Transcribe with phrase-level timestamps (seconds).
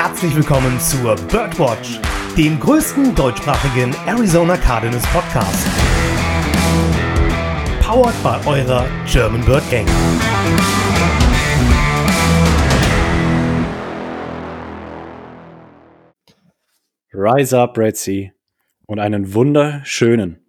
[0.00, 1.98] herzlich willkommen zur Birdwatch,
[2.36, 5.66] dem größten deutschsprachigen Arizona Cardinals Podcast.
[7.82, 9.88] Powered by eurer German Bird Gang.
[17.12, 18.30] Rise up, Red Sea
[18.86, 20.46] und einen wunderschönen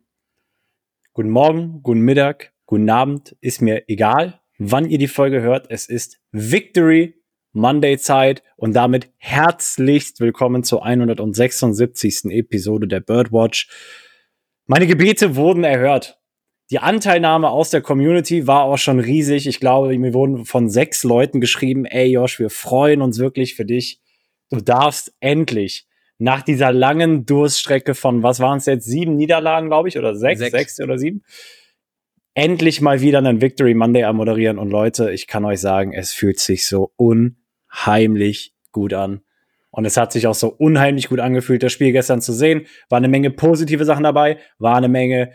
[1.14, 5.72] guten Morgen, guten Mittag, guten Abend, ist mir egal, wann ihr die Folge hört.
[5.72, 7.19] Es ist Victory
[7.54, 12.26] Monday Zeit und damit herzlichst willkommen zur 176.
[12.26, 13.70] Episode der Birdwatch.
[14.68, 16.20] Meine Gebete wurden erhört.
[16.70, 19.48] Die Anteilnahme aus der Community war auch schon riesig.
[19.48, 23.66] Ich glaube, mir wurden von sechs Leuten geschrieben, ey Josh, wir freuen uns wirklich für
[23.66, 24.00] dich.
[24.52, 25.88] Du darfst endlich
[26.20, 30.40] nach dieser langen Durststrecke von, was waren es jetzt, sieben Niederlagen, glaube ich, oder sechs,
[30.40, 31.24] sechs, sechs oder sieben,
[32.34, 34.58] endlich mal wieder einen Victory Monday moderieren.
[34.58, 39.22] Und Leute, ich kann euch sagen, es fühlt sich so unheimlich gut an.
[39.72, 42.66] Und es hat sich auch so unheimlich gut angefühlt, das Spiel gestern zu sehen.
[42.90, 45.32] War eine Menge positive Sachen dabei, war eine Menge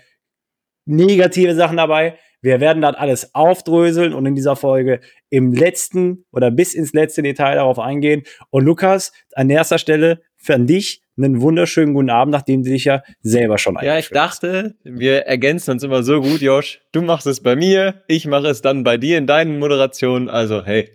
[0.87, 2.19] negative Sachen dabei.
[2.43, 5.01] Wir werden das alles aufdröseln und in dieser Folge
[5.31, 8.25] im letzten oder bis ins letzte Detail darauf eingehen.
[8.51, 13.03] Und Lukas, an erster Stelle für dich einen wunderschönen guten Abend, nachdem du dich ja
[13.23, 16.81] selber schon Ja, ich dachte, wir ergänzen uns immer so gut, Josh.
[16.93, 20.29] Du machst es bei mir, ich mache es dann bei dir in deinen Moderationen.
[20.29, 20.91] Also, hey,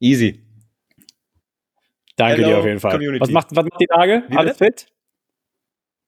[0.00, 0.44] easy.
[2.16, 2.92] Danke Hello, dir auf jeden Fall.
[2.92, 3.20] Community.
[3.20, 4.24] Was macht, was macht die Tage?
[4.28, 4.86] Wie alles fit?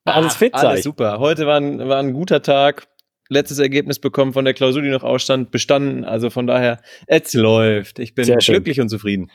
[0.05, 1.19] Alles fit, Alles super.
[1.19, 2.89] Heute war ein, war ein guter Tag.
[3.31, 6.05] Letztes Ergebnis bekommen von der Klausur, die noch ausstand, bestanden.
[6.05, 7.99] Also von daher, es läuft.
[7.99, 9.31] Ich bin glücklich und zufrieden.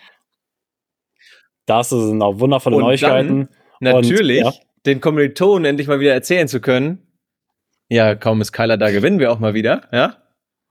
[1.70, 3.50] Das sind auch wundervolle und Neuigkeiten.
[3.80, 4.60] natürlich, und, ja.
[4.86, 7.06] den Kommilitonen endlich mal wieder erzählen zu können.
[7.90, 10.18] Ja, kaum ist Kyler da, gewinnen wir auch mal wieder, ja?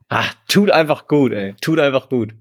[0.09, 1.55] Ach, tut einfach gut, ey.
[1.61, 2.35] Tut einfach gut.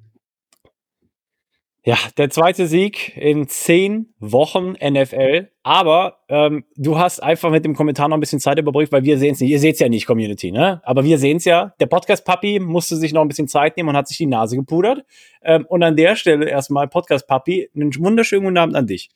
[1.87, 5.47] Ja, der zweite Sieg in zehn Wochen NFL.
[5.63, 9.17] Aber ähm, du hast einfach mit dem Kommentar noch ein bisschen Zeit überbrückt, weil wir
[9.17, 9.51] sehen es nicht.
[9.51, 10.81] Ihr seht es ja nicht, Community, ne?
[10.83, 11.73] Aber wir sehen es ja.
[11.79, 15.05] Der Podcast-Papi musste sich noch ein bisschen Zeit nehmen und hat sich die Nase gepudert.
[15.41, 19.09] Ähm, und an der Stelle erstmal, Podcast-Papi, einen wunderschönen guten Abend an dich.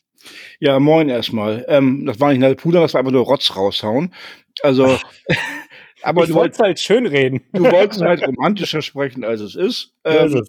[0.62, 1.66] Ja, moin erstmal.
[1.68, 4.14] Ähm, das war nicht eine Puder, das war einfach nur Rotz raushauen.
[4.64, 4.86] Also.
[6.04, 7.42] aber ich du wolltest halt schön reden.
[7.52, 9.94] Du wolltest halt romantischer sprechen, als es ist.
[10.06, 10.46] Ähm,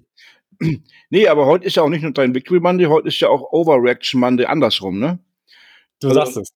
[1.11, 3.53] Nee, aber heute ist ja auch nicht nur dein Victory Monday, heute ist ja auch
[3.53, 5.19] Overreaction Monday andersrum, ne?
[6.01, 6.53] Du also, sagst es.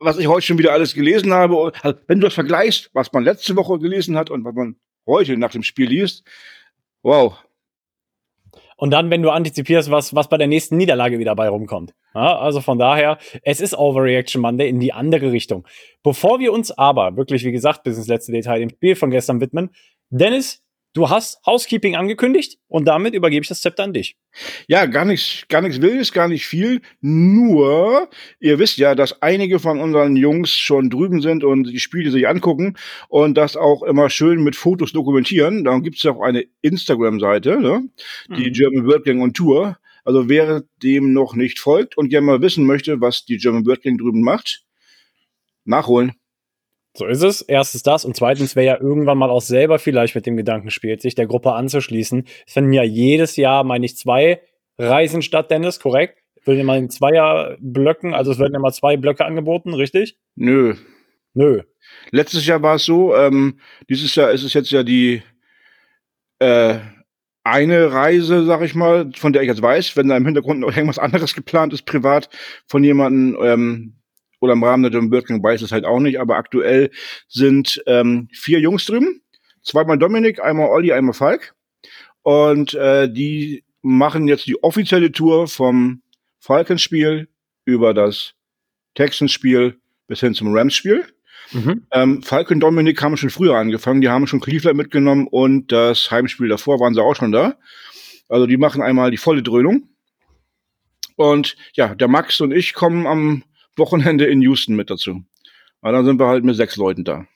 [0.00, 3.24] Was ich heute schon wieder alles gelesen habe, also wenn du das vergleichst, was man
[3.24, 6.24] letzte Woche gelesen hat und was man heute nach dem Spiel liest,
[7.02, 7.36] wow.
[8.76, 11.94] Und dann, wenn du antizipierst, was, was bei der nächsten Niederlage wieder bei rumkommt.
[12.14, 15.66] Ja, also von daher, es ist Overreaction Monday in die andere Richtung.
[16.04, 19.40] Bevor wir uns aber wirklich, wie gesagt, bis ins letzte Detail dem Spiel von gestern
[19.40, 19.70] widmen,
[20.10, 20.62] Dennis,
[20.94, 24.16] Du hast Housekeeping angekündigt und damit übergebe ich das Zepter an dich.
[24.68, 26.80] Ja, gar nichts, gar nichts Wildes, gar nicht viel.
[27.00, 28.08] Nur,
[28.40, 32.26] ihr wisst ja, dass einige von unseren Jungs schon drüben sind und die Spiele sich
[32.26, 32.76] angucken
[33.08, 35.64] und das auch immer schön mit Fotos dokumentieren.
[35.64, 37.88] Darum gibt es ja auch eine Instagram-Seite, ne?
[38.28, 38.52] die mhm.
[38.52, 39.78] German World Gang on Tour.
[40.04, 43.82] Also wer dem noch nicht folgt und gerne mal wissen möchte, was die German World
[43.82, 44.64] Gang drüben macht,
[45.64, 46.12] nachholen.
[46.98, 47.42] So ist es.
[47.42, 48.04] Erstens das.
[48.04, 51.28] Und zweitens, wer ja irgendwann mal auch selber vielleicht mit dem Gedanken spielt, sich der
[51.28, 52.24] Gruppe anzuschließen.
[52.44, 54.40] Es finden ja jedes Jahr, meine ich, zwei
[54.78, 56.18] Reisen statt, Dennis, korrekt?
[56.44, 60.18] Werden immer in Zweierblöcken, also es werden immer zwei Blöcke angeboten, richtig?
[60.34, 60.74] Nö.
[61.34, 61.62] Nö.
[62.10, 65.22] Letztes Jahr war es so, ähm, dieses Jahr ist es jetzt ja die
[66.40, 66.78] äh,
[67.44, 70.74] eine Reise, sag ich mal, von der ich jetzt weiß, wenn da im Hintergrund noch
[70.74, 72.28] irgendwas anderes geplant ist, privat,
[72.66, 73.94] von jemandem, ähm,
[74.40, 76.90] oder im Rahmen der John Birkin weiß es halt auch nicht, aber aktuell
[77.28, 79.22] sind ähm, vier Jungs drüben.
[79.62, 81.54] Zweimal Dominik, einmal Olli, einmal Falk.
[82.22, 86.02] Und äh, die machen jetzt die offizielle Tour vom
[86.38, 87.28] Falkenspiel
[87.64, 88.34] über das
[88.94, 91.04] Texans-Spiel bis hin zum Rams-Spiel.
[91.52, 91.86] Mhm.
[91.92, 96.10] Ähm, Falk und Dominik haben schon früher angefangen, die haben schon Cleveland mitgenommen und das
[96.10, 97.56] Heimspiel davor waren sie auch schon da.
[98.28, 99.88] Also die machen einmal die volle Dröhnung.
[101.16, 103.42] Und ja, der Max und ich kommen am
[103.78, 105.22] Wochenende in Houston mit dazu.
[105.80, 107.26] Aber dann sind wir halt mit sechs Leuten da.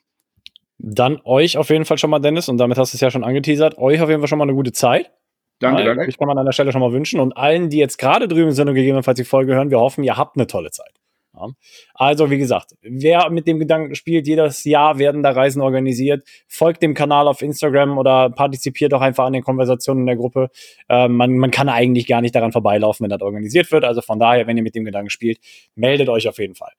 [0.79, 3.25] Dann euch auf jeden Fall schon mal, Dennis, und damit hast du es ja schon
[3.25, 5.13] angeteasert, euch auf jeden Fall schon mal eine gute Zeit.
[5.61, 6.07] Danke, danke.
[6.09, 7.21] Ich kann man an der Stelle schon mal wünschen.
[7.21, 10.17] Und allen, die jetzt gerade drüben sind und gegebenenfalls die Folge hören, wir hoffen, ihr
[10.17, 10.93] habt eine tolle Zeit.
[11.35, 11.49] Ja.
[11.95, 16.83] Also, wie gesagt, wer mit dem Gedanken spielt, jedes Jahr werden da Reisen organisiert, folgt
[16.83, 20.51] dem Kanal auf Instagram oder partizipiert auch einfach an den Konversationen in der Gruppe.
[20.89, 23.85] Äh, man, man kann eigentlich gar nicht daran vorbeilaufen, wenn das organisiert wird.
[23.85, 25.39] Also von daher, wenn ihr mit dem Gedanken spielt,
[25.75, 26.73] meldet euch auf jeden Fall.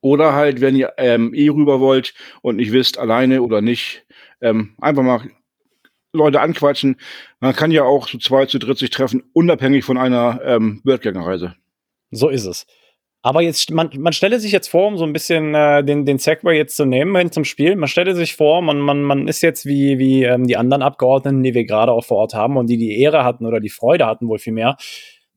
[0.00, 4.04] Oder halt, wenn ihr ähm, eh rüber wollt und nicht wisst, alleine oder nicht,
[4.40, 5.22] ähm, einfach mal
[6.12, 6.96] Leute anquatschen.
[7.40, 11.54] Man kann ja auch zu zweit, zu dritt sich treffen, unabhängig von einer ähm, Birdgängerreise.
[12.10, 12.66] So ist es.
[13.24, 16.18] Aber jetzt, man, man stelle sich jetzt vor, um so ein bisschen äh, den, den
[16.18, 19.42] Segway jetzt zu nehmen hin zum Spiel, man stelle sich vor, man, man, man ist
[19.42, 22.66] jetzt wie, wie ähm, die anderen Abgeordneten, die wir gerade auch vor Ort haben und
[22.66, 24.76] die die Ehre hatten oder die Freude hatten, wohl viel mehr,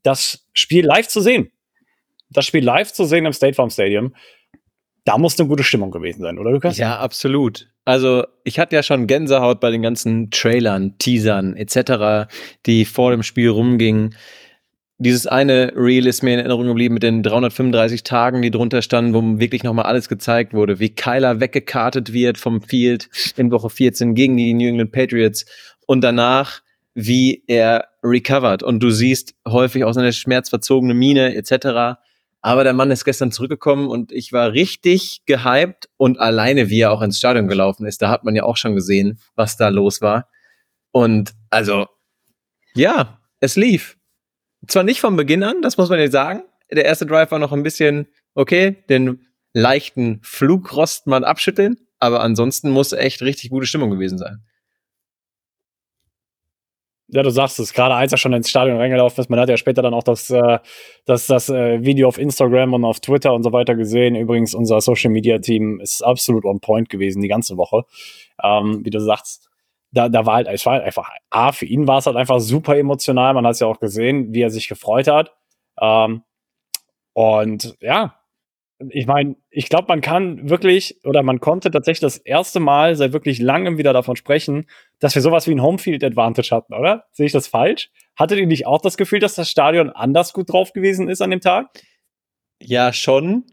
[0.01, 1.51] das Spiel live zu sehen.
[2.31, 4.15] Das Spiel live zu sehen im State Farm Stadium.
[5.03, 6.79] Da muss eine gute Stimmung gewesen sein, oder Lukas?
[6.79, 7.69] Ja, absolut.
[7.85, 12.27] Also ich hatte ja schon Gänsehaut bei den ganzen Trailern, Teasern etc.,
[12.65, 14.15] die vor dem Spiel rumgingen
[14.97, 19.13] dieses eine Reel ist mir in Erinnerung geblieben mit den 335 Tagen, die drunter standen,
[19.13, 24.15] wo wirklich nochmal alles gezeigt wurde, wie Kyler weggekartet wird vom Field in Woche 14
[24.15, 25.45] gegen die New England Patriots
[25.85, 26.61] und danach,
[26.93, 28.63] wie er recovert.
[28.63, 31.99] Und du siehst häufig auch seine schmerzverzogene Miene etc.
[32.39, 36.93] Aber der Mann ist gestern zurückgekommen und ich war richtig gehypt und alleine, wie er
[36.93, 39.99] auch ins Stadion gelaufen ist, da hat man ja auch schon gesehen, was da los
[39.99, 40.29] war.
[40.91, 41.87] Und also,
[42.75, 43.97] ja, es lief
[44.67, 46.43] zwar nicht von Beginn an, das muss man jetzt sagen.
[46.71, 52.69] Der erste Drive war noch ein bisschen, okay, den leichten Flugrost mal abschütteln, aber ansonsten
[52.71, 54.43] muss echt richtig gute Stimmung gewesen sein.
[57.07, 59.57] Ja, du sagst es, gerade als er schon ins Stadion reingelaufen ist, man hat ja
[59.57, 60.57] später dann auch das, äh,
[61.05, 64.15] das, das äh, Video auf Instagram und auf Twitter und so weiter gesehen.
[64.15, 67.83] Übrigens, unser Social Media Team ist absolut on point gewesen die ganze Woche.
[68.43, 69.44] Ähm, wie du sagst,
[69.95, 72.39] da, da war halt, es war halt einfach, A, für ihn war es halt einfach
[72.39, 73.33] super emotional.
[73.33, 75.33] Man hat es ja auch gesehen, wie er sich gefreut hat.
[75.81, 76.23] Ähm,
[77.13, 78.19] und ja,
[78.89, 83.13] ich meine, ich glaube, man kann wirklich oder man konnte tatsächlich das erste Mal seit
[83.13, 84.67] wirklich langem wieder davon sprechen,
[84.99, 87.05] dass wir sowas wie ein Homefield Advantage hatten, oder?
[87.11, 87.89] Sehe ich das falsch?
[88.17, 91.31] Hattet ihr nicht auch das Gefühl, dass das Stadion anders gut drauf gewesen ist an
[91.31, 91.69] dem Tag?
[92.61, 93.45] Ja, schon.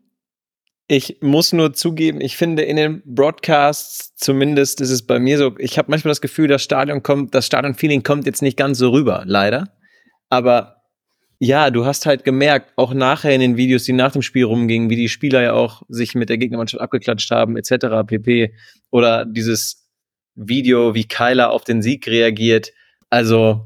[0.95, 5.55] Ich muss nur zugeben, ich finde in den Broadcasts, zumindest ist es bei mir so,
[5.57, 8.91] ich habe manchmal das Gefühl, das Stadion kommt, das Stadion-Feeling kommt jetzt nicht ganz so
[8.91, 9.75] rüber, leider.
[10.29, 10.83] Aber
[11.39, 14.91] ja, du hast halt gemerkt, auch nachher in den Videos, die nach dem Spiel rumgingen,
[14.91, 18.07] wie die Spieler ja auch sich mit der Gegnermannschaft abgeklatscht haben, etc.
[18.07, 18.55] pp.
[18.91, 19.89] Oder dieses
[20.35, 22.71] Video, wie Kyler auf den Sieg reagiert.
[23.09, 23.65] Also,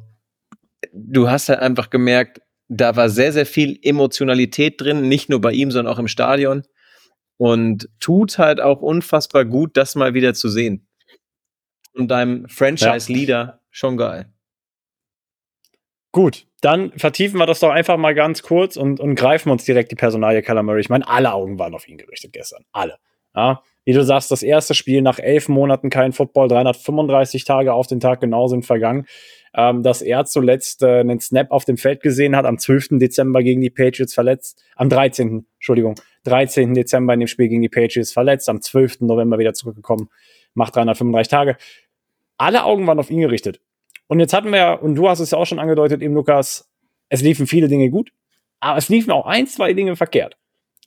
[0.93, 5.50] du hast halt einfach gemerkt, da war sehr, sehr viel Emotionalität drin, nicht nur bei
[5.50, 6.62] ihm, sondern auch im Stadion.
[7.38, 10.86] Und tut halt auch unfassbar gut, das mal wieder zu sehen.
[11.92, 13.60] Und deinem Franchise-Leader ja.
[13.70, 14.32] schon geil.
[16.12, 19.90] Gut, dann vertiefen wir das doch einfach mal ganz kurz und, und greifen uns direkt
[19.90, 20.80] die Personalie Murray.
[20.80, 22.64] Ich meine, alle Augen waren auf ihn gerichtet gestern.
[22.72, 22.96] Alle.
[23.34, 27.86] Ja, wie du sagst, das erste Spiel nach elf Monaten kein Football, 335 Tage auf
[27.86, 29.06] den Tag genau sind vergangen
[29.56, 32.98] ähm, dass er zuletzt äh, einen Snap auf dem Feld gesehen hat, am 12.
[32.98, 35.46] Dezember gegen die Patriots verletzt, am 13.
[35.54, 35.94] Entschuldigung,
[36.26, 36.75] 13.
[36.75, 39.00] Dezember in dem Spiel gegen die Patriots verletzt, am 12.
[39.02, 40.08] November wieder zurückgekommen,
[40.55, 41.56] macht 335 Tage.
[42.38, 43.61] Alle Augen waren auf ihn gerichtet.
[44.08, 46.70] Und jetzt hatten wir ja, und du hast es ja auch schon angedeutet, eben Lukas,
[47.08, 48.11] es liefen viele Dinge gut,
[48.61, 50.37] aber es liefen auch ein, zwei Dinge verkehrt.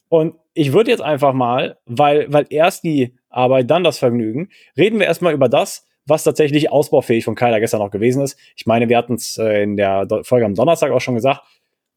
[0.09, 4.99] Und ich würde jetzt einfach mal, weil, weil erst die Arbeit, dann das Vergnügen, reden
[4.99, 8.37] wir erstmal über das, was tatsächlich ausbaufähig von Kyler gestern noch gewesen ist.
[8.55, 11.41] Ich meine, wir hatten es äh, in der Folge am Donnerstag auch schon gesagt.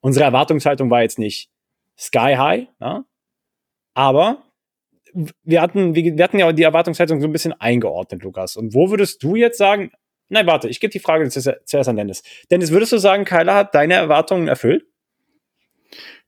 [0.00, 1.50] Unsere Erwartungshaltung war jetzt nicht
[1.98, 3.04] sky high, ja?
[3.94, 4.44] Aber
[5.44, 8.56] wir hatten, wir hatten ja die Erwartungshaltung so ein bisschen eingeordnet, Lukas.
[8.56, 9.92] Und wo würdest du jetzt sagen,
[10.28, 12.22] nein, warte, ich gebe die Frage zuerst an Dennis.
[12.50, 14.86] Dennis, würdest du sagen, Kyler hat deine Erwartungen erfüllt?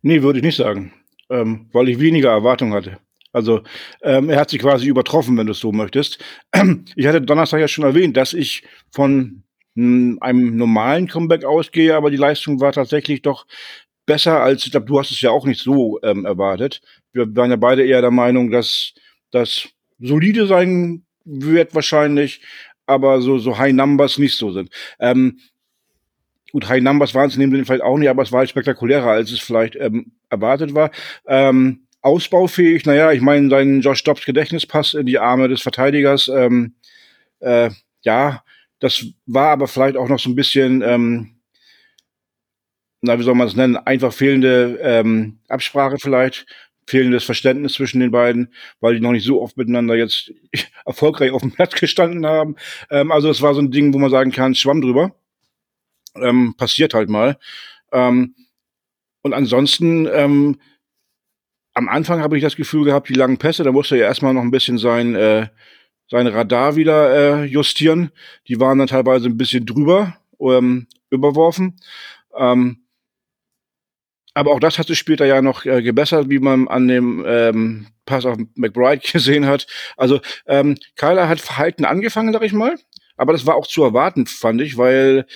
[0.03, 0.93] Nee, würde ich nicht sagen,
[1.31, 2.99] ähm, weil ich weniger Erwartungen hatte.
[3.33, 3.63] Also
[4.03, 6.23] ähm, er hat sich quasi übertroffen, wenn du es so möchtest.
[6.95, 9.43] Ich hatte Donnerstag ja schon erwähnt, dass ich von
[9.77, 13.45] einem normalen Comeback ausgehe, aber die Leistung war tatsächlich doch
[14.07, 16.81] besser als, ich glaube, du hast es ja auch nicht so ähm, erwartet.
[17.15, 18.93] Wir waren ja beide eher der Meinung, dass
[19.31, 19.69] das
[19.99, 22.43] solide sein wird wahrscheinlich,
[22.87, 24.69] aber so, so High Numbers nicht so sind.
[24.99, 25.39] Ähm,
[26.53, 28.51] gut, High Numbers waren es in dem Sinne vielleicht auch nicht, aber es war halt
[28.51, 30.91] spektakulärer, als es vielleicht ähm, erwartet war.
[31.27, 32.85] Ähm, ausbaufähig.
[32.85, 36.75] Naja, ich meine, sein Josh Dobbs Gedächtnispass in die Arme des Verteidigers, ähm,
[37.41, 37.71] äh,
[38.03, 38.45] ja,
[38.79, 41.37] das war aber vielleicht auch noch so ein bisschen, ähm,
[43.01, 46.47] na, wie soll man es nennen, einfach fehlende ähm, Absprache vielleicht,
[46.87, 50.33] fehlendes Verständnis zwischen den beiden, weil die noch nicht so oft miteinander jetzt
[50.85, 52.57] erfolgreich auf dem Platz gestanden haben.
[52.91, 55.15] Ähm, also es war so ein Ding, wo man sagen kann, schwamm drüber.
[56.17, 57.39] Ähm, passiert halt mal.
[57.93, 58.35] Ähm,
[59.23, 60.61] und ansonsten, ähm,
[61.73, 64.35] am Anfang habe ich das Gefühl gehabt, die langen Pässe, da musste er ja erstmal
[64.35, 65.49] noch ein bisschen sein, äh,
[66.09, 68.11] sein Radar wieder äh, justieren.
[68.47, 71.77] Die waren dann teilweise ein bisschen drüber, ähm, überworfen.
[72.37, 72.84] Ähm,
[74.35, 77.87] aber auch das hat sich später ja noch äh, gebessert, wie man an dem ähm,
[78.05, 79.67] Pass auf McBride gesehen hat.
[79.97, 82.77] Also ähm, Kyler hat Verhalten angefangen, sag ich mal.
[83.17, 85.27] Aber das war auch zu erwarten, fand ich, weil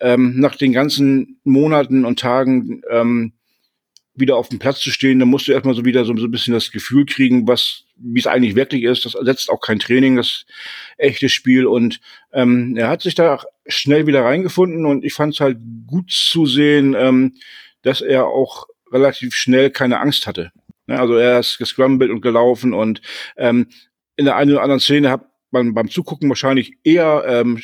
[0.00, 3.32] ähm, nach den ganzen Monaten und Tagen ähm,
[4.14, 6.30] wieder auf dem Platz zu stehen, dann musst du erstmal so wieder so, so ein
[6.30, 9.06] bisschen das Gefühl kriegen, was, wie es eigentlich wirklich ist.
[9.06, 10.44] Das ersetzt auch kein Training, das
[10.98, 11.66] echte Spiel.
[11.66, 12.00] Und
[12.32, 16.44] ähm, er hat sich da schnell wieder reingefunden und ich fand es halt gut zu
[16.44, 17.34] sehen, ähm,
[17.82, 20.52] dass er auch relativ schnell keine Angst hatte.
[20.86, 23.00] Ne, also er ist gescrambled und gelaufen und
[23.36, 23.68] ähm,
[24.16, 27.60] in der einen oder anderen Szene hat man beim Zugucken wahrscheinlich eher ähm,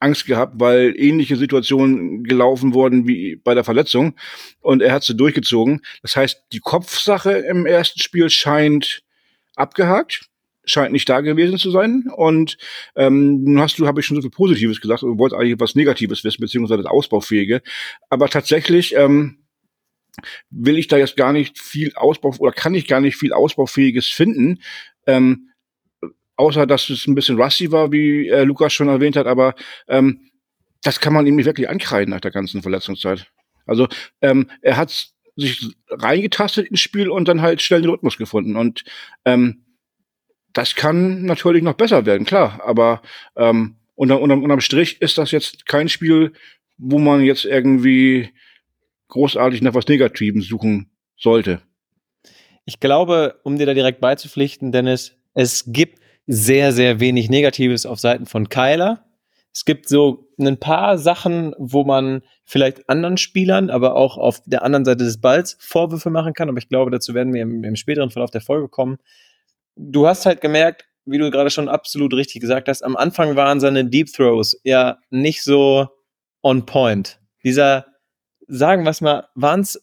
[0.00, 4.16] Angst gehabt, weil ähnliche Situationen gelaufen wurden wie bei der Verletzung
[4.60, 5.80] und er hat sie durchgezogen.
[6.02, 9.02] Das heißt, die Kopfsache im ersten Spiel scheint
[9.54, 10.26] abgehakt,
[10.64, 12.58] scheint nicht da gewesen zu sein und
[12.96, 15.74] ähm, nun hast du, habe ich schon so viel Positives gesagt und wollte eigentlich was
[15.74, 17.62] Negatives wissen beziehungsweise das Ausbaufähige,
[18.10, 19.41] aber tatsächlich ähm,
[20.50, 24.06] will ich da jetzt gar nicht viel Ausbau oder kann ich gar nicht viel Ausbaufähiges
[24.06, 24.60] finden.
[25.06, 25.48] Ähm,
[26.36, 29.54] außer dass es ein bisschen rusty war, wie äh, Lukas schon erwähnt hat, aber
[29.88, 30.30] ähm,
[30.82, 33.30] das kann man ihm nicht wirklich ankreiden nach der ganzen Verletzungszeit.
[33.66, 33.88] Also
[34.20, 38.56] ähm, er hat sich reingetastet ins Spiel und dann halt schnell den Rhythmus gefunden.
[38.56, 38.84] Und
[39.24, 39.64] ähm,
[40.52, 42.60] das kann natürlich noch besser werden, klar.
[42.64, 43.02] Aber
[43.36, 46.32] ähm, unterm, unterm, unterm Strich ist das jetzt kein Spiel,
[46.76, 48.30] wo man jetzt irgendwie
[49.12, 51.60] großartig nach was Negativem suchen sollte.
[52.64, 58.00] Ich glaube, um dir da direkt beizupflichten, Dennis, es gibt sehr, sehr wenig Negatives auf
[58.00, 59.04] Seiten von Kyler.
[59.52, 64.62] Es gibt so ein paar Sachen, wo man vielleicht anderen Spielern, aber auch auf der
[64.62, 66.48] anderen Seite des Balls Vorwürfe machen kann.
[66.48, 68.96] Aber ich glaube, dazu werden wir im, im späteren Verlauf der Folge kommen.
[69.76, 73.60] Du hast halt gemerkt, wie du gerade schon absolut richtig gesagt hast, am Anfang waren
[73.60, 75.88] seine Deep Throws ja nicht so
[76.42, 77.20] on point.
[77.44, 77.91] Dieser,
[78.52, 79.82] sagen wir es mal, waren es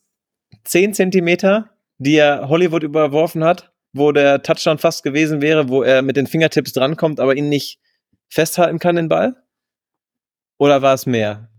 [0.64, 6.02] 10 Zentimeter, die er Hollywood überworfen hat wo der Touchdown fast gewesen wäre, wo er
[6.02, 7.80] mit den Fingertips drankommt, aber ihn nicht
[8.28, 9.36] festhalten kann, den Ball?
[10.58, 11.50] Oder war es mehr?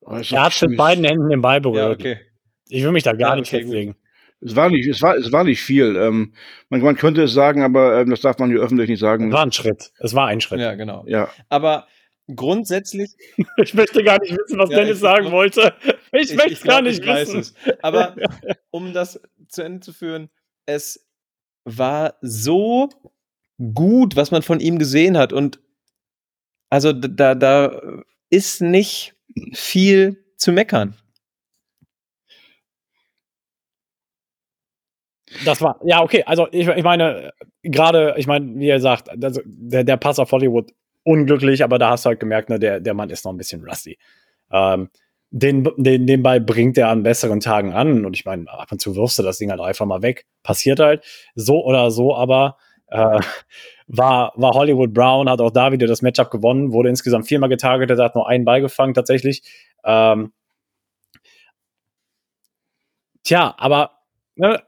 [0.00, 2.02] Oh, er hat mit beiden Händen den Ball berührt.
[2.02, 2.20] Ja, okay.
[2.68, 3.96] Ich will mich da gar ja, nicht festlegen.
[4.40, 5.96] Es war nicht, es war, es war nicht viel.
[5.96, 6.34] Ähm,
[6.68, 9.28] man, man könnte es sagen, aber ähm, das darf man hier öffentlich nicht sagen.
[9.28, 9.90] Es war ein Schritt.
[9.98, 10.60] Es war ein Schritt.
[10.60, 11.04] Ja, genau.
[11.06, 11.28] Ja.
[11.48, 11.86] Aber
[12.34, 13.10] grundsätzlich.
[13.56, 15.74] ich möchte gar nicht wissen, was ja, Dennis ich, sagen wollte.
[16.12, 17.40] Ich, ich möchte ich gar nicht wissen.
[17.40, 17.54] Es.
[17.82, 18.14] Aber
[18.70, 20.30] um das zu Ende zu führen,
[20.66, 21.06] es
[21.64, 22.88] war so
[23.74, 25.32] gut, was man von ihm gesehen hat.
[25.32, 25.60] Und
[26.70, 29.14] also da, da ist nicht
[29.52, 30.96] viel zu meckern.
[35.44, 37.32] Das war, ja, okay, also ich, ich meine,
[37.62, 40.72] gerade, ich meine, wie er sagt, also der, der Pass auf Hollywood
[41.08, 43.64] unglücklich, aber da hast du halt gemerkt, ne, der, der Mann ist noch ein bisschen
[43.64, 43.98] rusty.
[44.52, 44.90] Ähm,
[45.30, 48.04] den, den, den Ball bringt er an besseren Tagen an.
[48.04, 50.26] Und ich meine, ab und zu wirfst du das Ding halt einfach mal weg.
[50.42, 53.20] Passiert halt so oder so, aber äh,
[53.86, 57.98] war, war Hollywood Brown, hat auch da wieder das Matchup gewonnen, wurde insgesamt viermal getargetet,
[57.98, 59.42] hat nur einen Ball gefangen tatsächlich.
[59.84, 60.32] Ähm,
[63.24, 63.92] tja, aber
[64.36, 64.62] ne,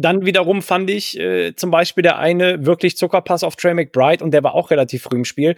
[0.00, 4.32] dann wiederum fand ich äh, zum Beispiel der eine wirklich Zuckerpass auf Trey McBride und
[4.32, 5.56] der war auch relativ früh im Spiel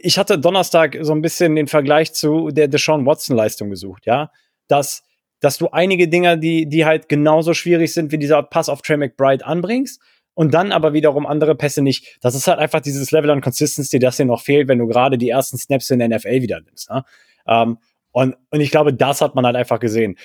[0.00, 4.30] ich hatte Donnerstag so ein bisschen den Vergleich zu der Deshaun Watson-Leistung gesucht, ja.
[4.68, 5.02] Dass,
[5.40, 8.96] dass du einige Dinger, die, die halt genauso schwierig sind wie dieser Pass auf Trey
[8.96, 10.00] McBride anbringst
[10.34, 12.18] und dann aber wiederum andere Pässe nicht.
[12.20, 15.18] Das ist halt einfach dieses Level an Consistency, das dir noch fehlt, wenn du gerade
[15.18, 16.90] die ersten Snaps in der NFL wieder nimmst.
[16.90, 17.04] Ne?
[17.46, 17.78] Ähm,
[18.12, 20.16] und, und ich glaube, das hat man halt einfach gesehen.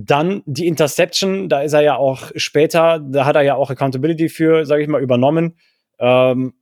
[0.00, 4.28] Dann die Interception, da ist er ja auch später, da hat er ja auch Accountability
[4.28, 5.58] für, sage ich mal, übernommen.
[5.98, 6.54] Ähm,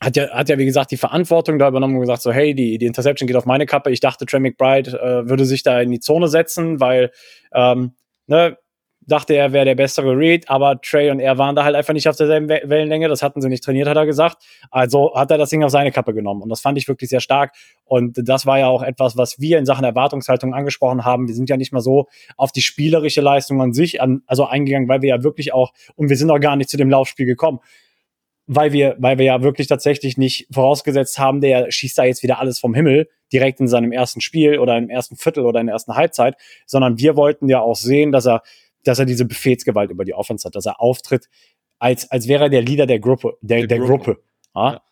[0.00, 2.78] hat ja, hat ja, wie gesagt, die Verantwortung da übernommen und gesagt, so, hey, die,
[2.78, 3.90] die Interception geht auf meine Kappe.
[3.90, 7.10] Ich dachte, Trey McBride äh, würde sich da in die Zone setzen, weil,
[7.52, 7.96] ähm,
[8.28, 8.56] ne,
[9.08, 12.08] dachte er wäre der bessere Read, aber Trey und er waren da halt einfach nicht
[12.08, 13.08] auf derselben Wellenlänge.
[13.08, 14.42] Das hatten sie nicht trainiert, hat er gesagt.
[14.70, 16.42] Also hat er das Ding auf seine Kappe genommen.
[16.42, 17.54] Und das fand ich wirklich sehr stark.
[17.84, 21.26] Und das war ja auch etwas, was wir in Sachen Erwartungshaltung angesprochen haben.
[21.26, 24.88] Wir sind ja nicht mal so auf die spielerische Leistung an sich an, also eingegangen,
[24.88, 27.60] weil wir ja wirklich auch, und wir sind auch gar nicht zu dem Laufspiel gekommen
[28.50, 32.40] weil wir, weil wir ja wirklich tatsächlich nicht vorausgesetzt haben, der schießt da jetzt wieder
[32.40, 35.74] alles vom Himmel direkt in seinem ersten Spiel oder im ersten Viertel oder in der
[35.74, 36.34] ersten Halbzeit,
[36.64, 38.42] sondern wir wollten ja auch sehen, dass er,
[38.84, 41.28] dass er diese Befehlsgewalt über die Offense hat, dass er auftritt,
[41.78, 44.14] als, als wäre er der Leader der Gruppe, der, der, der Gruppe.
[44.14, 44.22] Gruppe.
[44.54, 44.82] Ja?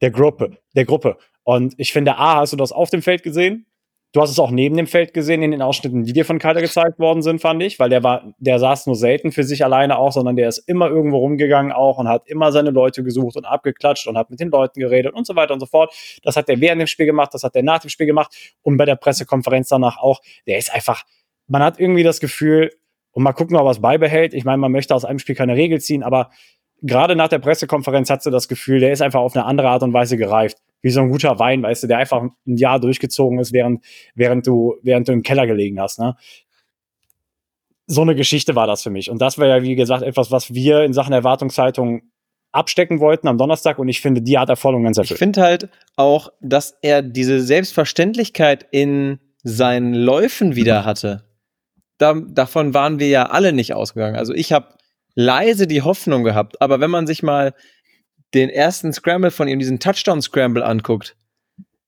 [0.00, 1.16] Der Gruppe, der Gruppe.
[1.44, 3.66] Und ich finde, A, hast du das auf dem Feld gesehen?
[4.12, 6.62] Du hast es auch neben dem Feld gesehen in den Ausschnitten, die dir von Kalter
[6.62, 9.98] gezeigt worden sind, fand ich, weil der war, der saß nur selten für sich alleine
[9.98, 13.44] auch, sondern der ist immer irgendwo rumgegangen auch und hat immer seine Leute gesucht und
[13.44, 15.94] abgeklatscht und hat mit den Leuten geredet und so weiter und so fort.
[16.22, 18.78] Das hat der während dem Spiel gemacht, das hat der nach dem Spiel gemacht und
[18.78, 20.22] bei der Pressekonferenz danach auch.
[20.46, 21.04] Der ist einfach,
[21.46, 22.70] man hat irgendwie das Gefühl,
[23.16, 24.34] und mal gucken, ob er es beibehält.
[24.34, 26.28] Ich meine, man möchte aus einem Spiel keine Regel ziehen, aber
[26.82, 29.82] gerade nach der Pressekonferenz hat sie das Gefühl, der ist einfach auf eine andere Art
[29.82, 30.58] und Weise gereift.
[30.82, 33.82] wie so ein guter Wein, weißt du, der einfach ein Jahr durchgezogen ist, während,
[34.14, 36.14] während du, während du im Keller gelegen hast, ne?
[37.86, 39.10] So eine Geschichte war das für mich.
[39.10, 42.02] Und das war ja, wie gesagt, etwas, was wir in Sachen Erwartungshaltung
[42.52, 45.16] abstecken wollten am Donnerstag und ich finde, die hat er voll und ganz erfüllt.
[45.16, 51.24] Ich finde halt auch, dass er diese Selbstverständlichkeit in seinen Läufen wieder hatte.
[51.98, 54.16] Da, davon waren wir ja alle nicht ausgegangen.
[54.16, 54.74] Also ich habe
[55.14, 57.54] leise die Hoffnung gehabt, aber wenn man sich mal
[58.34, 61.16] den ersten Scramble von ihm, diesen Touchdown-Scramble anguckt,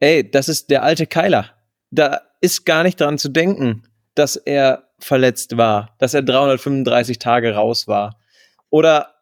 [0.00, 1.50] ey, das ist der alte Keiler.
[1.90, 3.82] Da ist gar nicht dran zu denken,
[4.14, 8.18] dass er verletzt war, dass er 335 Tage raus war.
[8.70, 9.14] Oder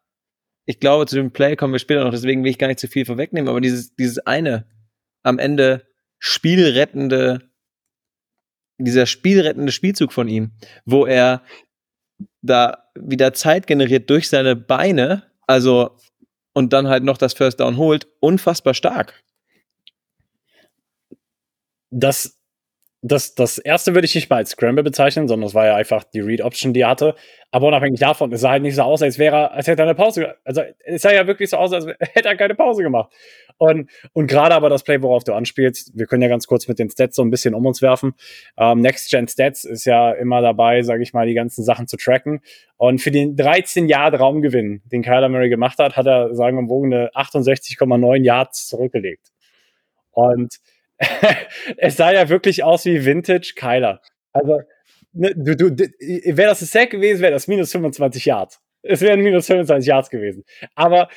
[0.65, 2.87] ich glaube, zu dem Play kommen wir später noch, deswegen will ich gar nicht zu
[2.87, 4.65] viel vorwegnehmen, aber dieses, dieses eine
[5.23, 5.85] am Ende
[6.19, 7.46] spielrettende,
[8.77, 10.51] dieser spielrettende Spielzug von ihm,
[10.85, 11.41] wo er
[12.41, 15.97] da wieder Zeit generiert durch seine Beine, also
[16.53, 19.23] und dann halt noch das First Down holt, unfassbar stark.
[21.91, 22.36] Das,
[23.01, 26.03] das, das erste würde ich nicht mal als Scramble bezeichnen, sondern es war ja einfach
[26.03, 27.15] die Read-Option, die er hatte.
[27.51, 29.85] Aber unabhängig davon, es sah halt nicht so aus, als wäre er, als hätte er
[29.85, 30.35] eine Pause.
[30.43, 33.13] Also es sah ja wirklich so aus, als hätte er keine Pause gemacht.
[33.59, 36.79] Und, und gerade aber das Play, worauf du anspielst, wir können ja ganz kurz mit
[36.79, 38.13] den Stats so ein bisschen um uns werfen.
[38.57, 41.97] Ähm, Next Gen Stats ist ja immer dabei, sage ich mal, die ganzen Sachen zu
[41.97, 42.41] tracken.
[42.77, 46.63] Und für den 13 Yard Raumgewinn, den Kyler Murray gemacht hat, hat er, sagen wir
[46.63, 49.31] mal, 68,9 Yards zurückgelegt.
[50.11, 50.57] Und
[51.77, 54.01] es sah ja wirklich aus wie Vintage Kyler.
[54.33, 54.61] Also,
[55.13, 58.59] ne, du, du, wäre das ein Sack gewesen, wäre das minus 25 Yards.
[58.83, 60.43] Es wären minus 25 Yards gewesen.
[60.75, 61.09] Aber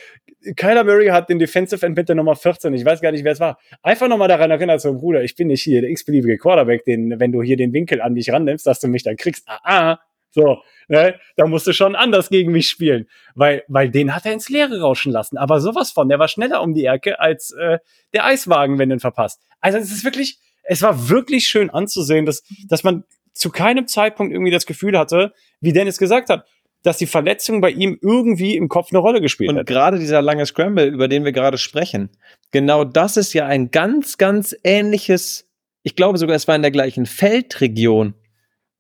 [0.57, 3.33] Kyler Murray hat den Defensive End mit der Nummer 14, ich weiß gar nicht, wer
[3.33, 6.85] es war, einfach nochmal daran erinnert, so Bruder, ich bin nicht hier der x-beliebige Quarterback,
[6.85, 9.45] den, wenn du hier den Winkel an mich rannimmst, dass du mich dann kriegst.
[9.47, 9.99] Ah, ah,
[10.31, 13.09] so, ne, da musst du schon anders gegen mich spielen.
[13.35, 15.37] Weil, weil den hat er ins Leere rauschen lassen.
[15.37, 17.79] Aber sowas von, der war schneller um die Ecke als äh,
[18.13, 19.41] der Eiswagen, wenn ihn verpasst.
[19.61, 24.33] Also es ist wirklich, es war wirklich schön anzusehen, dass, dass man zu keinem Zeitpunkt
[24.33, 26.47] irgendwie das Gefühl hatte, wie Dennis gesagt hat,
[26.83, 29.67] dass die Verletzung bei ihm irgendwie im Kopf eine Rolle gespielt Und hat.
[29.67, 32.11] gerade dieser lange Scramble, über den wir gerade sprechen,
[32.53, 35.49] genau das ist ja ein ganz, ganz ähnliches,
[35.83, 38.15] ich glaube sogar, es war in der gleichen Feldregion,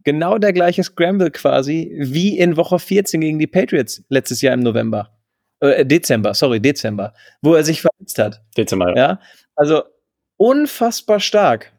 [0.04, 4.60] genau der gleiche Scramble quasi, wie in Woche 14 gegen die Patriots letztes Jahr im
[4.60, 5.16] November.
[5.60, 8.42] Äh, Dezember, sorry, Dezember, wo er sich verletzt hat.
[8.56, 8.96] Dezember.
[8.96, 9.20] Ja,
[9.54, 9.82] also
[10.36, 11.72] unfassbar stark.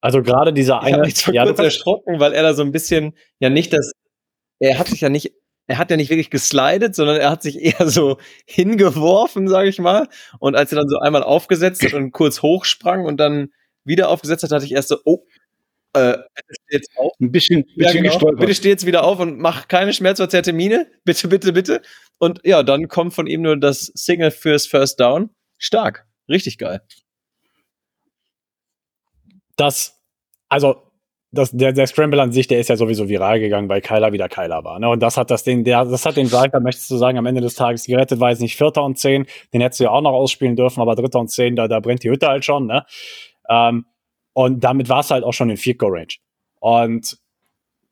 [0.00, 1.02] Also gerade dieser Ich habe eine.
[1.04, 3.92] mich zwar Ja, kurz erschrocken, weil er da so ein bisschen, ja nicht das,
[4.58, 5.32] er hat sich ja nicht,
[5.66, 9.78] er hat ja nicht wirklich geslidet, sondern er hat sich eher so hingeworfen, sage ich
[9.78, 10.08] mal.
[10.40, 13.52] Und als er dann so einmal aufgesetzt hat und kurz hochsprang und dann
[13.84, 15.24] wieder aufgesetzt hat, hatte ich erst so, oh,
[15.94, 17.12] äh, bitte steh jetzt auf.
[17.20, 18.10] Ein bisschen, bisschen Ja, genau.
[18.12, 18.40] gestolpert.
[18.40, 20.90] Bitte steh jetzt wieder auf und mach keine schmerzverzerrte Miene.
[21.04, 21.82] Bitte, bitte, bitte.
[22.18, 25.30] Und ja, dann kommt von ihm nur das Signal fürs First Down.
[25.58, 26.06] Stark.
[26.28, 26.80] Richtig geil.
[29.56, 30.00] das,
[30.48, 30.76] also
[31.30, 34.28] das, der, der Scramble an sich, der ist ja sowieso viral gegangen, weil Kyler wieder
[34.28, 34.78] Kyler war.
[34.78, 34.88] Ne?
[34.88, 37.26] Und das hat das Ding, der, das hat den Drive, da möchtest du sagen, am
[37.26, 40.00] Ende des Tages gerettet, war jetzt nicht Vierter und Zehn, den hättest du ja auch
[40.00, 42.66] noch ausspielen dürfen, aber Dritter und Zehn, da, da brennt die Hütte halt schon.
[42.66, 42.84] Ne?
[43.48, 43.84] Ähm,
[44.34, 46.14] und damit war es halt auch schon in Field Goal Range.
[46.60, 47.18] Und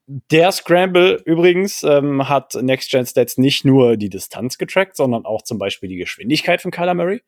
[0.06, 5.42] der Scramble übrigens ähm, hat Next Gen Stats nicht nur die Distanz getrackt, sondern auch
[5.42, 7.22] zum Beispiel die Geschwindigkeit von Kyler Murray.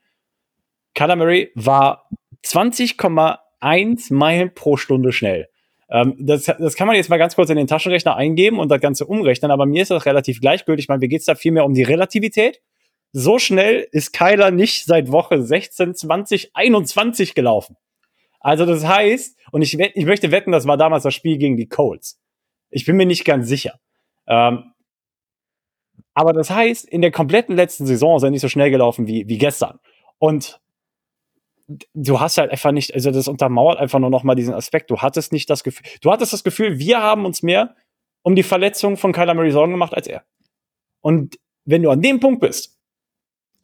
[0.95, 2.09] Kyler Murray war
[2.45, 5.49] 20,1 Meilen pro Stunde schnell.
[5.89, 8.81] Ähm, das, das kann man jetzt mal ganz kurz in den Taschenrechner eingeben und das
[8.81, 10.85] Ganze umrechnen, aber mir ist das relativ gleichgültig.
[10.85, 12.61] Ich meine, mir geht es da viel mehr um die Relativität.
[13.13, 17.77] So schnell ist Kyler nicht seit Woche 16, 20, 21 gelaufen.
[18.45, 21.67] Also das heißt, und ich, ich möchte wetten, das war damals das Spiel gegen die
[21.67, 22.21] Colts.
[22.71, 23.81] Ich bin mir nicht ganz sicher.
[24.27, 24.75] Ähm,
[26.13, 29.27] aber das heißt, in der kompletten letzten Saison ist er nicht so schnell gelaufen wie,
[29.29, 29.81] wie gestern.
[30.19, 30.61] Und
[31.95, 34.91] du hast halt einfach nicht, also das untermauert einfach nur noch mal diesen Aspekt.
[34.91, 37.75] Du hattest nicht das Gefühl, du hattest das Gefühl, wir haben uns mehr
[38.23, 40.23] um die Verletzung von Kyler Murray Sorgen gemacht als er.
[41.01, 42.79] Und wenn du an dem Punkt bist,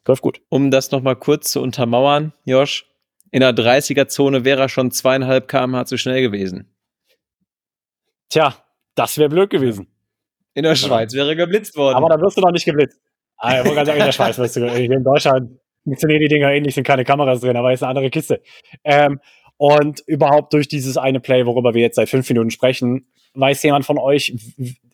[0.07, 0.41] läuft gut.
[0.49, 2.90] Um das nochmal kurz zu untermauern, Josh,
[3.31, 6.73] in der 30er-Zone wäre er schon zweieinhalb kmh zu schnell gewesen.
[8.29, 8.55] Tja,
[8.95, 9.87] das wäre blöd gewesen.
[10.53, 11.95] In der Schweiz wäre er geblitzt worden.
[11.95, 12.99] Aber da wirst du noch nicht geblitzt.
[13.37, 16.27] Ah, ich wollte gerade sagen, in der Schweiz wirst du, hier in Deutschland funktionieren die
[16.27, 18.41] Dinger ähnlich, sind keine Kameras drin, aber ist eine andere Kiste.
[18.83, 19.19] Ähm,
[19.57, 23.85] und überhaupt durch dieses eine Play, worüber wir jetzt seit fünf Minuten sprechen, weiß jemand
[23.85, 24.35] von euch,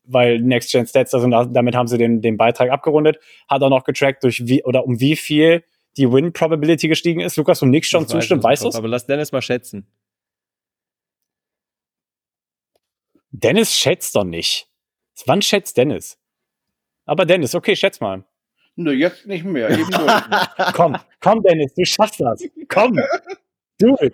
[0.04, 3.17] weil Next Gen Stats, also da- damit haben sie den, den Beitrag abgerundet,
[3.50, 5.63] hat auch noch getrackt, durch wie oder um wie viel
[5.97, 7.38] die Win Probability gestiegen ist.
[7.38, 9.88] Lukas, du nix schon zustimmt, weißt du Aber lass Dennis mal schätzen.
[13.31, 14.67] Dennis schätzt doch nicht.
[15.25, 16.17] Wann schätzt Dennis?
[17.05, 18.25] Aber Dennis, okay, schätz mal.
[18.75, 19.69] Nö, jetzt nicht mehr.
[20.73, 22.43] Komm, komm, Dennis, du schaffst das.
[22.67, 22.99] Komm,
[23.79, 24.13] do it.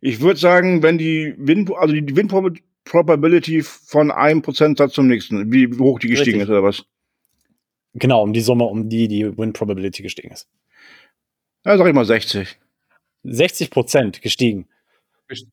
[0.00, 2.28] ich würde sagen, wenn die Win, also die Win
[2.84, 6.42] Probability von einem Prozentsatz zum nächsten, wie hoch die gestiegen Richtig.
[6.42, 6.84] ist oder was?
[7.94, 10.48] Genau, um die Summe, um die die Win Probability gestiegen ist.
[11.64, 12.58] Ja, sag ich mal 60.
[13.24, 14.66] 60 Prozent gestiegen.
[15.28, 15.46] Gest-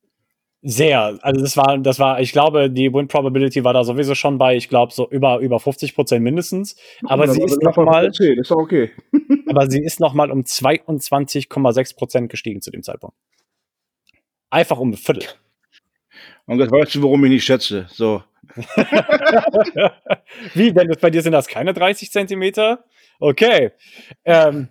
[0.62, 1.20] Sehr.
[1.22, 4.56] Also das war, das war, ich glaube, die Win Probability war da sowieso schon bei,
[4.56, 6.76] ich glaube, so über, über 50 Prozent mindestens.
[7.06, 8.92] Aber Ja, sie ist noch noch mal, Okay, das ist okay.
[9.50, 13.16] aber sie ist noch mal um 22,6 Prozent gestiegen zu dem Zeitpunkt.
[14.50, 15.28] Einfach um ein Viertel.
[16.46, 17.88] Und jetzt weißt du, warum ich nicht schätze.
[17.90, 18.24] So.
[20.54, 22.86] Wie, denn bei dir sind das keine 30 Zentimeter?
[23.20, 23.72] Okay.
[24.24, 24.70] Ähm,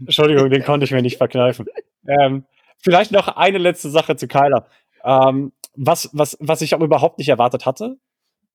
[0.00, 1.66] Entschuldigung, den konnte ich mir nicht verkneifen.
[2.06, 2.44] Ähm,
[2.82, 4.66] vielleicht noch eine letzte Sache zu Kyler.
[5.04, 7.96] Ähm, was, was, was ich auch überhaupt nicht erwartet hatte,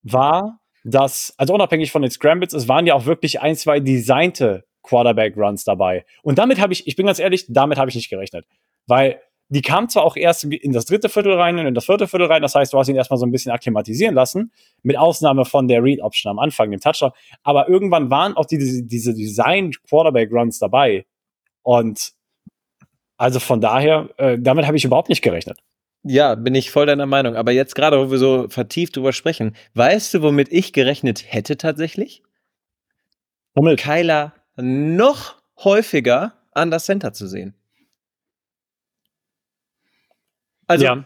[0.03, 4.65] war, dass, also unabhängig von den Scrambles, es waren ja auch wirklich ein, zwei designte
[4.83, 6.05] Quarterback-Runs dabei.
[6.21, 8.45] Und damit habe ich, ich bin ganz ehrlich, damit habe ich nicht gerechnet.
[8.85, 12.07] Weil die kamen zwar auch erst in das dritte Viertel rein und in das vierte
[12.07, 14.51] Viertel rein, das heißt, du hast ihn erstmal so ein bisschen akklimatisieren lassen,
[14.81, 17.11] mit Ausnahme von der Read-Option am Anfang, dem Touchdown.
[17.43, 21.05] Aber irgendwann waren auch diese, diese Design-Quarterback-Runs dabei.
[21.63, 22.11] Und
[23.17, 25.59] also von daher, äh, damit habe ich überhaupt nicht gerechnet.
[26.03, 27.35] Ja, bin ich voll deiner Meinung.
[27.35, 31.55] Aber jetzt gerade, wo wir so vertieft drüber sprechen, weißt du, womit ich gerechnet hätte
[31.57, 32.21] tatsächlich?
[33.55, 37.55] Hummel, Kyler noch häufiger an das Center zu sehen.
[40.67, 41.05] Also, ja.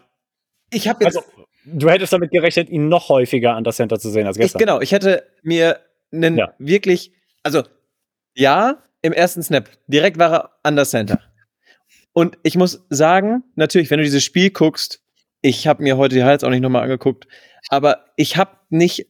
[0.72, 1.28] ich habe jetzt Also,
[1.66, 4.60] du hättest damit gerechnet, ihn noch häufiger an das Center zu sehen als Ich, gestern.
[4.60, 5.80] genau, ich hätte mir
[6.12, 6.54] einen Ja.
[6.58, 7.12] wirklich,
[7.44, 7.64] also
[8.34, 11.22] ja, im ersten Snap, direkt war er an der Center.
[12.14, 15.02] Und ich muss sagen, natürlich, wenn du dieses Spiel guckst,
[15.42, 17.28] ich habe mir heute die Highlights auch nicht nochmal angeguckt,
[17.70, 19.08] aber ich habe nicht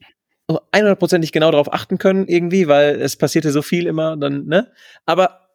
[0.49, 4.71] 100%ig genau darauf achten können irgendwie, weil es passierte so viel immer dann, ne?
[5.05, 5.49] Aber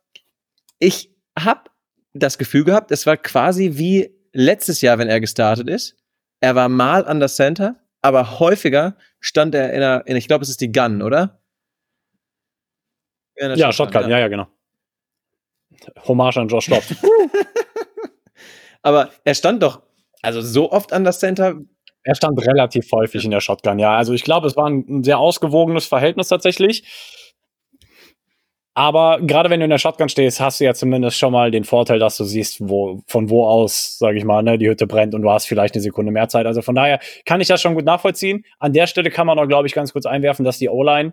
[0.79, 1.71] ich habe
[2.15, 5.97] das Gefühl gehabt, es war quasi wie letztes Jahr, wenn er gestartet ist.
[6.41, 10.43] Er war mal an der Center, aber häufiger stand er in einer, in, ich glaube,
[10.43, 11.42] es ist die Gun, oder?
[13.39, 14.47] Der Ja, Shotgun, ja, ja, genau.
[16.07, 16.95] Hommage an Josh Dobbs.
[18.83, 19.83] Aber er stand doch,
[20.23, 21.55] also so oft an der Center.
[22.03, 23.97] er stand relativ häufig in der Shotgun, ja.
[23.97, 26.85] Also ich glaube, es war ein ein sehr ausgewogenes Verhältnis tatsächlich.
[28.75, 31.65] Aber gerade wenn du in der Shotgun stehst, hast du ja zumindest schon mal den
[31.65, 35.15] Vorteil, dass du siehst, wo, von wo aus, sage ich mal, ne, die Hütte brennt
[35.15, 36.47] und du hast vielleicht eine Sekunde mehr Zeit.
[36.47, 38.45] Also von daher kann ich das schon gut nachvollziehen.
[38.59, 41.13] An der Stelle kann man auch, glaube ich, ganz kurz einwerfen, dass die O-Line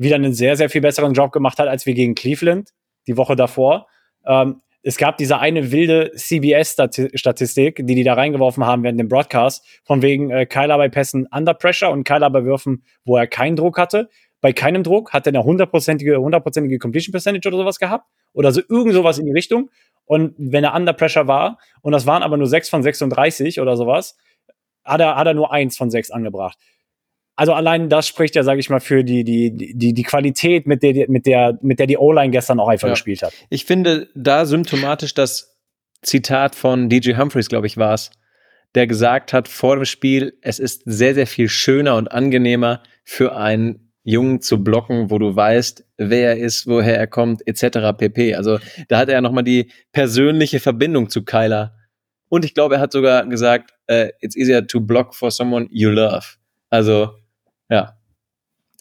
[0.00, 2.70] wieder einen sehr, sehr viel besseren Job gemacht hat, als wir gegen Cleveland
[3.06, 3.86] die Woche davor.
[4.26, 9.66] Ähm, es gab diese eine wilde CBS-Statistik, die die da reingeworfen haben während dem Broadcast,
[9.84, 13.56] von wegen äh, Kyler bei Pässen under pressure und Kyler bei Würfen, wo er keinen
[13.56, 14.08] Druck hatte.
[14.40, 18.06] Bei keinem Druck hat er eine hundertprozentige, hundertprozentige Completion Percentage oder sowas gehabt.
[18.32, 19.70] Oder so irgend sowas in die Richtung.
[20.06, 23.76] Und wenn er under pressure war, und das waren aber nur 6 von 36 oder
[23.76, 24.16] sowas,
[24.82, 26.58] hat er, hat er nur eins von sechs angebracht.
[27.40, 30.82] Also allein das spricht ja, sage ich mal, für die, die, die, die Qualität, mit
[30.82, 32.92] der, mit der, mit der die O-Line gestern auch einfach Ja.
[32.92, 33.32] gespielt hat.
[33.48, 35.56] Ich finde da symptomatisch das
[36.02, 38.10] Zitat von DJ Humphreys, glaube ich, war es,
[38.74, 43.34] der gesagt hat vor dem Spiel, es ist sehr, sehr viel schöner und angenehmer für
[43.34, 47.96] einen Jungen zu blocken, wo du weißt, wer er ist, woher er kommt, etc.
[47.96, 48.34] pp.
[48.34, 51.74] Also da hat er ja nochmal die persönliche Verbindung zu Kyler.
[52.28, 55.88] Und ich glaube, er hat sogar gesagt, äh, it's easier to block for someone you
[55.88, 56.26] love.
[56.68, 57.14] Also,
[57.70, 57.96] ja.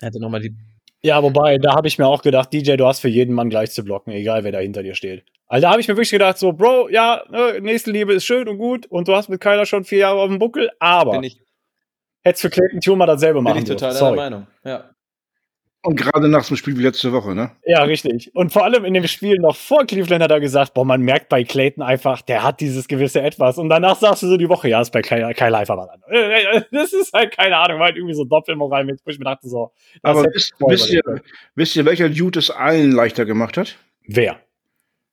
[0.02, 0.56] Er hatte nochmal die
[1.02, 3.72] Ja, wobei, da habe ich mir auch gedacht, DJ, du hast für jeden Mann gleich
[3.72, 5.24] zu blocken, egal wer da hinter dir steht.
[5.48, 8.58] Also da habe ich mir wirklich gedacht, so, Bro, ja, ne, Nächstenliebe ist schön und
[8.58, 11.42] gut und du hast mit Kyler schon vier Jahre auf dem Buckel, aber bin ich,
[12.24, 14.04] hättest für Clayton Tumor dasselbe bin machen ich total dürfen.
[14.04, 14.16] deiner.
[14.16, 14.48] Meinung.
[14.64, 14.90] Ja.
[15.82, 17.52] Und gerade nach so einem Spiel wie letzte Woche, ne?
[17.66, 18.36] Ja, richtig.
[18.36, 21.30] Und vor allem in dem Spiel noch vor Cleveland hat er gesagt, boah, man merkt
[21.30, 23.58] bei Clayton einfach, der hat dieses gewisse Etwas.
[23.58, 26.66] Und danach sagst du so die Woche, ja, ist bei Kyler, Kyler einfach was anderes.
[26.72, 29.72] Das ist halt keine Ahnung, halt irgendwie so Doppelmoral mit, wo ich mir dachte so.
[30.02, 31.02] Aber wisst, wisst, ihr,
[31.56, 33.78] wisst ihr, welcher Dude es allen leichter gemacht hat?
[34.06, 34.38] Wer?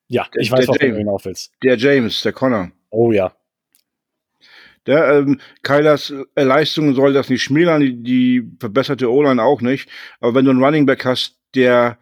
[0.09, 1.53] Ja, Der- ich weiß, was du hinauf willst.
[1.63, 2.71] Der James, der Connor.
[2.89, 3.31] Oh ja.
[4.87, 9.89] Der, ähm, Kylers äh, Leistung soll das nicht schmälern, die, die verbesserte O-Line auch nicht.
[10.19, 11.97] Aber wenn du einen Running Back hast, der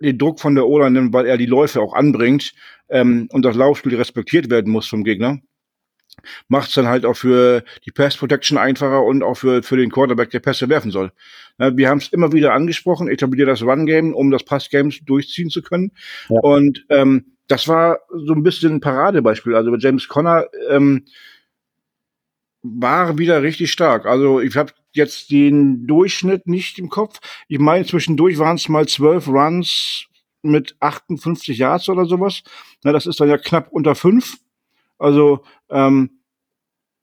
[0.00, 2.54] den Druck von der O-Line nimmt, weil er die Läufe auch anbringt
[2.88, 5.38] ähm, und das Laufspiel respektiert werden muss vom Gegner,
[6.48, 9.90] macht es dann halt auch für die Pass Protection einfacher und auch für, für den
[9.90, 11.12] Quarterback, der Pässe werfen soll.
[11.58, 15.62] Ja, wir haben es immer wieder angesprochen, etabliert das Run-Game, um das Pass-Game durchziehen zu
[15.62, 15.92] können.
[16.28, 16.40] Ja.
[16.40, 19.54] Und ähm, das war so ein bisschen ein Paradebeispiel.
[19.54, 21.04] Also bei James Conner ähm,
[22.62, 24.06] war wieder richtig stark.
[24.06, 27.18] Also ich habe jetzt den Durchschnitt nicht im Kopf.
[27.48, 30.06] Ich meine, zwischendurch waren es mal zwölf Runs
[30.42, 32.42] mit 58 Yards oder sowas.
[32.82, 34.38] Na, das ist dann ja knapp unter fünf.
[34.98, 36.20] Also, ähm,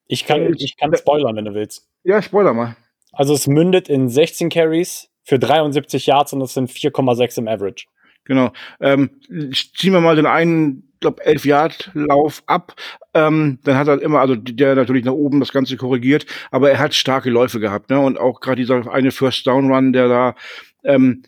[0.08, 1.88] Ich kann, ich kann spoilern, wenn du willst.
[2.04, 2.76] ja, Spoiler mal.
[3.12, 7.86] Also es mündet in 16 Carries für 73 Yards und das sind 4,6 im Average.
[8.26, 8.52] Genau.
[8.80, 9.10] Ähm,
[9.54, 12.74] ziehen wir mal den einen, glaub, 11 Yard Lauf ab.
[13.14, 16.80] Ähm, dann hat er immer, also der natürlich nach oben das Ganze korrigiert, aber er
[16.80, 18.00] hat starke Läufe gehabt, ne?
[18.00, 20.36] Und auch gerade dieser eine First Down Run, der da,
[20.84, 21.24] ähm,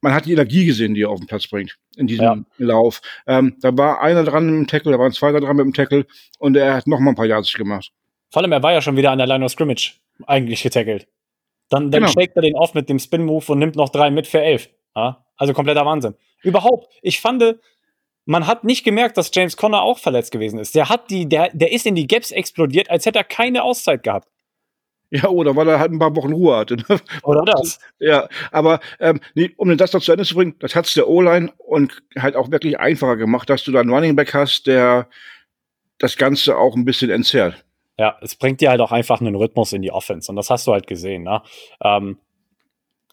[0.00, 2.36] man hat die Energie gesehen, die er auf den Platz bringt in diesem Ja.
[2.58, 3.00] Lauf.
[3.26, 6.06] Ähm, da war einer dran mit dem Tackle, da waren zwei dran mit dem Tackle
[6.38, 7.92] und er hat noch mal ein paar Yards gemacht.
[8.30, 9.94] Vor allem, er war ja schon wieder an der Line of Scrimmage
[10.26, 11.06] eigentlich getackelt.
[11.68, 12.20] Dann, dann Genau.
[12.34, 14.68] er den off mit dem Spin-Move und nimmt noch drei mit für elf.
[14.94, 15.24] Ja?
[15.36, 16.14] Also kompletter Wahnsinn.
[16.42, 17.56] Überhaupt, ich fand,
[18.24, 20.74] man hat nicht gemerkt, dass James Conner auch verletzt gewesen ist.
[20.74, 24.02] Der hat die, der, der ist in die Gaps explodiert, als hätte er keine Auszeit
[24.02, 24.28] gehabt.
[25.10, 26.76] Ja, oder weil er halt ein paar Wochen Ruhe hatte.
[26.76, 26.84] ne?
[27.22, 27.78] Oder das?
[27.98, 31.52] Ja, aber ähm, nee, um das noch zu Ende zu bringen, das hat's der O-Line
[31.58, 35.08] und halt auch wirklich einfacher gemacht, dass du da einen Running Back hast, der
[35.98, 37.62] das Ganze auch ein bisschen entzerrt.
[37.98, 40.66] Ja, es bringt dir halt auch einfach einen Rhythmus in die Offense und das hast
[40.66, 41.24] du halt gesehen.
[41.24, 41.42] Ne?
[41.84, 42.18] Ähm,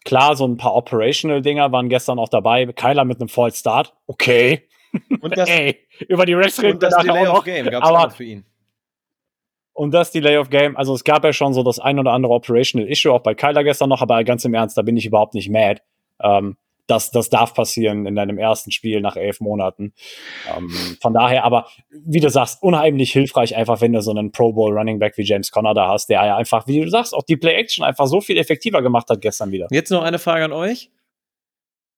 [0.06, 2.64] klar, so ein paar Operational-Dinger waren gestern auch dabei.
[2.64, 3.94] Kyler mit einem False Start.
[4.06, 4.66] Okay.
[5.20, 7.44] Und das, Ey, über die Refs reden und das Delay auch of noch.
[7.44, 8.44] Game gab es für ihn.
[9.72, 12.32] Und das Delay of Game, also es gab ja schon so das ein oder andere
[12.32, 15.34] Operational Issue, auch bei Kyler gestern noch, aber ganz im Ernst, da bin ich überhaupt
[15.34, 15.80] nicht mad.
[16.22, 16.56] Ähm,
[16.90, 19.94] das, das darf passieren in deinem ersten Spiel nach elf Monaten.
[20.54, 24.52] Ähm, von daher, aber wie du sagst, unheimlich hilfreich einfach, wenn du so einen Pro
[24.52, 27.22] Bowl Running Back wie James Conner da hast, der ja einfach, wie du sagst, auch
[27.22, 29.68] die Play Action einfach so viel effektiver gemacht hat gestern wieder.
[29.70, 30.90] Jetzt noch eine Frage an euch.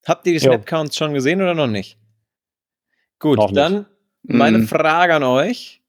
[0.06, 0.52] Habt ihr die Jo.
[0.52, 1.96] Snap-Counts schon gesehen oder noch nicht?
[3.22, 3.56] Gut, Noch nicht.
[3.56, 3.86] dann
[4.24, 4.66] meine Mhm.
[4.68, 5.80] Frage an euch.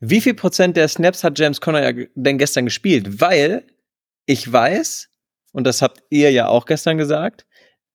[0.00, 3.20] Wie viel Prozent der Snaps hat James Conner denn gestern gespielt?
[3.20, 3.64] Weil
[4.26, 5.08] ich weiß,
[5.52, 7.46] und das habt ihr ja auch gestern gesagt,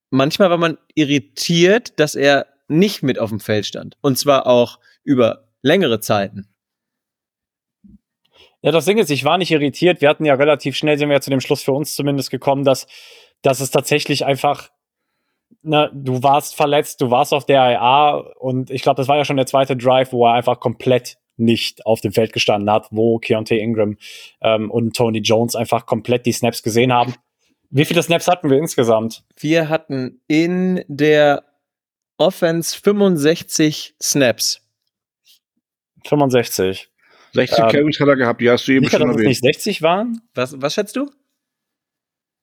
[0.09, 3.97] manchmal war man irritiert, dass er nicht mit auf dem Feld stand.
[3.99, 6.47] Und zwar auch über längere Zeiten.
[8.61, 9.99] Ja, das Ding ist, ich war nicht irritiert.
[9.99, 12.63] Wir hatten ja relativ schnell, sind wir ja zu dem Schluss für uns zumindest gekommen,
[12.63, 12.87] dass,
[13.41, 14.71] dass es tatsächlich einfach,
[15.61, 19.25] na, du warst verletzt, du warst auf der IA und ich glaube, das war ja
[19.25, 23.19] schon der zweite Drive, wo er einfach komplett nicht auf dem Feld gestanden hat, wo
[23.19, 23.97] Keontae Ingram
[24.41, 27.13] ähm, und Tony Jones einfach komplett die Snaps gesehen haben.
[27.69, 29.23] Wie viele Snaps hatten wir insgesamt?
[29.37, 31.43] Wir hatten in der
[32.17, 34.61] Offense 65 Snaps.
[36.05, 36.89] 65.
[37.33, 39.29] 60 Ähm, Carries hat er gehabt, die hast du eben Sicher, schon dass es erwähnt.
[39.29, 40.21] nicht 60 waren?
[40.33, 41.11] Was, was schätzt du?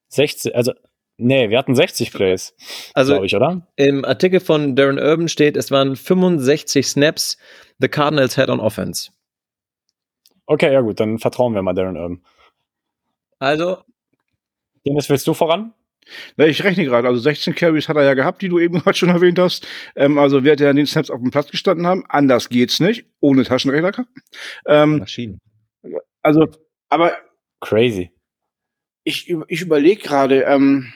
[0.08, 0.72] 60, also,
[1.16, 2.54] nee, wir hatten 60 Plays,
[2.94, 3.66] Also glaube ich, oder?
[3.76, 7.36] Im Artikel von Darren Urban steht, es waren 65 Snaps
[7.78, 9.10] the Cardinals had on offense.
[10.46, 12.22] Okay, ja gut, dann vertrauen wir mal Darren Urban.
[13.38, 13.78] Also,
[14.86, 15.72] Dennis, willst du voran?
[16.36, 18.96] Na, ich rechne gerade, also 16 Carries hat er ja gehabt, die du eben gerade
[18.96, 19.66] schon erwähnt hast.
[19.96, 22.04] Ähm, also wird er an den Snaps auf dem Platz gestanden haben.
[22.08, 24.06] Anders geht's nicht, ohne Taschenrechner.
[24.66, 25.40] Ähm, Maschinen.
[26.22, 26.46] also,
[26.90, 27.16] aber
[27.60, 28.10] Crazy.
[29.04, 30.92] ich, ich überlege gerade, ähm,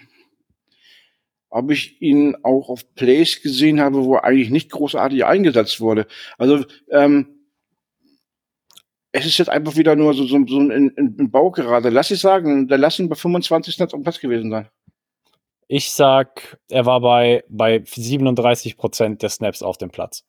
[1.51, 6.07] ob ich ihn auch auf Plays gesehen habe, wo er eigentlich nicht großartig eingesetzt wurde.
[6.37, 7.29] Also, ähm,
[9.13, 11.89] es ist jetzt einfach wieder nur so, so, so ein, ein, ein Bau gerade.
[11.89, 14.69] Lass ich sagen, der lass ihn bei 25 Snaps auf dem Platz gewesen sein.
[15.67, 20.25] Ich sag, er war bei, bei 37 Prozent der Snaps auf dem Platz.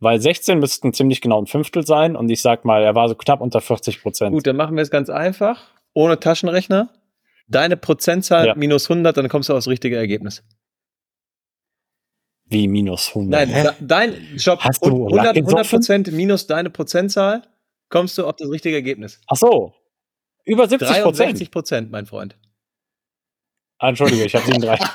[0.00, 3.14] Weil 16 müssten ziemlich genau ein Fünftel sein und ich sag mal, er war so
[3.14, 4.34] knapp unter 40 Prozent.
[4.34, 5.68] Gut, dann machen wir es ganz einfach.
[5.94, 6.90] Ohne Taschenrechner.
[7.46, 8.54] Deine Prozentzahl Ja.
[8.54, 10.42] minus 100, dann kommst du aufs richtige Ergebnis.
[12.54, 13.48] Wie minus 100.
[13.48, 14.60] Nein, dein Job.
[14.60, 15.48] Hast du 100, Lack gesoffen?
[15.56, 17.42] 100 Prozent minus deine Prozentzahl,
[17.88, 19.20] kommst du auf das richtige Ergebnis.
[19.26, 19.74] Ach so.
[20.44, 21.18] Über 70 Prozent.
[21.18, 22.36] 63 Prozent, mein Freund.
[23.78, 24.86] Ah, Entschuldige, ich habe 37.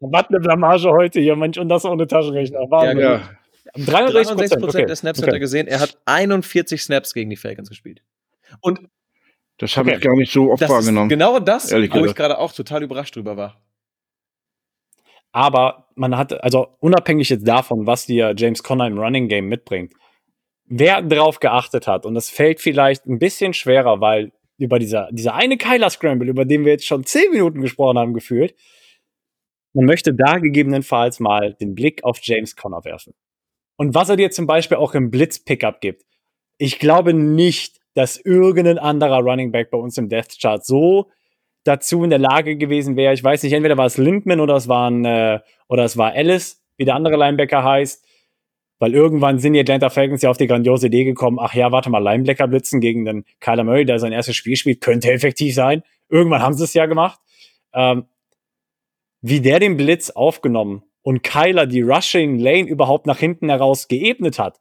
[0.00, 2.60] Was eine Blamage heute hier, Mensch, und das ohne Taschenrechner.
[2.70, 2.98] Wahnsinn.
[2.98, 4.86] Ja, Ja, 63 63 Prozent okay.
[4.86, 5.36] der Snaps hat okay.
[5.36, 5.66] er gesehen.
[5.66, 8.02] Er hat 41 Snaps gegen die Falcons gespielt.
[8.60, 8.80] Und
[9.58, 9.98] das habe Okay.
[9.98, 11.08] ich gar nicht so oft das ist wahrgenommen.
[11.10, 13.60] genau das, wo ich gerade auch total überrascht drüber war.
[15.36, 19.92] Aber man hat, also unabhängig jetzt davon, was dir James Conner im Running Game mitbringt,
[20.64, 25.34] wer drauf geachtet hat, und das fällt vielleicht ein bisschen schwerer, weil über dieser, dieser
[25.34, 28.54] eine Kyler Scramble, über den wir jetzt schon zehn Minuten gesprochen haben, gefühlt,
[29.74, 33.12] man möchte da gegebenenfalls mal den Blick auf James Conner werfen.
[33.76, 36.06] Und was er dir zum Beispiel auch im Blitz-Pickup gibt.
[36.56, 41.10] Ich glaube nicht, dass irgendein anderer Running Back bei uns im Death Chart so
[41.66, 43.14] dazu in der Lage gewesen wäre.
[43.14, 46.14] Ich weiß nicht, entweder war es Lindman oder es war ein, äh, oder es war
[46.14, 48.04] Ellis, wie der andere Linebacker heißt.
[48.78, 51.88] Weil irgendwann sind die Atlanta Falcons ja auf die grandiose Idee gekommen, ach ja, warte
[51.88, 55.82] mal, Linebacker blitzen gegen den Kyler Murray, der sein erstes Spiel spielt, könnte effektiv sein.
[56.10, 57.18] Irgendwann haben sie es ja gemacht.
[57.72, 58.04] Ähm,
[59.22, 64.38] wie der den Blitz aufgenommen und Kyler die Rushing Lane überhaupt nach hinten heraus geebnet
[64.38, 64.60] hat,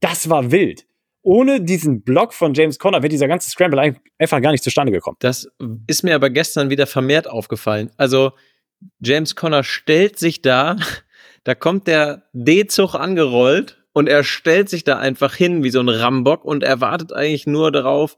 [0.00, 0.86] das war wild.
[1.26, 5.16] Ohne diesen Block von James Conner wäre dieser ganze Scramble einfach gar nicht zustande gekommen.
[5.18, 5.48] Das
[5.88, 7.90] ist mir aber gestern wieder vermehrt aufgefallen.
[7.96, 8.30] Also
[9.00, 10.76] James Conner stellt sich da,
[11.42, 15.88] da kommt der D-Zug angerollt und er stellt sich da einfach hin wie so ein
[15.88, 18.16] Rambock und er wartet eigentlich nur darauf.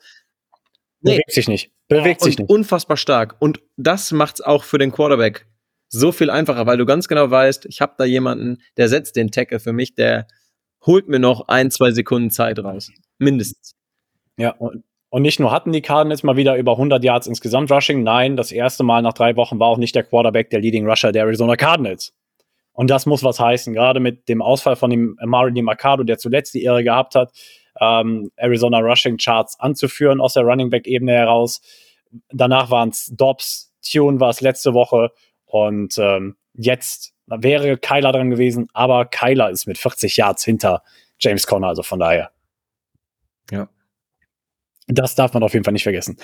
[1.00, 1.12] Nee.
[1.12, 1.72] Bewegt sich nicht.
[1.88, 2.50] Bewegt sich nicht.
[2.50, 3.36] Unfassbar stark.
[3.38, 5.46] Und das macht's auch für den Quarterback
[5.88, 9.30] so viel einfacher, weil du ganz genau weißt, ich habe da jemanden, der setzt den
[9.30, 10.28] Tackle für mich, der
[10.86, 12.90] holt mir noch ein, zwei Sekunden Zeit raus.
[13.18, 13.74] Mindestens.
[14.36, 18.36] Ja, und, nicht nur hatten die Cardinals mal wieder über 100 Yards insgesamt Rushing, nein,
[18.36, 21.22] das erste Mal nach drei Wochen war auch nicht der Quarterback der Leading Rusher der
[21.22, 22.12] Arizona Cardinals.
[22.72, 26.54] Und das muss was heißen, gerade mit dem Ausfall von dem Amari Mercado, der zuletzt
[26.54, 27.32] die Ehre gehabt hat,
[27.80, 31.60] ähm, Arizona Rushing Charts anzuführen aus der Running Back Ebene heraus.
[32.30, 35.10] Danach waren es Dobbs, Tune war es letzte Woche
[35.46, 40.82] und ähm, jetzt wäre Kyler dran gewesen, aber Kyler ist mit 40 Yards hinter
[41.18, 42.30] James Conner, also von daher.
[43.50, 43.68] Ja.
[44.86, 46.16] Das darf man auf jeden Fall nicht vergessen.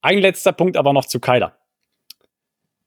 [0.00, 1.56] Ein letzter Punkt aber noch zu Kyler.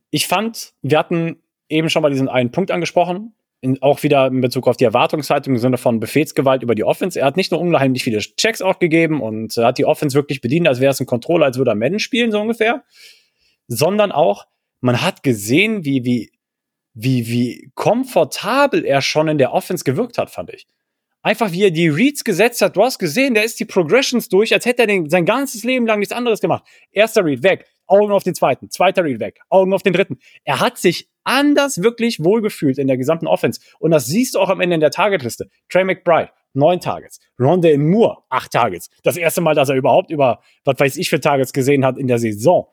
[0.09, 4.41] Ich fand, wir hatten eben schon mal diesen einen Punkt angesprochen, in, auch wieder in
[4.41, 7.19] Bezug auf die Erwartungshaltung im Sinne von Befehlsgewalt über die Offense.
[7.19, 10.67] Er hat nicht nur unheimlich viele Checks auch gegeben und hat die Offense wirklich bedient,
[10.67, 12.83] als wäre es ein Controller, als würde er Madden spielen, so ungefähr,
[13.67, 14.45] sondern auch,
[14.81, 16.31] man hat gesehen, wie, wie,
[16.95, 20.65] wie, wie komfortabel er schon in der Offense gewirkt hat, fand ich.
[21.21, 22.75] Einfach wie er die Reads gesetzt hat.
[22.75, 25.85] Du hast gesehen, der ist die Progressions durch, als hätte er den, sein ganzes Leben
[25.87, 26.63] lang nichts anderes gemacht.
[26.91, 30.19] Erster Read weg, Augen auf den zweiten, zweiter Read weg, Augen auf den dritten.
[30.43, 33.59] Er hat sich anders wirklich wohlgefühlt in der gesamten Offense.
[33.79, 35.49] Und das siehst du auch am Ende in der Targetliste.
[35.67, 37.19] Trey McBride, neun Targets.
[37.39, 38.89] Rondale Moore, acht Targets.
[39.03, 42.07] Das erste Mal, dass er überhaupt über, was weiß ich für Targets gesehen hat in
[42.07, 42.67] der Saison.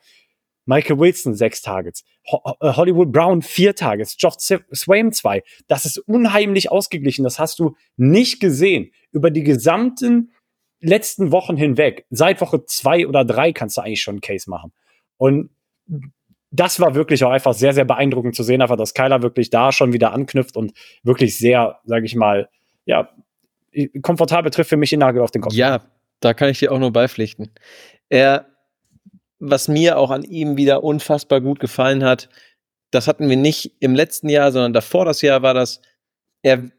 [0.65, 5.43] Michael Wilson sechs Targets, äh, Hollywood Brown vier Targets, Josh Swaim zwei.
[5.67, 7.25] Das ist unheimlich ausgeglichen.
[7.25, 10.33] Das hast du nicht gesehen über die gesamten
[10.81, 12.07] letzten Wochen hinweg.
[12.11, 14.73] Seit Woche zwei oder drei kannst du eigentlich schon einen Case machen.
[15.17, 15.51] Und
[16.51, 19.73] das war wirklich auch einfach sehr, sehr beeindruckend zu sehen, einfach, dass Kyler wirklich da
[19.73, 20.73] schon wieder anknüpft und
[21.03, 22.49] wirklich sehr, sage ich mal,
[22.85, 23.09] ja,
[24.03, 25.55] komfortabel trifft für mich den Nagel auf den Kopf.
[25.55, 25.83] Ja,
[26.21, 27.51] da kann ich dir auch nur beipflichten.
[28.11, 28.52] Er
[29.45, 32.29] was mir auch an ihm wieder unfassbar gut gefallen hat,
[32.93, 35.81] das hatten wir nicht im letzten Jahr, sondern davor das Jahr war das,
[36.43, 36.71] er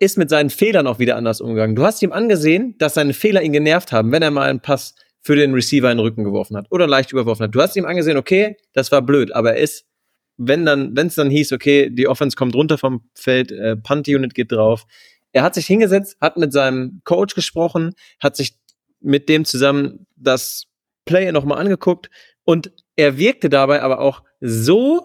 [0.00, 1.76] ist mit seinen Fehlern auch wieder anders umgegangen.
[1.76, 4.94] Du hast ihm angesehen, dass seine Fehler ihn genervt haben, wenn er mal einen Pass
[5.22, 7.54] für den Receiver in den Rücken geworfen hat oder leicht überworfen hat.
[7.54, 9.86] Du hast ihm angesehen, okay, das war blöd, aber er ist,
[10.36, 14.34] wenn dann, wenn es dann hieß, okay, die Offense kommt runter vom Feld, äh, Punt-Unit
[14.34, 14.84] geht drauf.
[15.32, 18.58] Er hat sich hingesetzt, hat mit seinem Coach gesprochen, hat sich
[19.00, 20.66] mit dem zusammen das
[21.04, 22.10] Play nochmal angeguckt
[22.44, 25.04] und er wirkte dabei aber auch so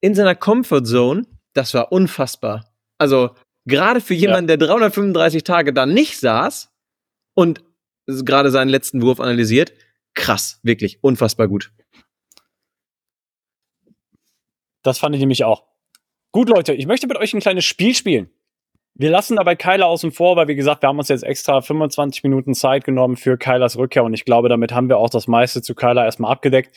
[0.00, 2.74] in seiner Comfort Zone, das war unfassbar.
[2.98, 4.56] Also gerade für jemanden, ja.
[4.56, 6.72] der 335 Tage da nicht saß
[7.34, 7.64] und
[8.06, 9.72] gerade seinen letzten Wurf analysiert,
[10.14, 11.72] krass, wirklich unfassbar gut.
[14.82, 15.66] Das fand ich nämlich auch.
[16.32, 18.30] Gut, Leute, ich möchte mit euch ein kleines Spiel spielen.
[18.96, 22.22] Wir lassen dabei Kyler außen vor, weil wie gesagt, wir haben uns jetzt extra 25
[22.22, 25.62] Minuten Zeit genommen für Kylers Rückkehr und ich glaube, damit haben wir auch das meiste
[25.62, 26.76] zu Kyler erstmal abgedeckt.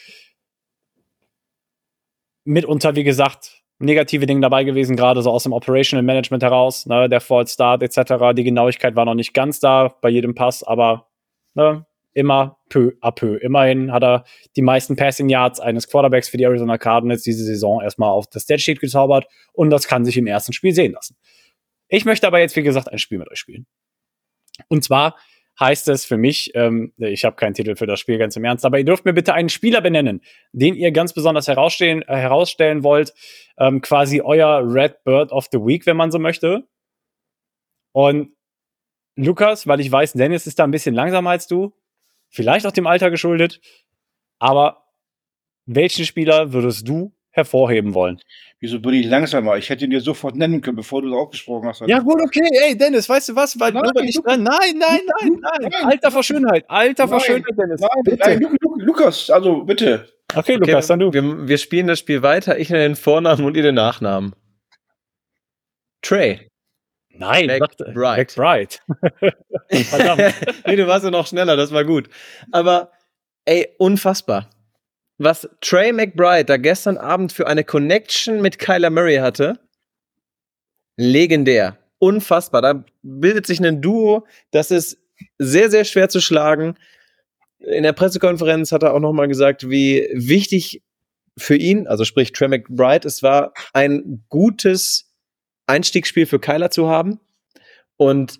[2.44, 7.08] Mitunter, wie gesagt, negative Dinge dabei gewesen, gerade so aus dem Operational Management heraus, ne,
[7.08, 8.34] der Fall Start etc.
[8.36, 11.08] Die Genauigkeit war noch nicht ganz da bei jedem Pass, aber
[11.54, 13.38] ne, immer peu à peu.
[13.38, 14.24] Immerhin hat er
[14.56, 18.44] die meisten Passing Yards eines Quarterbacks für die Arizona Cardinals diese Saison erstmal auf das
[18.44, 21.16] Statsheet gezaubert und das kann sich im ersten Spiel sehen lassen.
[21.89, 23.65] Ich möchte aber jetzt, wie gesagt, ein Spiel mit euch spielen.
[24.67, 25.15] Und zwar
[25.60, 28.65] heißt es für mich, ähm, ich habe keinen Titel für das Spiel, ganz im Ernst,
[28.65, 30.21] aber ihr dürft mir bitte einen Spieler benennen,
[30.52, 33.13] den ihr ganz besonders herausstellen, äh, herausstellen wollt,
[33.58, 36.67] ähm, quasi euer Red Bird of the Week, wenn man so möchte.
[37.91, 38.36] Und
[39.15, 41.73] Lukas, weil ich weiß, Dennis ist da ein bisschen langsamer als du,
[42.30, 43.60] vielleicht auch dem Alter geschuldet,
[44.38, 44.85] aber
[45.65, 48.19] welchen Spieler würdest du hervorheben wollen.
[48.60, 49.56] Wieso bin ich langsamer?
[49.58, 51.81] Ich hätte ihn dir sofort nennen können, bevor du auch gesprochen hast.
[51.81, 52.48] Ja, gut, okay.
[52.63, 53.60] Ey, Dennis, weißt du was?
[53.60, 54.42] Weil nein, nur nicht dran.
[54.42, 55.85] Nein, nein, nein, nein, nein.
[55.85, 56.65] Alter vor Schönheit.
[56.67, 57.81] Alter nein, vor Schönheit, Dennis.
[57.81, 58.17] Nein, bitte.
[58.19, 60.10] nein, Lukas, also bitte.
[60.35, 61.13] Okay, Lukas, okay, dann du.
[61.13, 62.58] Wir, wir spielen das Spiel weiter.
[62.58, 64.33] Ich nenne den Vornamen und ihr den Nachnamen.
[66.02, 66.50] Trey.
[67.10, 67.94] Nein, McBride.
[67.94, 68.75] McBride.
[69.85, 70.33] Verdammt.
[70.65, 72.10] nee, du warst ja noch schneller, das war gut.
[72.52, 72.92] Aber,
[73.46, 74.50] ey, unfassbar
[75.18, 79.60] was Trey McBride da gestern Abend für eine Connection mit Kyler Murray hatte,
[80.96, 81.78] legendär.
[82.00, 82.62] unfassbar.
[82.62, 85.00] Da bildet sich ein Duo, das ist
[85.40, 86.76] sehr, sehr schwer zu schlagen.
[87.60, 90.84] In der Pressekonferenz hat er auch nochmal gesagt, wie wichtig
[91.38, 95.12] für ihn, also sprich Trey McBride, es war ein gutes
[95.65, 97.20] Einstiegsspiel für Kyler zu haben.
[97.96, 98.40] Und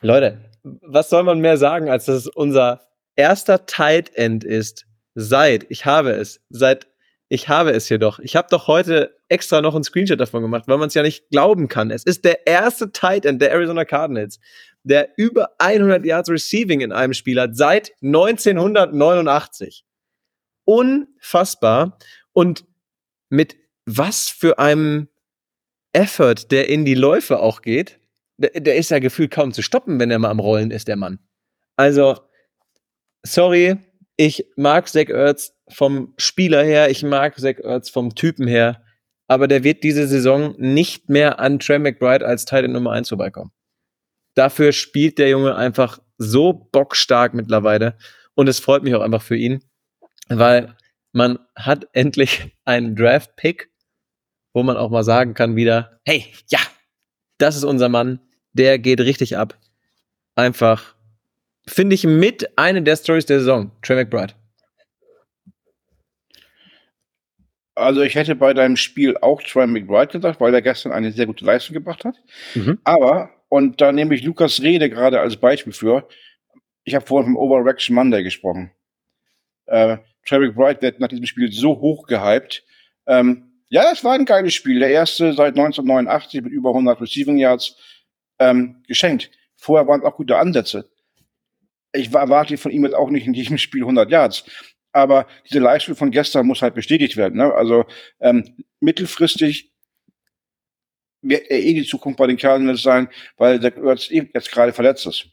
[0.00, 4.85] Leute, was soll man mehr sagen, als dass es unser erster Tight End ist
[5.16, 6.86] seit, ich habe es, seit,
[7.28, 8.20] ich habe es jedoch.
[8.20, 11.28] Ich habe doch heute extra noch einen Screenshot davon gemacht, weil man es ja nicht
[11.30, 11.90] glauben kann.
[11.90, 14.38] Es ist der erste Tight End der Arizona Cardinals,
[14.84, 19.84] der über 100 Yards Receiving in einem Spiel hat seit 1989
[20.64, 21.98] unfassbar.
[22.32, 22.64] Und
[23.30, 23.56] mit
[23.86, 25.08] was für einem
[25.92, 27.98] Effort, der in die Läufe auch geht,
[28.36, 30.96] der, der ist ja gefühlt kaum zu stoppen, wenn er mal am Rollen ist, der
[30.96, 31.18] Mann.
[31.76, 32.18] Also,
[33.24, 33.78] sorry,
[34.16, 38.82] ich mag Zach Ertz vom Spieler her, ich mag Zach Ertz vom Typen her,
[39.28, 43.52] aber der wird diese Saison nicht mehr an Trey McBride als Teil Nummer 1 vorbeikommen.
[44.34, 47.96] Dafür spielt der Junge einfach so bockstark mittlerweile
[48.34, 49.62] und es freut mich auch einfach für ihn
[50.28, 50.74] weil
[51.12, 53.70] man hat endlich einen Draft-Pick,
[54.52, 56.60] wo man auch mal sagen kann wieder, hey, ja,
[57.38, 58.20] das ist unser Mann,
[58.52, 59.58] der geht richtig ab.
[60.34, 60.95] Einfach,
[61.68, 64.34] finde ich, mit einer der Stories der Saison, Trey McBride.
[67.74, 71.26] Also ich hätte bei deinem Spiel auch Trey McBride gesagt, weil er gestern eine sehr
[71.26, 72.16] gute Leistung gebracht hat.
[72.54, 72.78] Mhm.
[72.84, 76.08] Aber, und da nehme ich Lukas Rede gerade als Beispiel für,
[76.84, 78.70] ich habe vorhin vom Overreaction Monday gesprochen.
[79.66, 82.64] Äh, Trey Bright wird nach diesem Spiel so hoch gehypt.
[83.06, 84.78] Ähm, ja, das war ein geiles Spiel.
[84.78, 87.76] Der erste seit 1989 mit über 100 Receiving Yards
[88.38, 89.30] ähm, geschenkt.
[89.56, 90.88] Vorher waren auch gute Ansätze.
[91.92, 94.44] Ich erwarte von ihm jetzt auch nicht in diesem Spiel 100 Yards.
[94.92, 97.38] Aber diese Leistung von gestern muss halt bestätigt werden.
[97.38, 97.52] Ne?
[97.52, 97.84] Also
[98.20, 99.72] ähm, mittelfristig
[101.22, 105.06] wird er eh die Zukunft bei den Cardinals sein, weil der Ertz jetzt gerade verletzt
[105.06, 105.26] ist.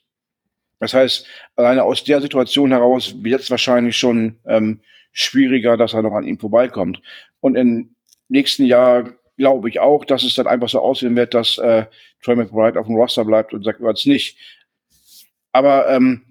[0.79, 1.25] Das heißt,
[1.55, 4.81] alleine aus der Situation heraus wird es wahrscheinlich schon ähm,
[5.13, 7.01] schwieriger, dass er noch an ihm vorbeikommt.
[7.39, 7.95] Und im
[8.27, 11.85] nächsten Jahr glaube ich auch, dass es dann einfach so aussehen wird, dass äh,
[12.21, 14.37] Troy McBride auf dem Roster bleibt und sagt es nicht.
[15.51, 16.25] Aber ähm,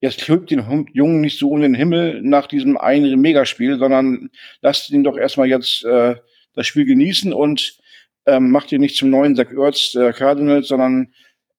[0.00, 4.30] jetzt hilft den Jungen nicht so um den Himmel nach diesem einen Megaspiel, sondern
[4.60, 6.16] lasst ihn doch erstmal jetzt äh,
[6.54, 7.78] das Spiel genießen und
[8.26, 11.12] ähm, macht ihn nicht zum neuen Zach Ertz der Cardinals, sondern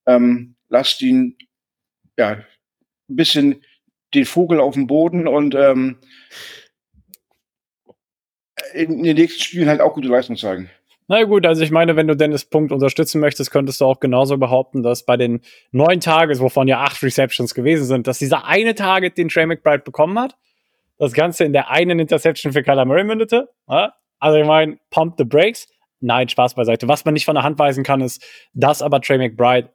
[0.05, 1.37] ähm, lasst ihn
[2.17, 2.31] ja,
[3.09, 3.63] ein bisschen
[4.13, 5.99] den Vogel auf dem Boden und ähm,
[8.73, 10.69] in den nächsten Spielen halt auch gute Leistung zeigen.
[11.11, 14.37] Na gut, also ich meine, wenn du Dennis Punkt unterstützen möchtest, könntest du auch genauso
[14.37, 15.41] behaupten, dass bei den
[15.71, 19.79] neun Tages, wovon ja acht Receptions gewesen sind, dass dieser eine Target, den Trey McBride
[19.79, 20.37] bekommen hat,
[20.99, 23.49] das Ganze in der einen Interception für Kyler Murray mündete.
[23.67, 23.95] Ja?
[24.19, 25.67] Also ich meine, pump the brakes.
[25.99, 26.87] Nein, Spaß beiseite.
[26.87, 29.73] Was man nicht von der Hand weisen kann, ist, dass aber Trey McBride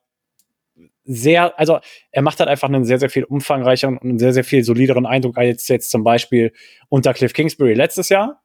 [1.02, 1.80] sehr, also
[2.12, 5.04] er macht halt einfach einen sehr, sehr viel umfangreicheren und einen sehr, sehr viel solideren
[5.04, 6.52] Eindruck als jetzt zum Beispiel
[6.88, 8.40] unter Cliff Kingsbury letztes Jahr.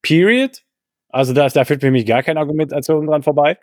[0.00, 0.62] Period.
[1.16, 3.56] Also da, da führt für mich gar keine Argumentation dran vorbei.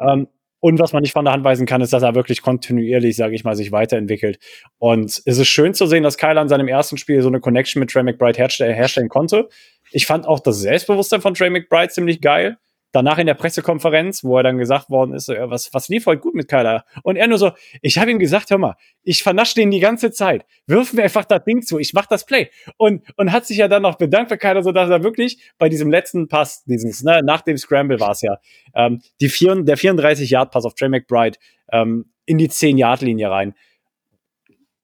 [0.00, 0.26] Ähm,
[0.58, 3.36] und was man nicht von der Hand weisen kann, ist, dass er wirklich kontinuierlich, sage
[3.36, 4.38] ich mal, sich weiterentwickelt.
[4.78, 7.78] Und es ist schön zu sehen, dass Kyler in seinem ersten Spiel so eine Connection
[7.78, 9.48] mit Trey McBride herstellen konnte.
[9.92, 12.58] Ich fand auch das Selbstbewusstsein von Trey McBride ziemlich geil
[12.96, 16.34] danach in der Pressekonferenz, wo er dann gesagt worden ist, was, was lief heute gut
[16.34, 16.86] mit Kyler?
[17.02, 20.10] Und er nur so, ich habe ihm gesagt, hör mal, ich vernasche den die ganze
[20.10, 20.46] Zeit.
[20.66, 22.48] Wirf mir einfach das Ding zu, ich mach das Play.
[22.78, 25.68] Und, und hat sich ja dann noch bedankt für Kyler, so dass er wirklich bei
[25.68, 28.38] diesem letzten Pass, dieses, ne, nach dem Scramble war es ja,
[28.74, 31.36] ähm, die vier, der 34-Yard-Pass auf Trey McBride
[31.70, 33.54] ähm, in die 10-Yard-Linie rein.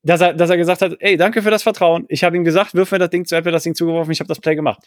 [0.03, 2.05] Dass er, dass er gesagt hat, ey, danke für das Vertrauen.
[2.09, 4.29] Ich habe ihm gesagt, wirf mir das Ding zu, mir das Ding zugeworfen, ich habe
[4.29, 4.83] das Play gemacht.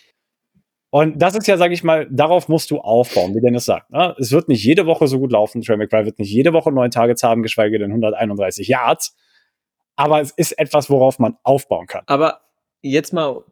[0.89, 3.91] Und das ist ja, sage ich mal, darauf musst du aufbauen, wie Dennis sagt.
[3.91, 4.15] Ne?
[4.17, 5.61] Es wird nicht jede Woche so gut laufen.
[5.61, 9.15] Trey McBride wird nicht jede Woche neun Targets haben, geschweige denn 131 Yards.
[9.97, 12.03] Aber es ist etwas, worauf man aufbauen kann.
[12.07, 12.41] Aber
[12.81, 13.43] jetzt mal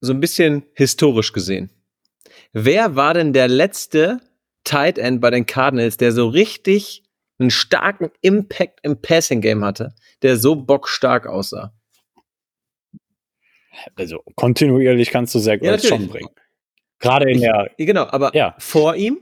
[0.00, 1.70] so ein bisschen historisch gesehen.
[2.52, 4.20] Wer war denn der letzte
[4.64, 7.02] Tight End bei den Cardinals, der so richtig
[7.38, 11.72] einen starken Impact im Passing Game hatte, der so bockstark aussah?
[13.94, 16.28] Also kontinuierlich kannst du sehr gut ja, schon bringen.
[17.00, 17.70] Gerade in der.
[17.76, 18.54] Genau, aber ja.
[18.58, 19.20] vor ihm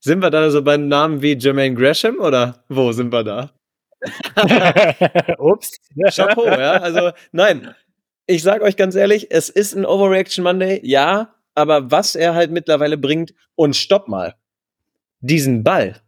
[0.00, 3.50] sind wir da so bei Namen wie Jermaine Gresham oder wo sind wir da?
[5.38, 5.78] Ups.
[6.14, 6.72] Chapeau, ja.
[6.74, 7.74] Also, nein.
[8.26, 12.50] Ich sag euch ganz ehrlich, es ist ein Overreaction Monday, ja, aber was er halt
[12.50, 14.34] mittlerweile bringt, und stopp mal.
[15.20, 16.00] Diesen Ball,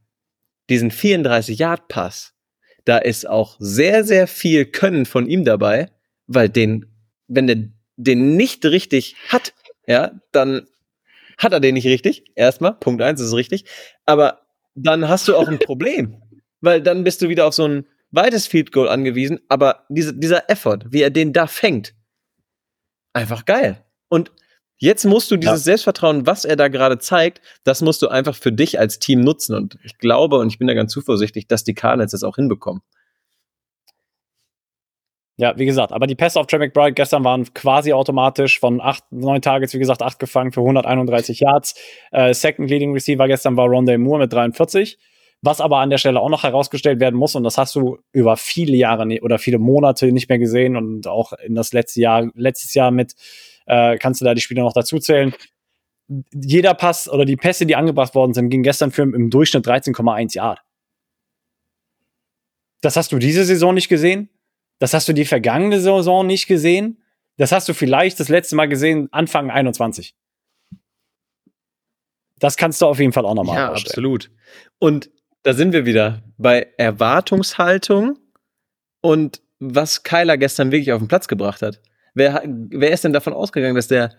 [0.68, 2.34] diesen 34-Yard-Pass,
[2.84, 5.90] da ist auch sehr, sehr viel Können von ihm dabei,
[6.26, 6.86] weil den,
[7.26, 7.68] wenn der
[7.98, 9.52] den nicht richtig hat,
[9.86, 10.66] ja, dann
[11.36, 12.24] hat er den nicht richtig.
[12.34, 13.64] Erstmal, Punkt eins ist richtig.
[14.06, 14.40] Aber
[14.74, 16.22] dann hast du auch ein Problem.
[16.60, 19.40] weil dann bist du wieder auf so ein weites Field Goal angewiesen.
[19.48, 21.94] Aber diese, dieser Effort, wie er den da fängt,
[23.12, 23.84] einfach geil.
[24.08, 24.32] Und
[24.76, 25.64] jetzt musst du dieses ja.
[25.64, 29.54] Selbstvertrauen, was er da gerade zeigt, das musst du einfach für dich als Team nutzen.
[29.54, 32.82] Und ich glaube, und ich bin da ganz zuversichtlich, dass die Cardinals das auch hinbekommen.
[35.40, 39.04] Ja, wie gesagt, aber die Pässe auf Trey McBride gestern waren quasi automatisch von acht,
[39.12, 41.76] neun Targets, wie gesagt, acht gefangen für 131 Yards.
[42.10, 44.98] Äh, Second Leading Receiver gestern war Rondé Moore mit 43.
[45.40, 48.36] Was aber an der Stelle auch noch herausgestellt werden muss, und das hast du über
[48.36, 52.74] viele Jahre oder viele Monate nicht mehr gesehen und auch in das letzte Jahr, letztes
[52.74, 53.14] Jahr mit,
[53.66, 55.32] äh, kannst du da die Spieler noch dazu zählen.
[56.34, 60.34] Jeder Pass oder die Pässe, die angebracht worden sind, ging gestern für im Durchschnitt 13,1
[60.34, 60.58] Yard.
[62.80, 64.30] Das hast du diese Saison nicht gesehen.
[64.78, 67.02] Das hast du die vergangene Saison nicht gesehen.
[67.36, 70.14] Das hast du vielleicht das letzte Mal gesehen, Anfang 21.
[72.38, 73.90] Das kannst du auf jeden Fall auch nochmal Ja, vorstellen.
[73.90, 74.30] absolut.
[74.78, 75.10] Und
[75.42, 78.18] da sind wir wieder bei Erwartungshaltung
[79.00, 81.80] und was Kyler gestern wirklich auf den Platz gebracht hat.
[82.14, 84.14] Wer, wer ist denn davon ausgegangen, dass der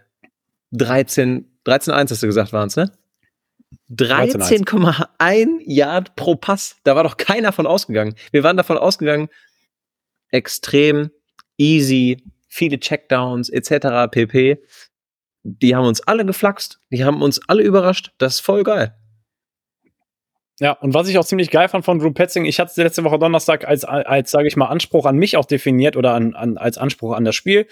[0.71, 2.91] 13, 13 1 hast du gesagt, waren es, ne?
[3.91, 6.77] 13,1 Yard pro Pass.
[6.83, 8.15] Da war doch keiner von ausgegangen.
[8.31, 9.29] Wir waren davon ausgegangen,
[10.31, 11.11] extrem
[11.57, 14.11] easy, viele Checkdowns etc.
[14.11, 14.61] pp.
[15.43, 18.11] Die haben uns alle geflaxt, die haben uns alle überrascht.
[18.17, 18.95] Das ist voll geil.
[20.59, 23.03] Ja, und was ich auch ziemlich geil fand von Drew Petzing, ich hatte es letzte
[23.05, 26.57] Woche Donnerstag als, als sage ich mal, Anspruch an mich auch definiert oder an, an,
[26.57, 27.65] als Anspruch an das Spiel,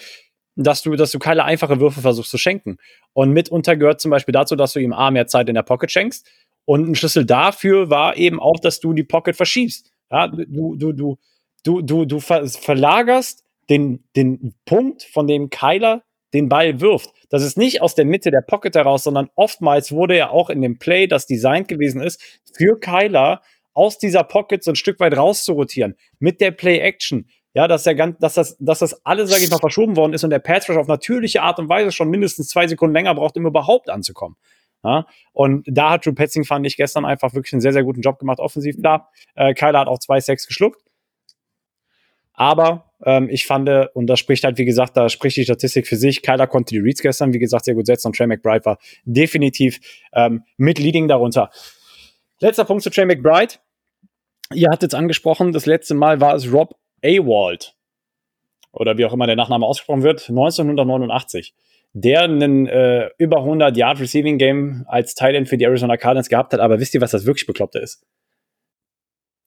[0.55, 2.78] dass du, dass du keine einfache Würfe versuchst zu schenken.
[3.12, 5.91] Und mitunter gehört zum Beispiel dazu, dass du ihm A, mehr Zeit in der Pocket
[5.91, 6.26] schenkst.
[6.66, 9.91] Und ein Schlüssel dafür war eben auch, dass du die Pocket verschiebst.
[10.10, 11.18] Ja, du, du, du,
[11.64, 16.03] du, du, du verlagerst den, den Punkt, von dem Kyler
[16.34, 17.12] den Ball wirft.
[17.30, 20.62] Das ist nicht aus der Mitte der Pocket heraus, sondern oftmals wurde ja auch in
[20.62, 22.22] dem Play, das designt gewesen ist,
[22.53, 23.41] für Kyler
[23.74, 27.30] aus dieser Pocket so ein Stück weit rauszurotieren mit der Play-Action.
[27.53, 30.24] Ja, dass, der ganz, dass, das, dass das alles, sage ich mal, verschoben worden ist
[30.24, 33.47] und der Pass auf natürliche Art und Weise schon mindestens zwei Sekunden länger braucht, um
[33.47, 34.38] überhaupt anzukommen.
[34.84, 38.01] Ja, und da hat Drew Petzing, fand ich, gestern einfach wirklich einen sehr, sehr guten
[38.01, 39.10] Job gemacht, offensiv da.
[39.34, 40.82] Äh, Kyler hat auch zwei Sacks geschluckt.
[42.38, 45.98] Aber ähm, ich fand, und das spricht halt, wie gesagt, da spricht die Statistik für
[45.98, 46.22] sich.
[46.22, 49.80] Kyler konnte die Reads gestern, wie gesagt, sehr gut setzen und Trey McBride war definitiv
[50.14, 51.50] ähm, mit Leading darunter.
[52.40, 53.56] Letzter Punkt zu Trey McBride.
[54.54, 57.76] Ihr hattet es angesprochen, das letzte Mal war es Rob Awald.
[58.72, 61.54] Oder wie auch immer der Nachname ausgesprochen wird, 1989
[61.94, 66.54] der einen äh, über 100 Yard Receiving Game als Tight für die Arizona Cardinals gehabt
[66.54, 66.60] hat.
[66.60, 68.06] Aber wisst ihr, was das wirklich Bekloppte ist?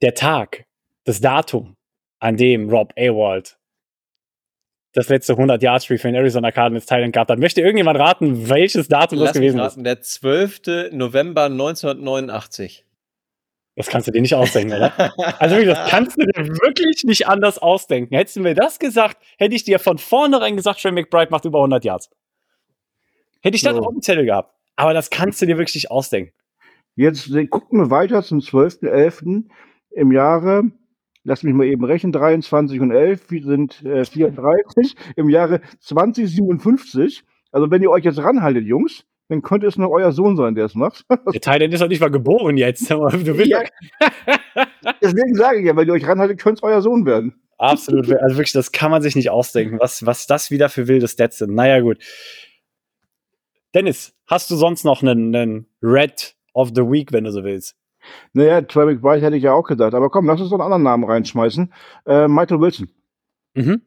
[0.02, 0.64] Der Tag,
[1.04, 1.76] das Datum,
[2.20, 3.58] an dem Rob Awald
[4.92, 7.38] das letzte 100 Yard Streak für den Arizona Cardinals Thailand gehabt hat.
[7.38, 9.86] Möchte irgendjemand raten, welches Datum Lass das gewesen raten, ist?
[9.86, 10.92] Der 12.
[10.92, 12.84] November 1989.
[13.76, 14.92] Das kannst du dir nicht ausdenken, oder?
[15.38, 18.14] Also wirklich, das kannst du dir wirklich nicht anders ausdenken.
[18.14, 21.58] Hättest du mir das gesagt, hätte ich dir von vornherein gesagt, Trey McBride macht über
[21.58, 22.10] 100 Yards.
[23.42, 23.82] Hätte ich das so.
[23.82, 24.52] auf dem Zettel gehabt.
[24.76, 26.32] Aber das kannst du dir wirklich nicht ausdenken.
[26.96, 29.44] Jetzt gucken wir weiter zum 12.11.
[29.92, 30.64] im Jahre
[31.24, 37.22] lass mich mal eben rechnen, 23 und 11 sind äh, 34 im Jahre 2057.
[37.52, 40.64] Also wenn ihr euch jetzt ranhaltet, Jungs, dann könnte es nur euer Sohn sein, der
[40.64, 41.04] es macht.
[41.32, 42.90] Der Thailand ist doch nicht mal geboren jetzt.
[42.90, 43.62] Du willst ja.
[45.00, 47.34] Deswegen sage ich ja, wenn ihr euch ranhaltet, könnte es euer Sohn werden.
[47.56, 48.10] Absolut.
[48.10, 51.38] Also wirklich, das kann man sich nicht ausdenken, was, was das wieder für wilde Stats
[51.38, 51.54] sind.
[51.54, 51.98] Naja, gut.
[53.74, 57.76] Dennis, hast du sonst noch einen, einen Red of the Week, wenn du so willst?
[58.32, 59.94] Naja, Trey McBride hätte ich ja auch gedacht.
[59.94, 61.72] Aber komm, lass uns doch einen anderen Namen reinschmeißen.
[62.06, 62.90] Äh, Michael Wilson.
[63.54, 63.82] Mhm.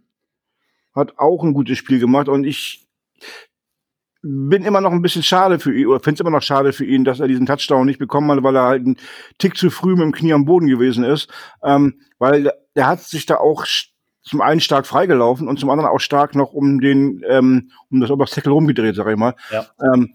[0.93, 2.88] Hat auch ein gutes Spiel gemacht und ich
[4.22, 6.86] bin immer noch ein bisschen schade für ihn, oder finde es immer noch schade für
[6.86, 8.97] ihn, dass er diesen Touchdown nicht bekommen hat, weil er halt einen
[9.38, 11.30] Tick zu früh mit dem Knie am Boden gewesen ist.
[11.61, 13.66] Ähm, weil er hat sich da auch
[14.22, 18.09] zum einen stark freigelaufen und zum anderen auch stark noch um den, ähm, um das
[18.09, 19.36] Obersteckel rumgedreht, sag ich mal.
[19.51, 19.66] Ja.
[19.93, 20.14] Ähm,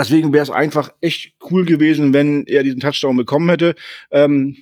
[0.00, 3.74] deswegen wäre es einfach echt cool gewesen, wenn er diesen Touchdown bekommen hätte.
[4.10, 4.56] Ähm,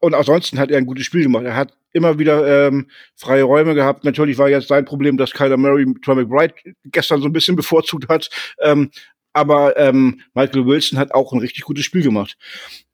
[0.00, 1.44] und ansonsten hat er ein gutes Spiel gemacht.
[1.44, 4.04] Er hat immer wieder ähm, freie Räume gehabt.
[4.04, 6.54] Natürlich war jetzt sein Problem, dass Kyler Murray Troy McBride
[6.84, 8.28] gestern so ein bisschen bevorzugt hat.
[8.60, 8.90] Ähm,
[9.32, 12.36] aber ähm, Michael Wilson hat auch ein richtig gutes Spiel gemacht.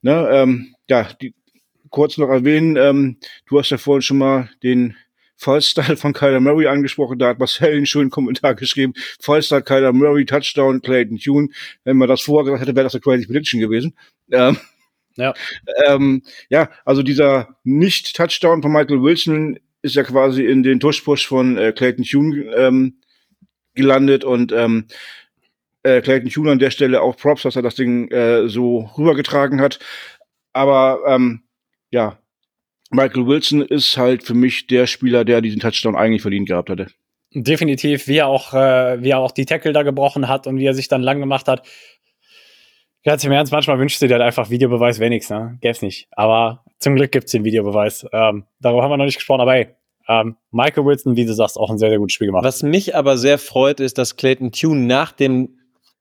[0.03, 1.35] Ne, ähm, ja, die,
[1.91, 4.97] kurz noch erwähnen, ähm, du hast ja vorhin schon mal den
[5.37, 8.95] Fallstyle von Kyler Murray angesprochen, da hat Marcel einen schönen Kommentar geschrieben.
[9.20, 11.49] Fallstyle Kyler Murray, Touchdown, Clayton Tune.
[11.85, 13.97] Wenn man das vorher gesagt hätte, wäre das eine Crazy Prediction gewesen.
[14.30, 14.57] Ähm,
[15.16, 15.35] ja.
[15.87, 21.59] Ähm, ja, also dieser Nicht-Touchdown von Michael Wilson ist ja quasi in den Tush-Push von
[21.59, 23.01] äh, Clayton Tune ähm,
[23.74, 24.87] gelandet und ähm,
[25.82, 29.61] äh, Clayton Tune an der Stelle auch Props, dass er das Ding äh, so rübergetragen
[29.61, 29.78] hat.
[30.53, 31.43] Aber ähm,
[31.91, 32.18] ja,
[32.95, 36.87] Michael Wilson ist halt für mich der Spieler, der diesen Touchdown eigentlich verdient gehabt hätte.
[37.33, 40.67] Definitiv, wie er auch, äh, wie er auch die Tackle da gebrochen hat und wie
[40.67, 41.67] er sich dann lang gemacht hat.
[43.05, 45.59] Ganz im Ernst, manchmal wünscht du dir halt einfach Videobeweis wenigstens, ne?
[45.61, 46.07] Gäb's nicht.
[46.13, 48.07] Aber zum Glück gibt's den Videobeweis.
[48.13, 49.69] Ähm, darüber haben wir noch nicht gesprochen, aber ey,
[50.09, 52.45] ähm, Michael Wilson, wie du sagst, auch ein sehr, sehr gutes Spiel gemacht.
[52.45, 55.59] Was mich aber sehr freut, ist, dass Clayton Tune nach dem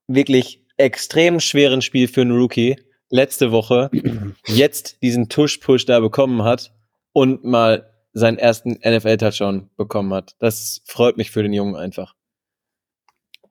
[0.08, 2.76] wirklich extrem schweren Spiel für einen Rookie
[3.10, 3.90] letzte Woche
[4.46, 6.74] jetzt diesen Tush-Push da bekommen hat
[7.14, 10.36] und mal seinen ersten NFL-Touchdown bekommen hat.
[10.40, 12.16] Das freut mich für den Jungen einfach.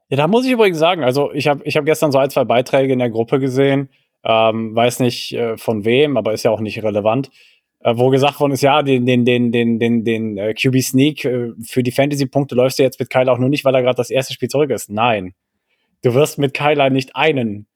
[0.09, 2.45] Ja, da muss ich übrigens sagen, also ich habe ich hab gestern so ein, zwei
[2.45, 3.89] Beiträge in der Gruppe gesehen,
[4.25, 7.31] ähm, weiß nicht äh, von wem, aber ist ja auch nicht relevant,
[7.81, 11.25] äh, wo gesagt worden ist, ja, den, den, den, den, den, den äh, QB Sneak
[11.25, 13.97] äh, für die Fantasy-Punkte läufst du jetzt mit Kyler auch nur nicht, weil er gerade
[13.97, 14.91] das erste Spiel zurück ist.
[14.91, 15.35] Nein.
[16.03, 17.67] Du wirst mit Kyler nicht einen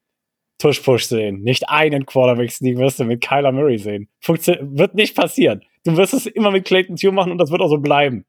[0.58, 4.08] Tush-Push sehen, nicht einen Quarterback-Sneak wirst du mit Kyler Murray sehen.
[4.20, 5.62] Funktio wird nicht passieren.
[5.86, 8.24] Du wirst es immer mit Clayton Tune machen und das wird auch so bleiben.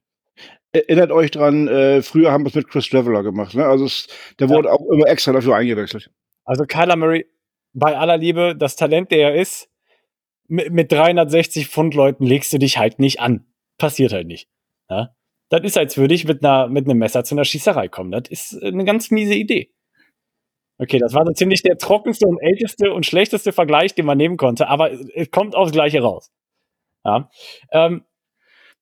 [0.71, 3.55] Erinnert euch dran, äh, früher haben wir es mit Chris Traveller gemacht.
[3.55, 3.65] Ne?
[3.65, 4.07] Also es,
[4.39, 4.55] der Ja.
[4.55, 6.11] wurde auch immer extra dafür eingewechselt.
[6.45, 7.25] Also Kyler Murray,
[7.73, 9.69] bei aller Liebe, das Talent, der er ist,
[10.47, 13.45] mit, mit 360 Pfund Leuten legst du dich halt nicht an.
[13.77, 14.47] Passiert halt nicht.
[14.89, 15.15] Ja?
[15.49, 18.11] Das ist, als würde ich mit, einer, mit einem Messer zu einer Schießerei kommen.
[18.11, 19.71] Das ist eine ganz miese Idee.
[20.79, 24.37] Okay, das war so ziemlich der trockenste und älteste und schlechteste Vergleich, den man nehmen
[24.37, 26.29] konnte, aber es kommt aufs Gleiche raus.
[27.07, 27.29] Ja.
[27.71, 28.03] Ähm,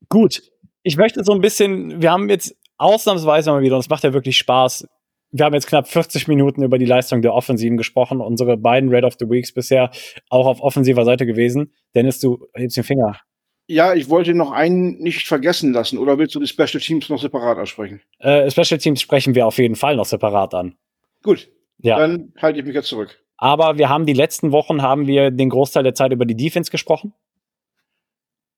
[0.09, 0.41] gut,
[0.83, 4.13] ich möchte so ein bisschen, wir haben jetzt ausnahmsweise mal wieder, und es macht ja
[4.13, 4.87] wirklich Spaß,
[5.31, 8.21] wir haben jetzt knapp 40 Minuten über die Leistung der Offensiven gesprochen.
[8.21, 9.91] Unsere beiden Red of the Weeks bisher
[10.29, 11.73] auch auf offensiver Seite gewesen.
[11.93, 13.19] Dennis, du hebst den Finger.
[13.67, 15.97] Ja, ich wollte noch einen nicht vergessen lassen.
[15.97, 17.99] Oder willst du die Special Teams noch separat ansprechen?
[18.19, 20.77] Äh, Special Teams sprechen wir auf jeden Fall noch separat an.
[21.21, 21.49] Gut,
[21.79, 21.97] Ja.
[21.99, 23.19] dann halte ich mich jetzt zurück.
[23.37, 26.71] Aber wir haben die letzten Wochen haben wir den Großteil der Zeit über die Defense
[26.71, 27.13] gesprochen.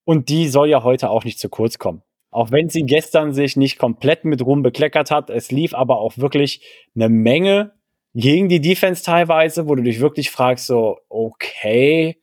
[0.07, 2.01] Und die soll ja heute auch nicht zu kurz kommen.
[2.31, 6.17] Auch wenn sie gestern sich nicht komplett mit Ruhm bekleckert hat, es lief aber auch
[6.17, 7.73] wirklich eine Menge
[8.13, 12.21] gegen die Defense teilweise, wo du dich wirklich fragst, so, okay,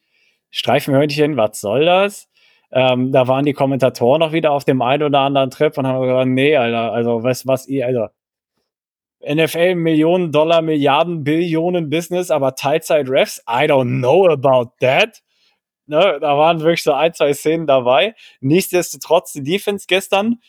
[0.49, 2.31] Streifenhörnchen, was soll das?
[2.73, 6.01] Ähm, da waren die Kommentatoren noch wieder auf dem einen oder anderen Trip und haben
[6.01, 8.07] gesagt, nee, Alter, also was, was ihr, also
[9.21, 15.24] NFL Millionen Dollar, Milliarden, Billionen Business, aber Teilzeit-Refs, I don't know about that.
[15.87, 18.15] Ne, da waren wirklich so ein, zwei Szenen dabei.
[18.41, 20.41] Nichtsdestotrotz, die Defense gestern,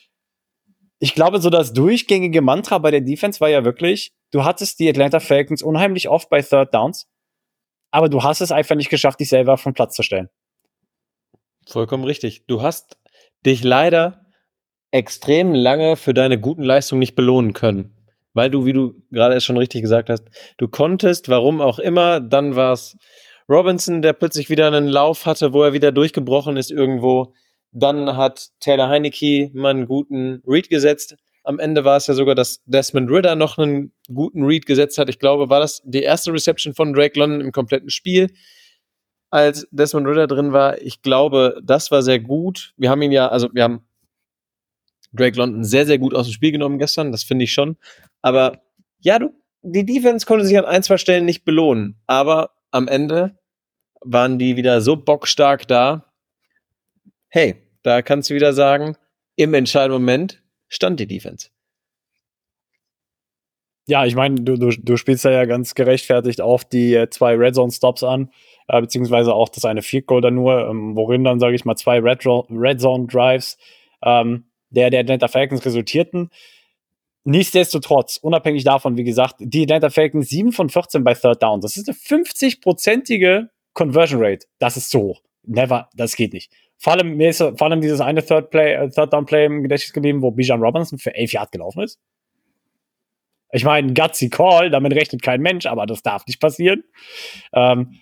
[1.00, 4.90] ich glaube, so das durchgängige Mantra bei der Defense war ja wirklich, du hattest die
[4.90, 7.08] Atlanta Falcons unheimlich oft bei Third Downs,
[7.92, 10.30] aber du hast es einfach nicht geschafft, dich selber vom Platz zu stellen.
[11.68, 12.46] Vollkommen richtig.
[12.48, 12.98] Du hast
[13.46, 14.26] dich leider
[14.92, 17.92] extrem lange für deine guten Leistungen nicht belohnen können.
[18.34, 20.24] Weil du, wie du gerade schon richtig gesagt hast,
[20.58, 22.98] du konntest, warum auch immer, dann war es
[23.50, 27.34] Robinson, der plötzlich wieder einen Lauf hatte, wo er wieder durchgebrochen ist irgendwo.
[27.72, 31.16] Dann hat Taylor Heineke mal einen guten Read gesetzt.
[31.44, 35.10] Am Ende war es ja sogar, dass Desmond Ritter noch einen guten Read gesetzt hat.
[35.10, 38.30] Ich glaube, war das die erste Reception von Drake London im kompletten Spiel
[39.36, 40.82] als Desmond Ritter drin war.
[40.82, 42.74] Ich glaube, das war sehr gut.
[42.78, 43.86] Wir haben ihn ja, also wir haben
[45.12, 47.78] Drake London sehr, sehr gut aus dem Spiel genommen gestern, das finde ich schon.
[48.22, 48.62] Aber
[49.00, 49.30] ja, du,
[49.62, 52.00] die Defense konnte sich an ein, zwei Stellen nicht belohnen.
[52.08, 53.40] Aber am Ende
[54.02, 56.14] waren die wieder so bockstark da.
[57.30, 58.98] Hey, da kannst du wieder sagen,
[59.36, 61.50] im entscheidenden Moment stand die Defense.
[63.88, 67.36] Ja, ich meine, du, du, du spielst da ja ganz gerechtfertigt auf die äh, zwei
[67.36, 68.32] Red Zone Stops an,
[68.68, 71.76] äh, beziehungsweise auch das eine Field Goal dann nur, ähm, worin dann, sage ich mal,
[71.76, 73.58] zwei Red, Red Zone Drives
[74.02, 76.32] ähm, der, der Atlanta Falcons resultierten.
[77.28, 81.60] Nichtsdestotrotz, unabhängig davon, wie gesagt, die Atlanta Falcons 7 von 14 bei Third Down.
[81.60, 84.46] Das ist eine 50-prozentige Conversion Rate.
[84.60, 85.22] Das ist so hoch.
[85.44, 86.52] Never, das geht nicht.
[86.78, 89.64] Vor allem, mir ist vor allem dieses eine Third, Play, äh, Third Down Play im
[89.64, 92.00] Gedächtnis geblieben, wo Bijan Robinson für 11 Yard gelaufen ist.
[93.52, 96.84] Ich meine, gutsy Call, damit rechnet kein Mensch, aber das darf nicht passieren.
[97.54, 98.02] Ähm,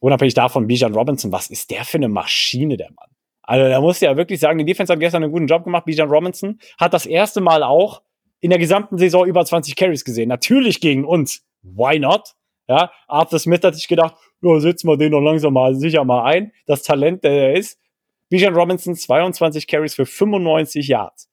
[0.00, 3.08] unabhängig davon, Bijan Robinson, was ist der für eine Maschine, der Mann?
[3.42, 5.84] Also, da muss ja wirklich sagen, die Defense hat gestern einen guten Job gemacht.
[5.84, 8.02] Bijan Robinson hat das erste Mal auch
[8.46, 10.28] in der gesamten Saison über 20 Carries gesehen.
[10.28, 11.44] Natürlich gegen uns.
[11.62, 12.34] Why not?
[12.68, 16.22] Ja, Arthur Smith hat sich gedacht, ja, setzen wir den doch langsam mal sicher mal
[16.22, 16.52] ein.
[16.66, 17.80] Das Talent, der er ist.
[18.28, 21.28] Bijan Robinson 22 Carries für 95 Yards.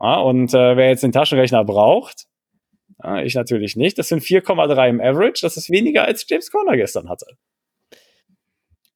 [0.00, 2.24] Ja, und äh, wer jetzt den Taschenrechner braucht,
[3.04, 3.98] ja, ich natürlich nicht.
[3.98, 5.42] Das sind 4,3 im Average.
[5.42, 7.26] Das ist weniger als James Conner gestern hatte.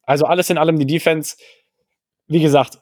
[0.05, 1.37] Also alles in allem die Defense,
[2.29, 2.79] wie gesagt,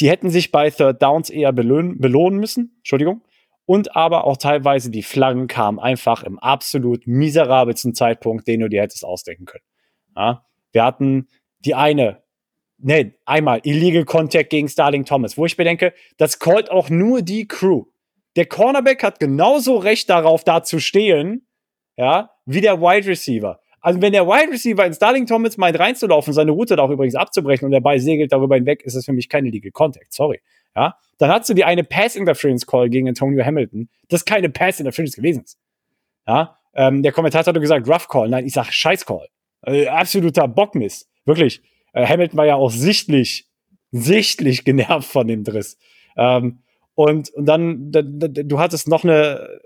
[0.00, 2.74] die hätten sich bei Third Downs eher belohnen, belohnen müssen.
[2.78, 3.22] Entschuldigung.
[3.66, 8.82] und aber auch teilweise die Flaggen kamen einfach im absolut miserabelsten Zeitpunkt, den du dir
[8.82, 9.64] hättest ausdenken können.
[10.16, 10.46] Ja?
[10.72, 11.26] Wir hatten
[11.60, 12.22] die eine,
[12.78, 17.48] ne, einmal Illegal Contact gegen Starling Thomas, wo ich bedenke, das callt auch nur die
[17.48, 17.86] Crew.
[18.36, 21.48] Der Cornerback hat genauso Recht darauf, da zu stehen,
[21.96, 23.58] ja, wie der Wide Receiver.
[23.86, 27.14] Also wenn der Wide Receiver in Starling Thomas meint reinzulaufen, seine Route da auch übrigens
[27.14, 30.12] abzubrechen und der Ball segelt darüber hinweg, ist das für mich keine Legal Contact.
[30.12, 30.40] Sorry.
[30.74, 34.80] Ja, dann hast du die eine Pass Interference Call gegen Antonio Hamilton, das keine Pass
[34.80, 35.60] Interference gewesen ist.
[36.26, 38.28] Ja, ähm, der Kommentator hat gesagt Rough Call.
[38.28, 39.28] Nein, ich sag Scheiß Call.
[39.62, 41.08] Äh, absoluter Bockmist.
[41.24, 41.62] Wirklich.
[41.92, 43.46] Äh, Hamilton war ja auch sichtlich,
[43.92, 45.78] sichtlich genervt von dem Driss.
[46.16, 46.58] Ähm,
[46.96, 49.60] und, und dann, da, da, du hattest noch eine,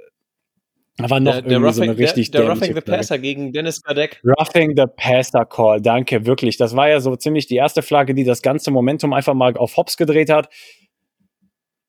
[1.03, 2.81] da war noch der, der Roughing, so eine richtig der, der Roughing the.
[2.81, 4.21] Passer gegen Dennis Kadek.
[4.25, 6.57] Roughing the Passer Call, danke, wirklich.
[6.57, 9.77] Das war ja so ziemlich die erste Flagge, die das ganze Momentum einfach mal auf
[9.77, 10.49] Hops gedreht hat.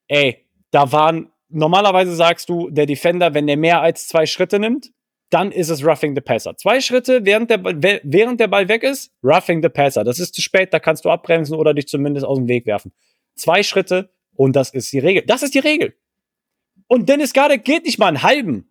[0.08, 4.92] Ey, da waren, normalerweise sagst du, der Defender, wenn der mehr als zwei Schritte nimmt,
[5.30, 6.58] dann ist es Roughing the Passer.
[6.58, 10.04] Zwei Schritte, während der, Ball- während der Ball weg ist, Roughing the Passer.
[10.04, 12.92] Das ist zu spät, da kannst du abbremsen oder dich zumindest aus dem Weg werfen.
[13.36, 15.24] Zwei Schritte und das ist die Regel.
[15.26, 15.96] Das ist die Regel.
[16.88, 18.71] Und Dennis Gardek geht nicht mal einen halben.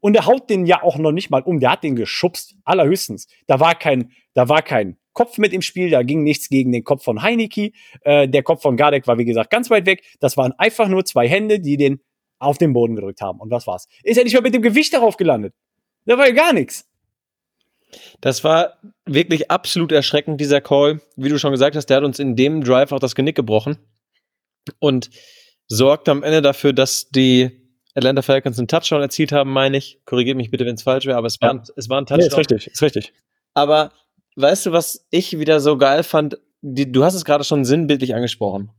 [0.00, 1.60] Und er haut den ja auch noch nicht mal um.
[1.60, 2.56] Der hat den geschubst.
[2.64, 3.26] Allerhöchstens.
[3.46, 5.90] Da war kein, da war kein Kopf mit im Spiel.
[5.90, 7.72] Da ging nichts gegen den Kopf von Heineke.
[8.02, 10.02] Äh, der Kopf von Gardek war, wie gesagt, ganz weit weg.
[10.20, 12.00] Das waren einfach nur zwei Hände, die den
[12.38, 13.38] auf den Boden gedrückt haben.
[13.38, 13.86] Und was war's?
[14.02, 15.54] Ist er nicht mal mit dem Gewicht darauf gelandet.
[16.06, 16.88] Da war ja gar nichts.
[18.20, 21.00] Das war wirklich absolut erschreckend, dieser Call.
[21.16, 23.78] Wie du schon gesagt hast, der hat uns in dem Drive auch das Genick gebrochen
[24.78, 25.10] und
[25.66, 27.59] sorgt am Ende dafür, dass die
[27.94, 30.00] Atlanta Falcons einen Touchdown erzielt haben, meine ich.
[30.04, 32.18] Korrigiert mich bitte, wenn es falsch wäre, aber es war, ein, es war ein Nee,
[32.26, 32.36] ist Touchdown.
[32.56, 33.12] richtig, ist richtig.
[33.54, 33.92] aber
[34.36, 36.38] weißt du, was ich wieder so geil fand?
[36.62, 38.70] Die, du hast es gerade schon sinnbildlich angesprochen.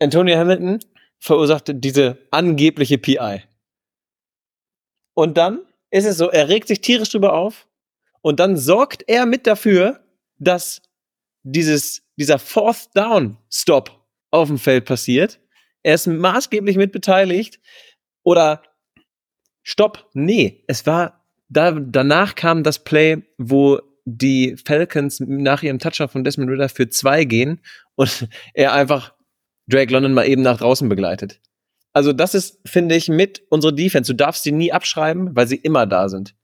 [0.00, 0.80] Antonio Hamilton
[1.18, 3.42] verursachte diese angebliche PI.
[5.14, 7.68] Und dann ist es so, er regt sich tierisch drüber auf
[8.20, 10.00] und dann sorgt er mit dafür,
[10.38, 10.82] dass
[11.44, 13.90] dieses, dieser Fourth Down Stop
[14.30, 15.40] auf dem Feld passiert.
[15.82, 17.60] Er ist maßgeblich mit beteiligt
[18.24, 18.62] oder
[19.62, 26.08] Stopp, nee, es war da, danach kam das Play, wo die Falcons nach ihrem Touchdown
[26.08, 27.60] von Desmond Ritter für zwei gehen
[27.94, 29.14] und er einfach
[29.66, 31.40] Drake London mal eben nach draußen begleitet.
[31.92, 34.12] Also das ist, finde ich, mit unserer Defense.
[34.12, 36.34] Du darfst sie nie abschreiben, weil sie immer da sind.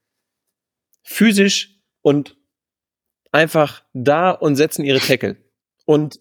[1.02, 2.36] Physisch und
[3.32, 5.36] einfach da und setzen ihre Tackle.
[5.86, 6.20] Und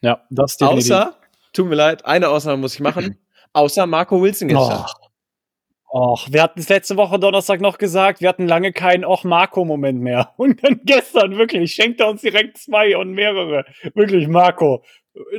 [0.00, 0.92] Ja, das definitiv.
[0.92, 1.18] außer,
[1.52, 3.18] tut mir leid, eine Ausnahme muss ich machen,
[3.52, 4.80] außer Marco Wilson gestern.
[4.80, 5.02] Och.
[5.94, 10.32] Och, wir hatten es letzte Woche Donnerstag noch gesagt, wir hatten lange keinen Och-Marco-Moment mehr.
[10.38, 13.66] Und dann gestern wirklich schenkt er uns direkt zwei und mehrere.
[13.94, 14.82] Wirklich, Marco.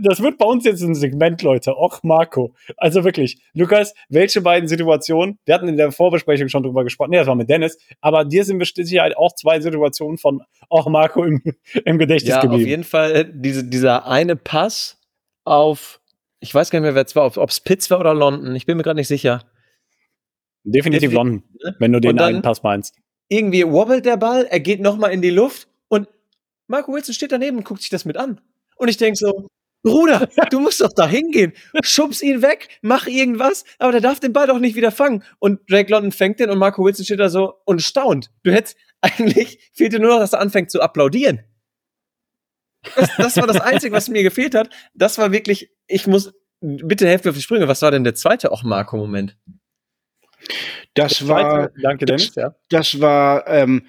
[0.03, 1.75] Das wird bei uns jetzt ein Segment, Leute.
[1.75, 2.53] Och, Marco.
[2.77, 7.17] Also wirklich, Lukas, welche beiden Situationen, wir hatten in der Vorbesprechung schon drüber gesprochen, nee,
[7.17, 11.23] das war mit Dennis, aber dir sind bestimmt Sicherheit auch zwei Situationen von Och, Marco
[11.23, 11.41] im,
[11.85, 12.69] im Gedächtnis Ja, auf geblieben.
[12.69, 15.01] jeden Fall äh, diese, dieser eine Pass
[15.45, 15.99] auf,
[16.43, 18.65] ich weiß gar nicht mehr, wer es war, ob es Pitts war oder London, ich
[18.65, 19.43] bin mir gerade nicht sicher.
[20.63, 21.43] Definitiv Defini- London,
[21.79, 22.95] wenn du den einen Pass meinst.
[23.29, 26.07] Irgendwie wobbelt der Ball, er geht nochmal in die Luft und
[26.67, 28.41] Marco Wilson steht daneben und guckt sich das mit an.
[28.75, 29.47] Und ich denke so,
[29.83, 31.53] Bruder, du musst doch da hingehen.
[31.81, 35.23] Schubs ihn weg, mach irgendwas, aber der darf den Ball doch nicht wieder fangen.
[35.39, 38.31] Und Drake London fängt den und Marco Wilson steht da so und staunt.
[38.43, 41.41] Du hättest, eigentlich fehlte nur noch, dass er anfängt zu applaudieren.
[42.95, 44.69] Das, das war das Einzige, was mir gefehlt hat.
[44.93, 47.67] Das war wirklich, ich muss, bitte helft mir auf die Sprünge.
[47.67, 49.37] Was war denn der zweite auch Marco-Moment?
[50.93, 52.35] Das war, Danke, Dennis.
[52.35, 52.55] Ja.
[52.69, 53.85] das war ähm,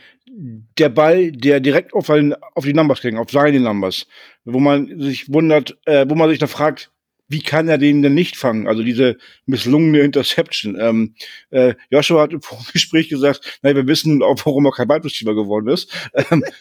[0.78, 4.07] der Ball, der direkt auf, auf die Numbers ging, auf seine Numbers,
[4.45, 6.90] wo man sich wundert, äh, wo man sich dann fragt,
[7.28, 8.68] wie kann er den denn nicht fangen?
[8.68, 9.16] Also diese
[9.47, 10.78] misslungene Interception.
[10.78, 11.14] Ähm,
[11.51, 15.68] äh, Joshua hat im Vorgespräch gesagt, naja, wir wissen auch, warum er kein Receiver geworden
[15.68, 15.92] ist.
[16.14, 16.45] Ähm,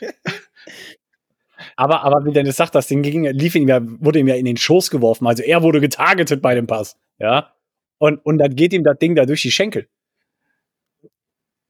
[1.75, 4.45] Aber, aber wie Dennis sagt, das Ding ging, lief ihm ja, wurde ihm ja in
[4.45, 5.25] den Schoß geworfen.
[5.27, 6.97] Also er wurde getargetet bei dem Pass.
[7.19, 7.53] Ja.
[7.97, 9.87] Und, und dann geht ihm das Ding da durch die Schenkel.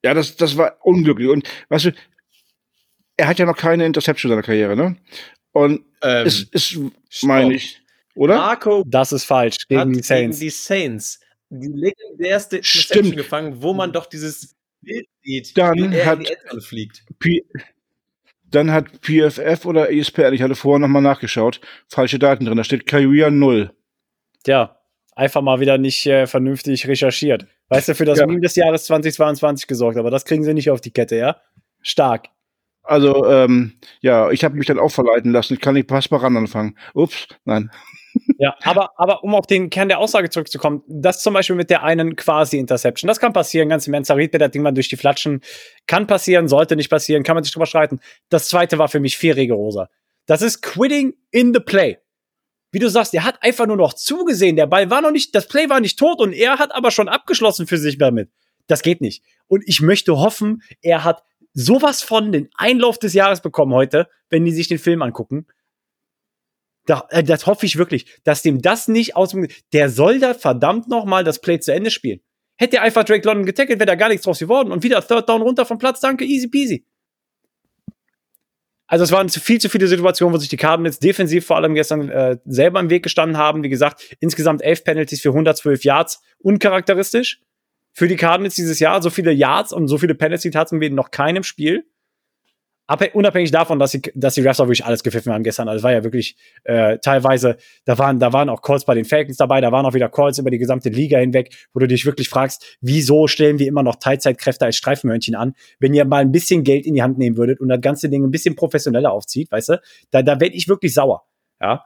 [0.04, 1.30] ja, das, das war unglücklich.
[1.30, 1.92] Und weißt du,
[3.18, 4.98] er hat ja noch keine Interception in seiner Karriere, ne?
[5.52, 6.80] Und Ähm, es ist,
[7.24, 7.80] meine ich,
[8.16, 8.38] oder?
[8.38, 9.68] Marco Das ist falsch.
[9.68, 10.40] Gegen hat die Saints.
[10.40, 12.90] gegen die Saints die legendärste Stimmt.
[12.90, 16.62] Interception gefangen, wo man doch dieses Bild sieht, Dann wie er hat- in die Endzone
[16.62, 17.06] fliegt.
[17.20, 17.46] P
[18.56, 22.58] dann hat PFF oder ESPN, ich hatte vorher nochmal nachgeschaut, falsche Daten drin.
[22.58, 23.72] Da steht Kyria 0.
[24.44, 24.78] Tja,
[25.16, 27.48] einfach mal wieder nicht äh, vernünftig recherchiert.
[27.70, 28.28] Weißt du, für das Ja.
[28.28, 31.38] Meme des Jahres 2022 gesorgt, aber das kriegen sie nicht auf die Kette, ja?
[31.82, 32.28] Stark.
[32.84, 35.54] Also, ähm, ja, ich habe mich dann auch verleiten lassen.
[35.54, 36.78] Ich kann nicht Passeparand anfangen.
[36.94, 37.72] Ups, nein.
[38.38, 41.84] Ja, aber, aber um auf den Kern der Aussage zurückzukommen, das zum Beispiel mit der
[41.84, 45.42] einen quasi Interception, das kann passieren, ganz im Enzarit, der Ding mal durch die Flatschen,
[45.88, 48.00] kann passieren, sollte nicht passieren, kann man sich drüber streiten.
[48.30, 49.90] Das zweite war für mich vier Rigorosa.
[50.26, 51.98] Das ist Quitting in the Play.
[52.72, 55.48] Wie du sagst, er hat einfach nur noch zugesehen, der Ball war noch nicht, das
[55.48, 58.30] Play war nicht tot und er hat aber schon abgeschlossen für sich damit.
[58.68, 59.24] Das geht nicht.
[59.48, 64.46] Und ich möchte hoffen, er hat sowas von den Einlauf des Jahres bekommen heute, wenn
[64.46, 65.46] die sich den Film angucken.
[66.86, 69.48] Da, äh, das hoffe ich wirklich, dass dem das nicht aus dem.
[69.72, 72.20] Der soll da verdammt noch mal das Play zu Ende spielen.
[72.56, 74.72] Hätte er einfach Drake London getackelt, wäre da gar nichts draus geworden.
[74.72, 76.86] Und wieder Third Down runter vom Platz, danke, easy peasy.
[78.86, 82.10] Also es waren viel zu viele Situationen, wo sich die Cardinals defensiv vor allem gestern
[82.10, 83.64] äh, selber im Weg gestanden haben.
[83.64, 87.42] Wie gesagt, insgesamt elf Penalties für 112 Yards, uncharakteristisch
[87.94, 89.02] für die Cardinals dieses Jahr.
[89.02, 91.86] So viele Yards und so viele Penalties hatten wir in noch keinem Spiel.
[93.14, 95.70] Unabhängig davon, dass, sie, dass die Refs auch wirklich alles gepfiffen haben gestern.
[95.70, 99.06] Also es war ja wirklich äh, teilweise, da waren, da waren auch Calls bei den
[99.06, 102.06] Falcons dabei, da waren auch wieder Calls über die gesamte Liga hinweg, wo du dich
[102.06, 106.34] wirklich fragst, wieso stellen wir immer noch Teilzeitkräfte als Streifenhörnchen an, wenn ihr mal ein
[106.34, 109.50] bisschen Geld in die Hand nehmen würdet und das ganze Ding ein bisschen professioneller aufzieht,
[109.52, 109.82] weißt du?
[110.12, 111.26] Da, da werde ich wirklich sauer.
[111.62, 111.86] Ja.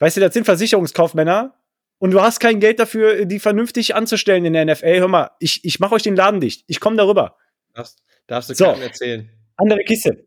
[0.00, 1.54] Weißt du, das sind Versicherungskaufmänner,
[2.00, 5.00] und du hast kein Geld dafür, die vernünftig anzustellen in der NFL.
[5.00, 6.64] Hör mal, ich, ich mache euch den Laden dicht.
[6.68, 7.36] Ich komme darüber.
[7.74, 8.66] Darfst, darfst du So.
[8.66, 9.37] keinem erzählen.
[9.58, 10.24] Andere Kiste.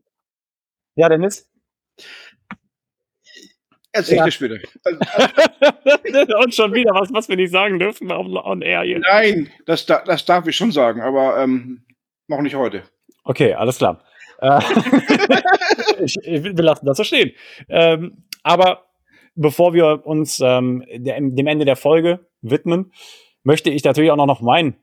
[0.96, 1.50] Ja, Dennis?
[3.94, 4.32] Erzähl Ja.
[4.32, 4.56] später.
[6.44, 9.00] Und schon wieder was, was wir nicht sagen dürfen on, on air hier.
[9.00, 11.84] Nein, das, da- das darf ich schon sagen, aber ähm,
[12.28, 12.84] noch nicht heute.
[13.24, 14.02] Okay, alles klar.
[14.40, 14.60] Äh,
[16.04, 17.32] ich, ich, wir lassen das so stehen.
[17.68, 18.86] Ähm, aber
[19.36, 22.94] bevor wir uns ähm, der, dem Ende der Folge widmen,
[23.44, 24.76] möchte ich natürlich auch noch meinen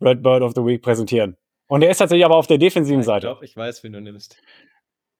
[0.00, 1.36] Red Bird of the Week präsentieren.
[1.68, 3.26] Und der ist tatsächlich aber auf der defensiven Ich Seite.
[3.26, 4.36] glaube, ich weiß, wen du nimmst.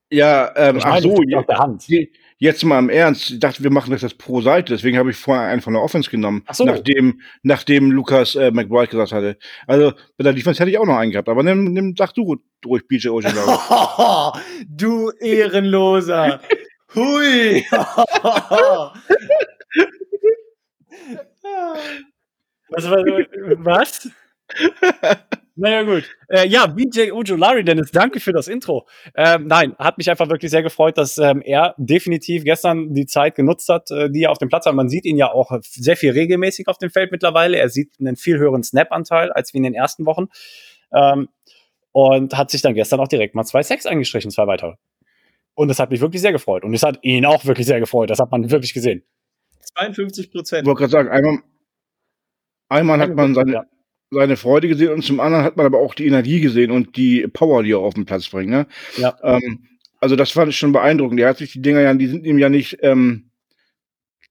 [0.09, 1.88] Ja, ähm, Ich ach meine, so, das liegt je- auf der Hand.
[1.88, 3.30] je- jetzt mal im Ernst.
[3.32, 5.82] Ich dachte, wir machen das jetzt pro Seite, deswegen habe ich vorher einen von der
[5.82, 6.64] Offense genommen, Ach so.
[6.64, 9.36] nachdem, nachdem Lukas äh, McBride gesagt hatte.
[9.66, 12.36] Also bei der Defense hätte ich auch noch einen gehabt, aber nimm, nimm sag du
[12.64, 14.38] ruhig BJ Ojolari.
[14.68, 16.40] du Ehrenloser.
[16.94, 17.64] Hui.
[22.68, 22.84] Was?
[22.88, 24.11] was?
[25.57, 26.04] naja, gut.
[26.28, 28.86] Äh, ja, BJ Ojolari, Dennis, danke für das Intro.
[29.14, 33.34] Ähm, nein, hat mich einfach wirklich sehr gefreut, dass ähm, er definitiv gestern die Zeit
[33.34, 34.74] genutzt hat, äh, die er auf dem Platz hat.
[34.74, 37.57] Man sieht ihn ja auch sehr viel regelmäßig auf dem Feld mittlerweile.
[37.59, 40.26] Er sieht einen viel höheren Snap-Anteil als wie in den ersten Wochen.
[40.94, 41.28] Ähm,
[41.92, 44.74] und hat sich dann gestern auch direkt mal zwei Sacks eingestrichen, zwei weitere.
[45.54, 46.64] Und das hat mich wirklich sehr gefreut.
[46.64, 48.11] Und es hat ihn auch wirklich sehr gefreut.
[48.11, 49.02] Das hat man wirklich gesehen.
[49.78, 50.66] 52% Ich Prozent.
[50.66, 51.38] wollte gerade sagen, einmal,
[52.68, 53.64] einmal hat man seine, Ja.
[54.11, 57.26] Seine Freude gesehen und zum anderen hat man aber auch die Energie gesehen und die
[57.26, 58.50] Power, die er auf den Platz bringt.
[58.50, 58.66] Ne?
[58.96, 59.16] Ja.
[59.22, 59.66] Ähm,
[60.00, 61.20] also das fand ich schon beeindruckend.
[61.20, 63.30] Er hat sich die Dinger ja, die sind ihm ja nicht ähm,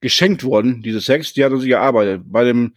[0.02, 2.22] geschenkt worden, diese Sex, die hat er sich erarbeitet.
[2.26, 2.76] Bei dem,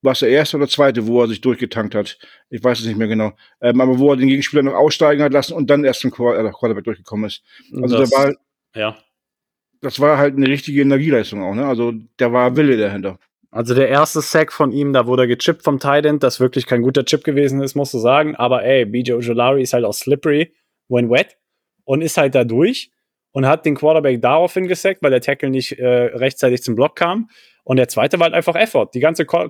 [0.00, 2.18] was der erste oder zweite, wo er sich durchgetankt hat,
[2.50, 5.32] ich weiß es nicht mehr genau, ähm, aber wo er den Gegenspieler noch aussteigen hat
[5.32, 7.42] lassen und dann erst zum äh, Quarterback durchgekommen ist.
[7.74, 8.34] Also das, da war,
[8.74, 8.96] ja.
[9.80, 11.54] das war halt eine richtige Energieleistung auch.
[11.54, 11.66] Ne?
[11.66, 13.18] Also da war Wille dahinter.
[13.52, 16.66] Also der erste Sack von ihm, da wurde er gechippt vom Tight End, das wirklich
[16.66, 18.34] kein guter Chip gewesen ist, musst du sagen.
[18.34, 20.54] Aber ey, BJ Ojolari ist halt auch slippery
[20.88, 21.36] when wet
[21.84, 22.90] und ist halt da durch
[23.32, 27.28] und hat den Quarterback daraufhin gesackt, weil der Tackle nicht äh, rechtzeitig zum Block kam.
[27.64, 28.88] Und der zweite war halt einfach Effort.
[28.92, 29.48] Die ganze Ko-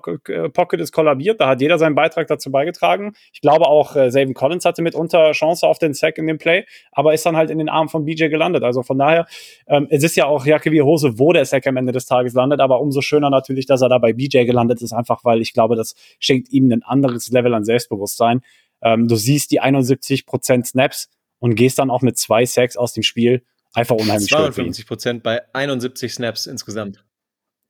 [0.53, 3.15] Pocket ist kollabiert, da hat jeder seinen Beitrag dazu beigetragen.
[3.33, 6.67] Ich glaube auch, äh, Savin Collins hatte mitunter Chance auf den Sack in dem Play,
[6.91, 8.65] aber ist dann halt in den Armen von BJ gelandet.
[8.65, 9.27] Also von daher,
[9.67, 12.35] ähm, es ist ja auch Jacke wie Hose, wo der Sack am Ende des Tages
[12.35, 15.55] landet, aber umso schöner natürlich, dass er da bei BJ gelandet ist, einfach weil ich
[15.55, 18.43] glaube, das schenkt ihm ein anderes Level an Selbstbewusstsein.
[18.83, 21.09] Ähm, du siehst die 71% Snaps
[21.39, 23.43] und gehst dann auch mit zwei Sacks aus dem Spiel.
[23.75, 24.73] Einfach unheimlich schön für ihn.
[24.75, 27.05] 52 Prozent bei 71 Snaps insgesamt.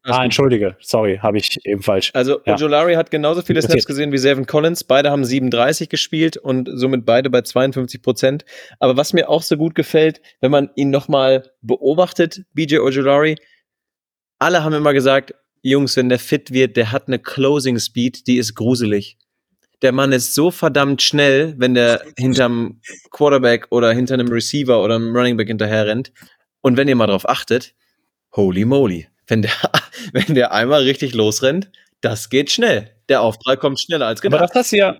[0.05, 2.11] Ah, entschuldige, sorry, habe ich eben falsch.
[2.14, 2.55] Also Ja.
[2.55, 3.62] Ojolari hat genauso viele.
[3.62, 4.82] Snaps gesehen wie Sevin Collins.
[4.82, 8.44] Beide haben 37 gespielt und somit beide bei 52 Prozent.
[8.80, 13.36] Aber was mir auch so gut gefällt, wenn man ihn nochmal beobachtet, BJ Ojolari,
[14.40, 18.38] alle haben immer gesagt, Jungs, wenn der fit wird, der hat eine Closing Speed, die
[18.38, 19.16] ist gruselig.
[19.82, 22.80] Der Mann ist so verdammt schnell, wenn der hinterm
[23.11, 26.12] Quarterback oder hinter einem Receiver oder einem Running Back hinterher rennt.
[26.61, 27.74] Und wenn ihr mal drauf achtet,
[28.34, 29.51] holy moly, wenn der,
[30.12, 31.70] wenn der einmal richtig losrennt,
[32.03, 32.91] das geht schnell.
[33.09, 34.51] Der Aufprall kommt schneller als Aber gedacht.
[34.51, 34.99] das hast du ja,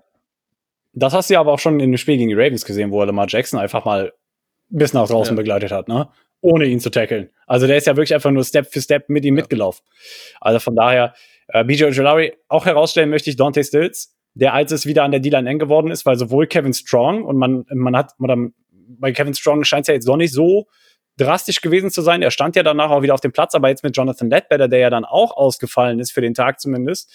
[0.95, 3.01] das hast du ja aber auch schon in dem Spiel gegen die Ravens gesehen, wo
[3.01, 4.13] er Lamar Jackson einfach mal
[4.69, 5.41] bis nach draußen Ja.
[5.41, 6.09] begleitet hat, ne?
[6.41, 7.31] Ohne ihn zu tackeln.
[7.47, 9.43] Also der ist ja wirklich einfach nur Step für Step mit ihm Ja.
[9.43, 9.85] mitgelaufen.
[10.41, 11.15] Also von daher,
[11.49, 15.21] äh, BJ Ojolari, auch herausstellen möchte ich Dante Stills, der als es wieder an der
[15.21, 18.37] D-Line eng geworden ist, weil sowohl Kevin Strong und man, man hat, oder
[18.71, 20.67] bei Kevin Strong scheint es ja jetzt doch nicht so
[21.17, 22.23] drastisch gewesen zu sein.
[22.23, 24.79] Er stand ja danach auch wieder auf dem Platz, aber jetzt mit Jonathan Ledbetter, der
[24.79, 27.13] ja dann auch ausgefallen ist für den Tag zumindest,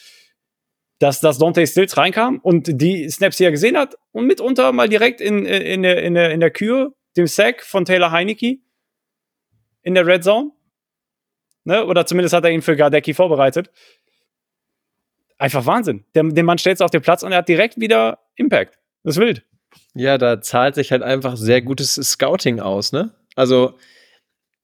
[0.99, 4.89] dass, dass Dante Stills reinkam und die Snaps, die er gesehen hat und mitunter mal
[4.89, 8.57] direkt in, in, der, in, der, in der Kür, dem Sack von Taylor Heineke
[9.83, 10.51] in der Red Zone.
[11.63, 11.85] Ne?
[11.85, 13.71] Oder zumindest hat er ihn für Gardecki vorbereitet.
[15.37, 16.05] Einfach Wahnsinn.
[16.15, 18.79] Der, den Mann stellt auf den Platz und er hat direkt wieder Impact.
[19.03, 19.43] Das ist wild.
[19.93, 23.13] Ja, da zahlt sich halt einfach sehr gutes Scouting aus, ne?
[23.38, 23.75] Also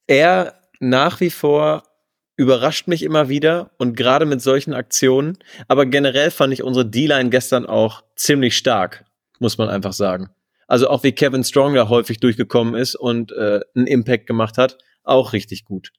[0.06, 1.84] er nach wie vor
[2.36, 5.38] überrascht mich immer wieder und gerade mit solchen Aktionen.
[5.68, 9.04] Aber generell fand ich unsere D-Line gestern auch ziemlich stark,
[9.38, 10.30] muss man einfach sagen.
[10.66, 14.78] Also auch wie Kevin Strong da häufig durchgekommen ist und äh, einen Impact gemacht hat,
[15.04, 15.92] auch richtig gut.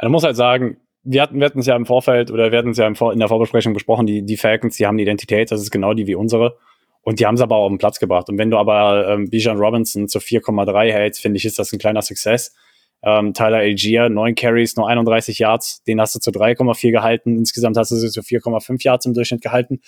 [0.00, 2.78] Man muss halt sagen, wir hatten, wir es ja im Vorfeld oder wir hatten es
[2.78, 5.94] ja in der Vorbesprechung besprochen, die, die Falcons, die haben eine Identität, das ist genau
[5.94, 6.56] die wie unsere.
[7.02, 8.28] Und die haben es aber auch auf den Platz gebracht.
[8.28, 11.78] Und wenn du aber ähm, Bijan Robinson zu 4,3 hältst, finde ich, ist das ein
[11.78, 12.54] kleiner Success.
[13.02, 17.36] Ähm, Tyler Algier, 9 Carries, nur 31 Yards, den hast du zu 3,4 gehalten.
[17.36, 19.80] Insgesamt hast du sie zu 4,5 Yards im Durchschnitt gehalten.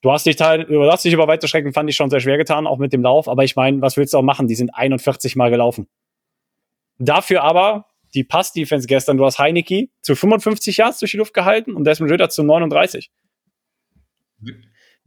[0.00, 2.38] Du hast dich, teil, du hast dich über weite Strecken, fand ich schon sehr schwer
[2.38, 3.28] getan, auch mit dem Lauf.
[3.28, 4.46] Aber ich meine, was willst du auch machen?
[4.46, 5.88] Die sind 41 Mal gelaufen.
[6.98, 11.74] Dafür aber die Pass-Defense gestern, du hast Heineke zu 55 Yards durch die Luft gehalten
[11.74, 13.10] und Desmond Ritter zu 39.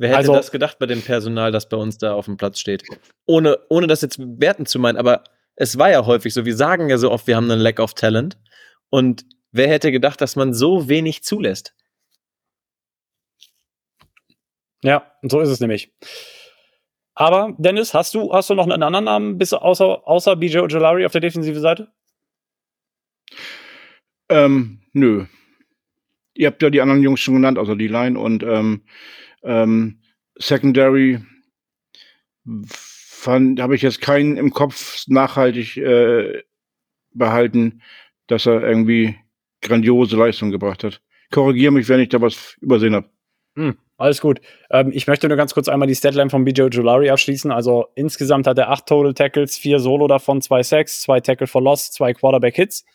[0.02, 2.60] Wer hätte also, das gedacht bei dem Personal, das bei uns da auf dem Platz
[2.60, 2.84] steht?
[3.28, 5.24] Ohne, ohne das jetzt werten zu meinen, aber
[5.56, 6.43] es war ja häufig so.
[6.43, 8.36] Wir sagen ja so oft, wir haben einen Lack of Talent.
[8.89, 11.76] Und wer hätte gedacht, dass man so wenig zulässt?
[14.82, 15.93] Ja, so ist es nämlich.
[17.14, 21.06] Aber Dennis, hast du, hast du noch einen anderen Namen bis außer, außer BJ Ojolari
[21.06, 21.91] auf der defensiven Seite?
[24.30, 25.28] Ähm, nö.
[26.34, 28.82] Ihr habt ja die anderen Jungs schon genannt, also die Line und ähm,
[29.43, 30.01] ähm,
[30.37, 31.19] Secondary
[33.25, 36.41] habe ich jetzt keinen im Kopf nachhaltig äh,
[37.13, 37.81] behalten,
[38.27, 39.15] dass er irgendwie
[39.61, 41.01] grandiose Leistung gebracht hat.
[41.31, 43.09] Korrigiere mich, wenn ich da was übersehen habe.
[43.55, 44.41] Hm, alles gut.
[44.69, 47.51] Ähm, ich möchte nur ganz kurz einmal die Statline von BJ Julari abschließen.
[47.51, 51.61] Also insgesamt hat er acht Total Tackles, vier Solo davon, zwei Sacks, zwei Tackle for
[51.61, 52.85] Loss, zwei Quarterback Hits.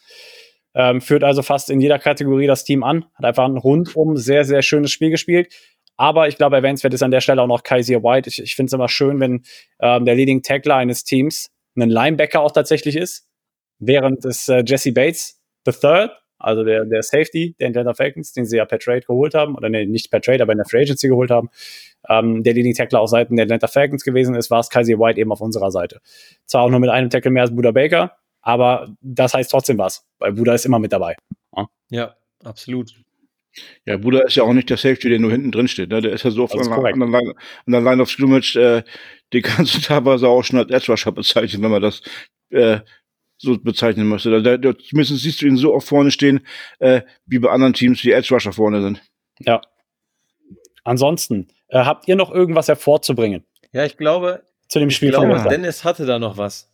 [0.74, 3.06] Ähm, führt also fast in jeder Kategorie das Team an.
[3.14, 5.54] Hat einfach ein rundum sehr, sehr schönes Spiel gespielt.
[5.96, 8.28] Aber ich glaube, erwähnenswert ist an der Stelle auch noch Kaiser White.
[8.28, 9.42] Ich, ich finde es immer schön, wenn
[9.80, 13.26] ähm, der Leading Tackler eines Teams ein Linebacker auch tatsächlich ist,
[13.78, 18.44] während es äh, Jesse Bates the Third, also der, der Safety der Atlanta Falcons, den
[18.44, 20.82] sie ja per Trade geholt haben, oder nee, nicht per Trade, aber in der Free
[20.82, 21.48] Agency geholt haben,
[22.08, 25.20] ähm, der Leading Tackler auf Seiten der Atlanta Falcons gewesen ist, war es Kaiser White
[25.20, 26.00] eben auf unserer Seite.
[26.44, 30.06] Zwar auch nur mit einem Tackle mehr als Buda Baker, aber das heißt trotzdem was,
[30.18, 31.16] weil Buda ist immer mit dabei.
[31.56, 32.94] Ja, ja absolut.
[33.84, 35.90] Ja, Buda ist ja auch nicht der Safety, der nur hinten drin steht.
[35.90, 36.00] Ne?
[36.00, 37.34] Der ist ja so an, an, der Line,
[37.66, 38.82] an der Line of Scrimmage, äh,
[39.32, 42.02] den kannst du teilweise auch schon als Edge Rusher bezeichnen, wenn man das
[42.50, 42.80] äh,
[43.38, 44.30] so bezeichnen möchte.
[44.30, 46.46] Da, da, da, zumindest siehst du ihn so oft vorne stehen,
[46.78, 49.02] äh, wie bei anderen Teams, die Edge Rusher vorne sind.
[49.40, 49.60] Ja.
[50.84, 53.44] Ansonsten, äh, habt ihr noch irgendwas hervorzubringen?
[53.72, 56.72] Ja, ich glaube, zu dem Spiel ich glaube, von Dennis hatte da noch was.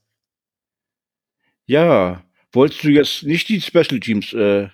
[1.66, 2.22] Ja,
[2.52, 4.68] wolltest du jetzt nicht die Special Teams äh,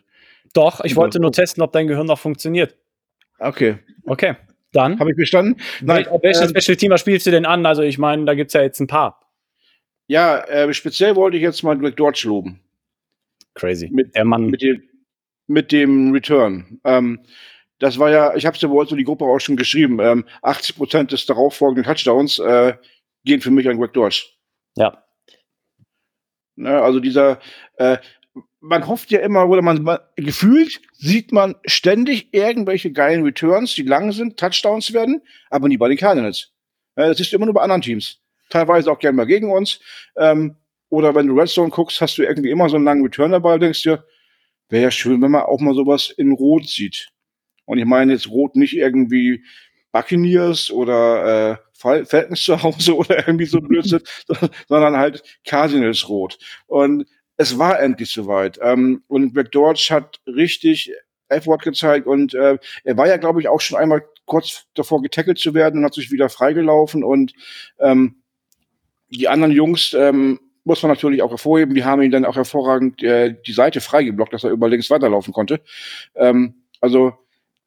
[0.59, 2.77] doch, ich wollte nur testen, ob dein Gehirn noch funktioniert.
[3.39, 3.79] Okay.
[4.05, 4.35] Okay,
[4.73, 4.99] dann.
[4.99, 5.61] Habe ich bestanden?
[5.81, 6.07] Nein.
[6.21, 7.65] Welches ähm, Special Teamer spielst du denn an?
[7.65, 9.21] Also, ich meine, da gibt es ja jetzt ein paar.
[10.09, 12.61] Ja, äh, speziell wollte ich jetzt mal Greg Dodge loben.
[13.55, 13.89] Crazy.
[13.93, 14.47] Mit, Der Mann.
[14.47, 14.83] Mit dem,
[15.47, 16.81] mit dem Return.
[16.83, 17.21] Ähm,
[17.79, 20.25] das war ja, ich habe es ja wohl so die Gruppe auch schon geschrieben, ähm,
[20.43, 22.75] 80 Prozent des darauffolgenden Touchdowns äh,
[23.25, 24.25] gehen für mich an Greg Dodge.
[24.77, 25.05] Ja.
[26.57, 27.39] Ne, also dieser,
[27.77, 27.99] äh,
[28.61, 33.83] man hofft ja immer, oder man, man, gefühlt sieht man ständig irgendwelche geilen Returns, die
[33.83, 36.53] lang sind, Touchdowns werden, aber nie bei den Cardinals.
[36.95, 38.19] Das ist immer nur bei anderen Teams.
[38.49, 39.79] Teilweise auch gerne mal gegen uns.
[40.17, 40.57] Ähm,
[40.89, 43.61] oder wenn du Redstone guckst, hast du irgendwie immer so einen langen Return dabei und
[43.61, 44.05] denkst dir,
[44.69, 47.11] wäre ja schön, wenn man auch mal sowas in Rot sieht.
[47.67, 49.45] Und ich meine jetzt Rot nicht irgendwie
[49.93, 54.01] Buccaneers oder äh, Falcons zu Hause oder irgendwie so Blödsinn,
[54.69, 56.39] sondern halt Cardinals Rot.
[56.67, 57.07] Und
[57.39, 58.59] es war endlich soweit.
[58.61, 60.93] Ähm, und George hat richtig
[61.29, 65.39] F-Wort gezeigt und äh, er war ja, glaube ich, auch schon einmal kurz davor getackelt
[65.39, 67.33] zu werden und hat sich wieder freigelaufen und
[67.79, 68.17] ähm,
[69.11, 73.03] die anderen Jungs ähm, muss man natürlich auch hervorheben, die haben ihn dann auch hervorragend
[73.03, 75.61] äh, die Seite freigeblockt, dass er über links weiterlaufen konnte.
[76.15, 77.15] Ähm, also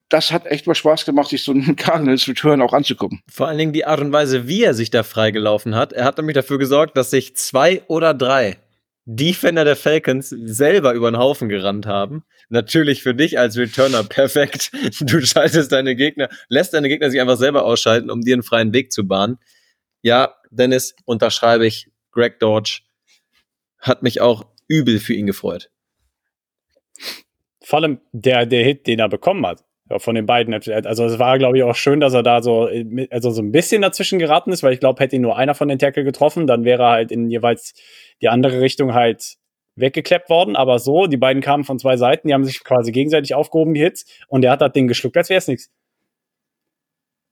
[0.09, 3.22] das hat echt mal Spaß gemacht, sich so einen Cardinals Return auch anzugucken.
[3.28, 5.93] Vor allen Dingen die Art und Weise, wie er sich da freigelaufen hat.
[5.93, 8.57] Er hat nämlich dafür gesorgt, dass sich zwei oder drei
[9.06, 12.24] Defender der Falcons selber über den Haufen gerannt haben.
[12.49, 14.72] Natürlich für dich als Returner perfekt.
[15.02, 18.74] Du schaltest deine Gegner, lässt deine Gegner sich einfach selber ausschalten, um dir einen freien
[18.74, 19.39] Weg zu bahnen.
[20.02, 21.89] Ja, Dennis, unterschreibe ich.
[22.12, 22.82] Greg Dodge,
[23.80, 25.72] hat mich auch übel für ihn gefreut.
[27.64, 29.64] Vor allem der, der Hit, den er bekommen hat.
[29.98, 30.54] Von den beiden.
[30.54, 32.70] Also es war, glaube ich, auch schön, dass er da so,
[33.10, 35.68] also so ein bisschen dazwischen geraten ist, weil ich glaube, hätte ihn nur einer von
[35.68, 37.74] den Tackle getroffen, dann wäre er halt in jeweils
[38.22, 39.36] die andere Richtung halt
[39.76, 40.56] weggekleppt worden.
[40.56, 43.82] Aber so, die beiden kamen von zwei Seiten, die haben sich quasi gegenseitig aufgehoben, die
[43.82, 45.72] Hits, und der hat das Ding geschluckt, als wäre es nichts.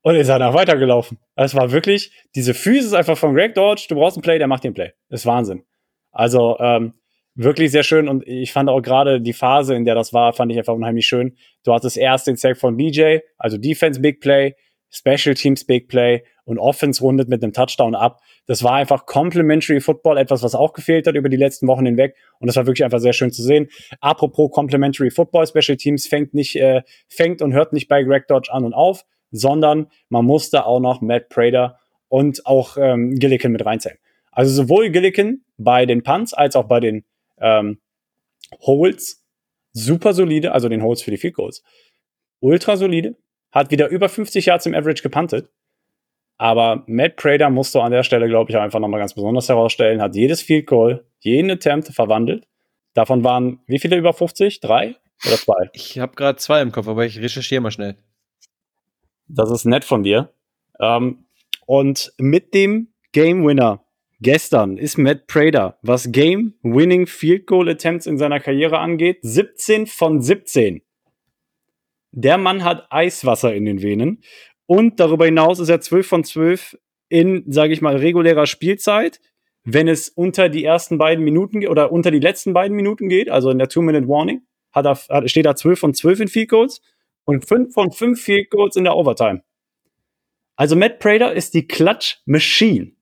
[0.02, 1.18] Und ist danach weitergelaufen.
[1.36, 4.64] Es war wirklich, diese Physis einfach von Greg Dodge, du brauchst einen Play, der macht
[4.64, 4.92] den Play.
[5.10, 5.64] Das ist Wahnsinn.
[6.10, 6.94] Also, ähm,
[7.42, 10.52] wirklich sehr schön und ich fand auch gerade die Phase, in der das war, fand
[10.52, 11.36] ich einfach unheimlich schön.
[11.64, 14.54] Du hattest erst den Sack von BJ, also Defense Big Play,
[14.90, 18.20] Special Teams Big Play und Offense rundet mit einem Touchdown ab.
[18.46, 22.16] Das war einfach Complementary Football, etwas, was auch gefehlt hat über die letzten Wochen hinweg.
[22.40, 23.68] Und das war wirklich einfach sehr schön zu sehen.
[24.00, 28.52] Apropos Complementary Football, Special Teams fängt nicht, äh, fängt und hört nicht bei Greg Dodge
[28.52, 31.78] an und auf, sondern man musste auch noch Matt Prater
[32.08, 33.98] und auch ähm, Gillikin mit reinzählen.
[34.32, 37.04] Also sowohl Gillikin bei den Punts als auch bei den
[37.40, 37.80] ähm,
[38.60, 39.24] Holes
[39.72, 41.62] super solide, also den Holes für die Field Goals.
[42.40, 43.16] Ultra solide,
[43.52, 45.50] hat wieder über 50 Yards im Average gepuntet.
[46.38, 50.14] Aber Matt Prater musste an der Stelle, glaube ich, einfach nochmal ganz besonders herausstellen, hat
[50.14, 52.46] jedes Field Goal, jeden Attempt verwandelt.
[52.94, 54.60] Davon waren wie viele über 50?
[54.60, 55.68] Drei oder zwei?
[55.74, 57.96] Ich habe gerade zwei im Kopf, aber ich recherchiere mal schnell.
[59.28, 60.32] Das ist nett von dir.
[60.80, 61.26] Ähm,
[61.66, 63.84] und mit dem Game Winner
[64.22, 70.20] Gestern ist Matt Prater, was Game-Winning Field Goal Attempts in seiner Karriere angeht, 17 von
[70.20, 70.82] 17.
[72.12, 74.22] Der Mann hat Eiswasser in den Venen.
[74.66, 79.20] Und darüber hinaus ist er 12 von 12 in, sage ich mal, regulärer Spielzeit.
[79.64, 83.48] Wenn es unter die ersten beiden Minuten oder unter die letzten beiden Minuten geht, also
[83.48, 84.42] in der Two-Minute-Warning,
[85.24, 86.82] steht er 12 von 12 in Field Goals
[87.24, 89.42] und 5 von 5 Field Goals in der Overtime.
[90.56, 92.92] Also Matt Prater ist die Clutch Machine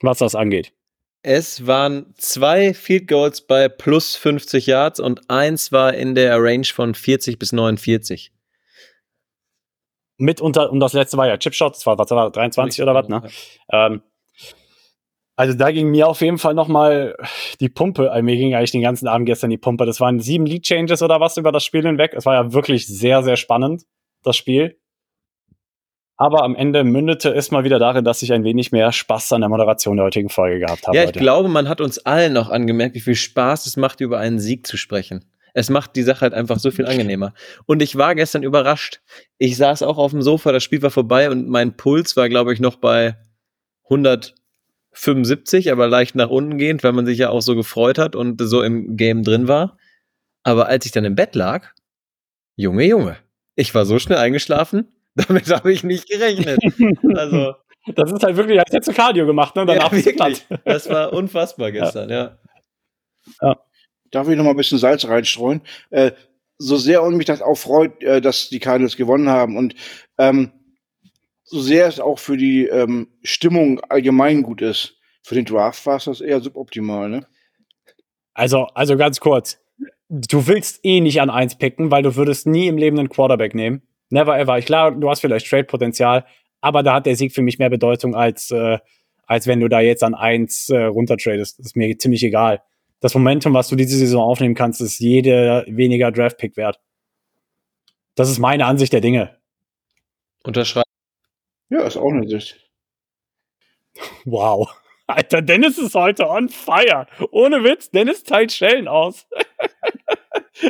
[0.00, 0.72] was das angeht.
[1.22, 6.64] Es waren zwei Field Goals bei plus 50 Yards und eins war in der Range
[6.64, 8.32] von 40 bis 49.
[10.16, 13.08] Mit unter, und das letzte war ja Chipshot, das war, was war 23 oder was,
[13.08, 13.22] ne?
[13.70, 14.02] Ähm,
[15.36, 17.14] also da ging mir auf jeden Fall nochmal
[17.60, 19.86] die Pumpe, also mir ging eigentlich den ganzen Abend gestern die Pumpe.
[19.86, 22.12] Das waren sieben Lead Changes oder was über das Spiel hinweg.
[22.14, 23.84] Es war ja wirklich sehr, sehr spannend,
[24.24, 24.80] das Spiel.
[26.20, 29.40] Aber am Ende mündete es mal wieder darin, dass ich ein wenig mehr Spaß an
[29.40, 30.96] der Moderation der heutigen Folge gehabt habe.
[30.96, 31.20] Ja, ich heute.
[31.20, 34.66] glaube, man hat uns allen noch angemerkt, wie viel Spaß es macht, über einen Sieg
[34.66, 35.24] zu sprechen.
[35.54, 37.34] Es macht die Sache halt einfach so viel angenehmer.
[37.66, 39.00] Und ich war gestern überrascht.
[39.38, 42.52] Ich saß auch auf dem Sofa, das Spiel war vorbei und mein Puls war, glaube
[42.52, 43.16] ich, noch bei
[43.84, 48.40] 175, aber leicht nach unten gehend, weil man sich ja auch so gefreut hat und
[48.40, 49.78] so im Game drin war.
[50.42, 51.68] Aber als ich dann im Bett lag,
[52.56, 53.16] Junge, Junge,
[53.54, 54.88] ich war so schnell eingeschlafen,
[55.26, 56.58] damit habe ich nicht gerechnet.
[57.14, 57.54] Also,
[57.94, 59.66] das ist halt wirklich, als hättest du Cardio gemacht, ne?
[59.66, 60.46] Danach ja, wirklich.
[60.64, 62.38] Das war unfassbar gestern, ja.
[63.42, 63.56] ja.
[64.10, 65.62] Darf ich noch mal ein bisschen Salz reinstreuen?
[65.90, 66.12] Äh,
[66.56, 69.74] so sehr und mich das auch freut, äh, dass die Cardinals gewonnen haben und
[70.18, 70.52] ähm,
[71.44, 75.96] so sehr es auch für die ähm, Stimmung allgemein gut ist, für den Draft war
[75.96, 77.26] es das eher suboptimal, ne?
[78.34, 79.58] Also, also ganz kurz.
[80.08, 83.54] Du willst eh nicht an eins picken, weil du würdest nie im Leben einen Quarterback
[83.54, 83.82] nehmen.
[84.10, 84.58] Never ever.
[84.58, 86.24] Ich klar, du hast vielleicht Trade-Potenzial,
[86.60, 88.78] aber da hat der Sieg für mich mehr Bedeutung als, äh,
[89.26, 91.58] als wenn du da jetzt an eins äh, runtertradest.
[91.58, 92.62] Das ist mir ziemlich egal.
[93.00, 96.80] Das Momentum, was du diese Saison aufnehmen kannst, ist jede weniger Draft-Pick wert.
[98.14, 99.36] Das ist meine Ansicht der Dinge.
[100.42, 100.90] Unterschreiben.
[101.70, 102.64] Ja, ist auch eine Sicht.
[104.24, 104.68] Wow.
[105.08, 107.06] Alter, Dennis ist heute on fire.
[107.30, 109.26] Ohne Witz, Dennis teilt Schellen aus.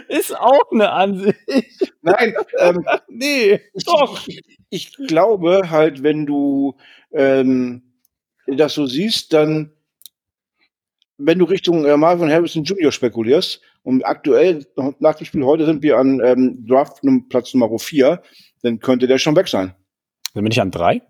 [0.09, 1.95] ist auch eine Ansicht.
[2.03, 4.27] Nein, ähm, nee, doch.
[4.27, 6.77] Ich, ich, glaube halt, wenn du
[7.13, 7.83] ähm,
[8.47, 9.73] das so siehst, dann,
[11.17, 12.93] wenn du Richtung äh, Marvin Harrison Jr.
[12.93, 14.67] spekulierst, und aktuell,
[14.99, 17.01] nach dem Spiel heute sind wir an ähm, Draft
[17.31, 18.23] Platz Nummer 4,
[18.61, 19.75] dann könnte der schon weg sein.
[20.35, 21.01] Dann bin ich an 3?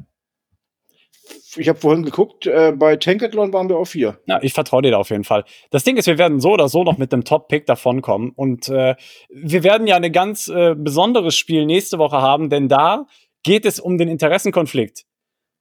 [1.57, 4.21] Ich habe vorhin geguckt, äh, bei Tankathon waren wir auf vier.
[4.27, 5.45] Ja, ich vertraue dir da auf jeden Fall.
[5.71, 8.33] Das Ding ist, wir werden so oder so noch mit dem Top-Pick davonkommen.
[8.35, 8.97] Und äh,
[9.29, 13.07] wir werden ja ein ganz äh, besonderes Spiel nächste Woche haben, denn da
[13.43, 15.05] geht es um den Interessenkonflikt.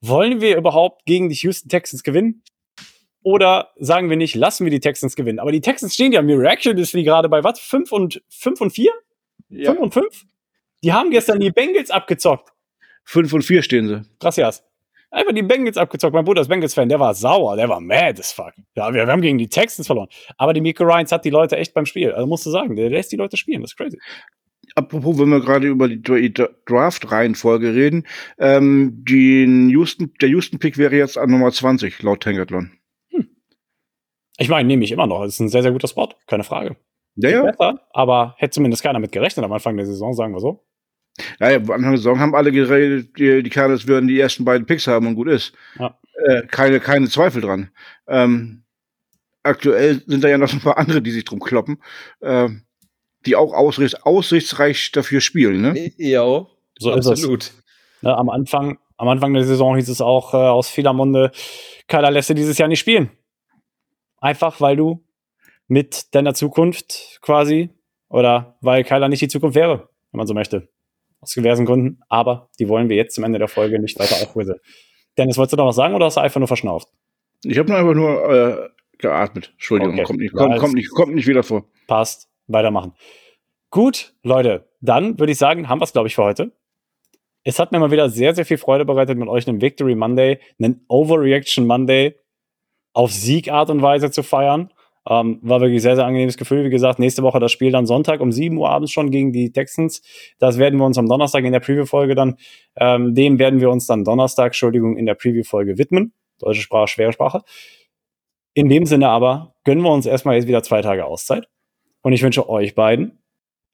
[0.01, 2.43] Wollen wir überhaupt gegen die Houston Texans gewinnen?
[3.23, 5.39] Oder sagen wir nicht, lassen wir die Texans gewinnen?
[5.39, 7.59] Aber die Texans stehen ja miraculously gerade bei was?
[7.59, 8.91] 5 und 5 und 4?
[9.49, 9.71] 5 ja.
[9.73, 10.25] und 5?
[10.83, 12.53] Die haben gestern die Bengals abgezockt.
[13.05, 14.01] 5 und 4 stehen sie.
[14.19, 14.63] Gracias
[15.11, 16.13] einfach die Bengals abgezockt.
[16.13, 18.53] Mein Bruder ist Bengals-Fan, der war sauer, der war mad as fuck.
[18.75, 20.09] Ja, wir, wir, haben gegen die Texans verloren.
[20.37, 22.11] Aber die Miko Ryans hat die Leute echt beim Spiel.
[22.11, 23.99] Also musst du sagen, der lässt die Leute spielen, das ist crazy.
[24.75, 28.05] Apropos, wenn wir gerade über die Draft-Reihenfolge reden,
[28.37, 32.71] ähm, den Houston, der Houston-Pick wäre jetzt an Nummer 20, laut Tangathlon.
[33.11, 33.29] Hm.
[34.37, 35.23] Ich meine, nehme ich immer noch.
[35.23, 36.75] Es ist ein sehr, sehr guter Spot, keine Frage.
[37.15, 37.43] Ja, ja.
[37.43, 40.66] Besser, aber hätte zumindest keiner mit gerechnet am Anfang der Saison, sagen wir so.
[41.39, 44.45] Ja, ja, am Anfang der Saison haben alle geredet, die, die Cardinals würden die ersten
[44.45, 45.53] beiden Picks haben und gut ist.
[45.79, 45.97] Ja.
[46.25, 47.71] Äh, keine, keine Zweifel dran.
[48.07, 48.63] Ähm,
[49.43, 51.81] aktuell sind da ja noch ein paar andere, die sich drum kloppen,
[52.21, 52.63] ähm,
[53.25, 55.91] die auch aussichts, aussichtsreich dafür spielen, ne?
[55.97, 56.45] Ja,
[56.79, 57.11] So ist es.
[57.11, 57.51] absolut.
[58.01, 61.31] Ne, am, Anfang, am Anfang der Saison hieß es auch äh, aus vieler Munde,
[61.87, 63.09] Kyler lässt du dieses Jahr nicht spielen.
[64.19, 65.03] Einfach, weil du
[65.67, 67.69] mit deiner Zukunft quasi,
[68.09, 70.69] oder weil Kyler nicht die Zukunft wäre, wenn man so möchte.
[71.19, 71.99] Aus diversen Gründen.
[72.09, 74.59] Aber die wollen wir jetzt zum Ende der Folge nicht weiter aufrüsseln.
[75.17, 76.89] Dennis, wolltest du noch was sagen oder hast du einfach nur verschnauft?
[77.43, 78.69] Ich habe nur einfach nur äh,
[78.99, 79.49] geatmet.
[79.53, 80.03] Entschuldigung, Okay.
[80.03, 81.65] kommt, nicht, kommt, kommt, nicht, kommt nicht wieder vor.
[81.87, 82.29] Passt.
[82.47, 82.93] Weitermachen.
[83.71, 86.51] Gut, Leute, dann würde ich sagen, haben wir es, glaube ich, für heute.
[87.43, 90.39] Es hat mir mal wieder sehr, sehr viel Freude bereitet, mit euch einen Victory Monday,
[90.59, 92.15] einen Overreaction Monday
[92.93, 94.71] auf Siegart und Weise zu feiern.
[95.09, 96.65] Ähm, war wirklich sehr, sehr angenehmes Gefühl.
[96.65, 99.51] Wie gesagt, nächste Woche das Spiel dann Sonntag um 7 Uhr abends schon gegen die
[99.51, 100.01] Texans.
[100.39, 102.35] Das werden wir uns am Donnerstag in der Preview-Folge dann,
[102.75, 106.13] ähm, dem werden wir uns dann Donnerstag, Entschuldigung, in der Preview-Folge widmen.
[106.39, 107.43] Deutsche Sprache, schwere Sprache.
[108.53, 111.47] In dem Sinne aber gönnen wir uns erstmal jetzt wieder zwei Tage Auszeit.
[112.01, 113.19] Und ich wünsche euch beiden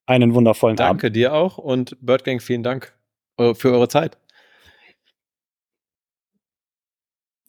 [0.05, 0.88] einen wundervollen Tag.
[0.88, 2.93] Danke dir auch und Birdgang, vielen Dank
[3.38, 4.18] äh, für eure Zeit.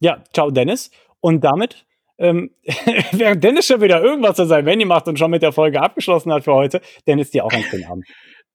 [0.00, 0.90] Ja, ciao Dennis.
[1.20, 1.86] Und damit,
[2.18, 2.50] ähm,
[3.12, 6.32] während Dennis schon wieder irgendwas an seinem Handy macht und schon mit der Folge abgeschlossen
[6.32, 8.06] hat für heute, Dennis dir auch einen schönen Abend.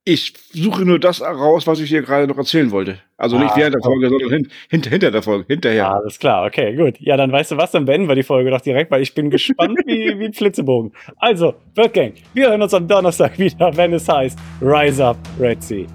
[0.05, 2.99] Ich suche nur das heraus, was ich dir gerade noch erzählen wollte.
[3.17, 3.81] Also nicht Ah, während der.
[3.83, 5.91] Folge, sondern hin, hinter, hinter der Folge, hinterher.
[5.91, 6.95] Alles klar, okay, gut.
[6.99, 9.29] Ja, dann weißt du was, dann beenden wir die Folge doch direkt, weil ich bin
[9.29, 10.93] gespannt wie, wie ein Flitzebogen.
[11.17, 15.85] Also, Birdgang, wir hören uns am Donnerstag wieder, wenn es heißt Rise Up, Red Sea.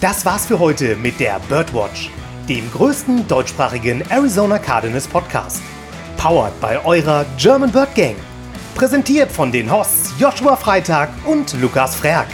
[0.00, 2.10] Das war's für heute mit der Birdwatch,
[2.48, 5.62] dem größten deutschsprachigen Arizona Cardinals Podcast.
[6.16, 8.16] Powered bei eurer German Bird Gang.
[8.74, 12.28] Präsentiert von den Hosts Joshua Freitag und Lukas Frerk.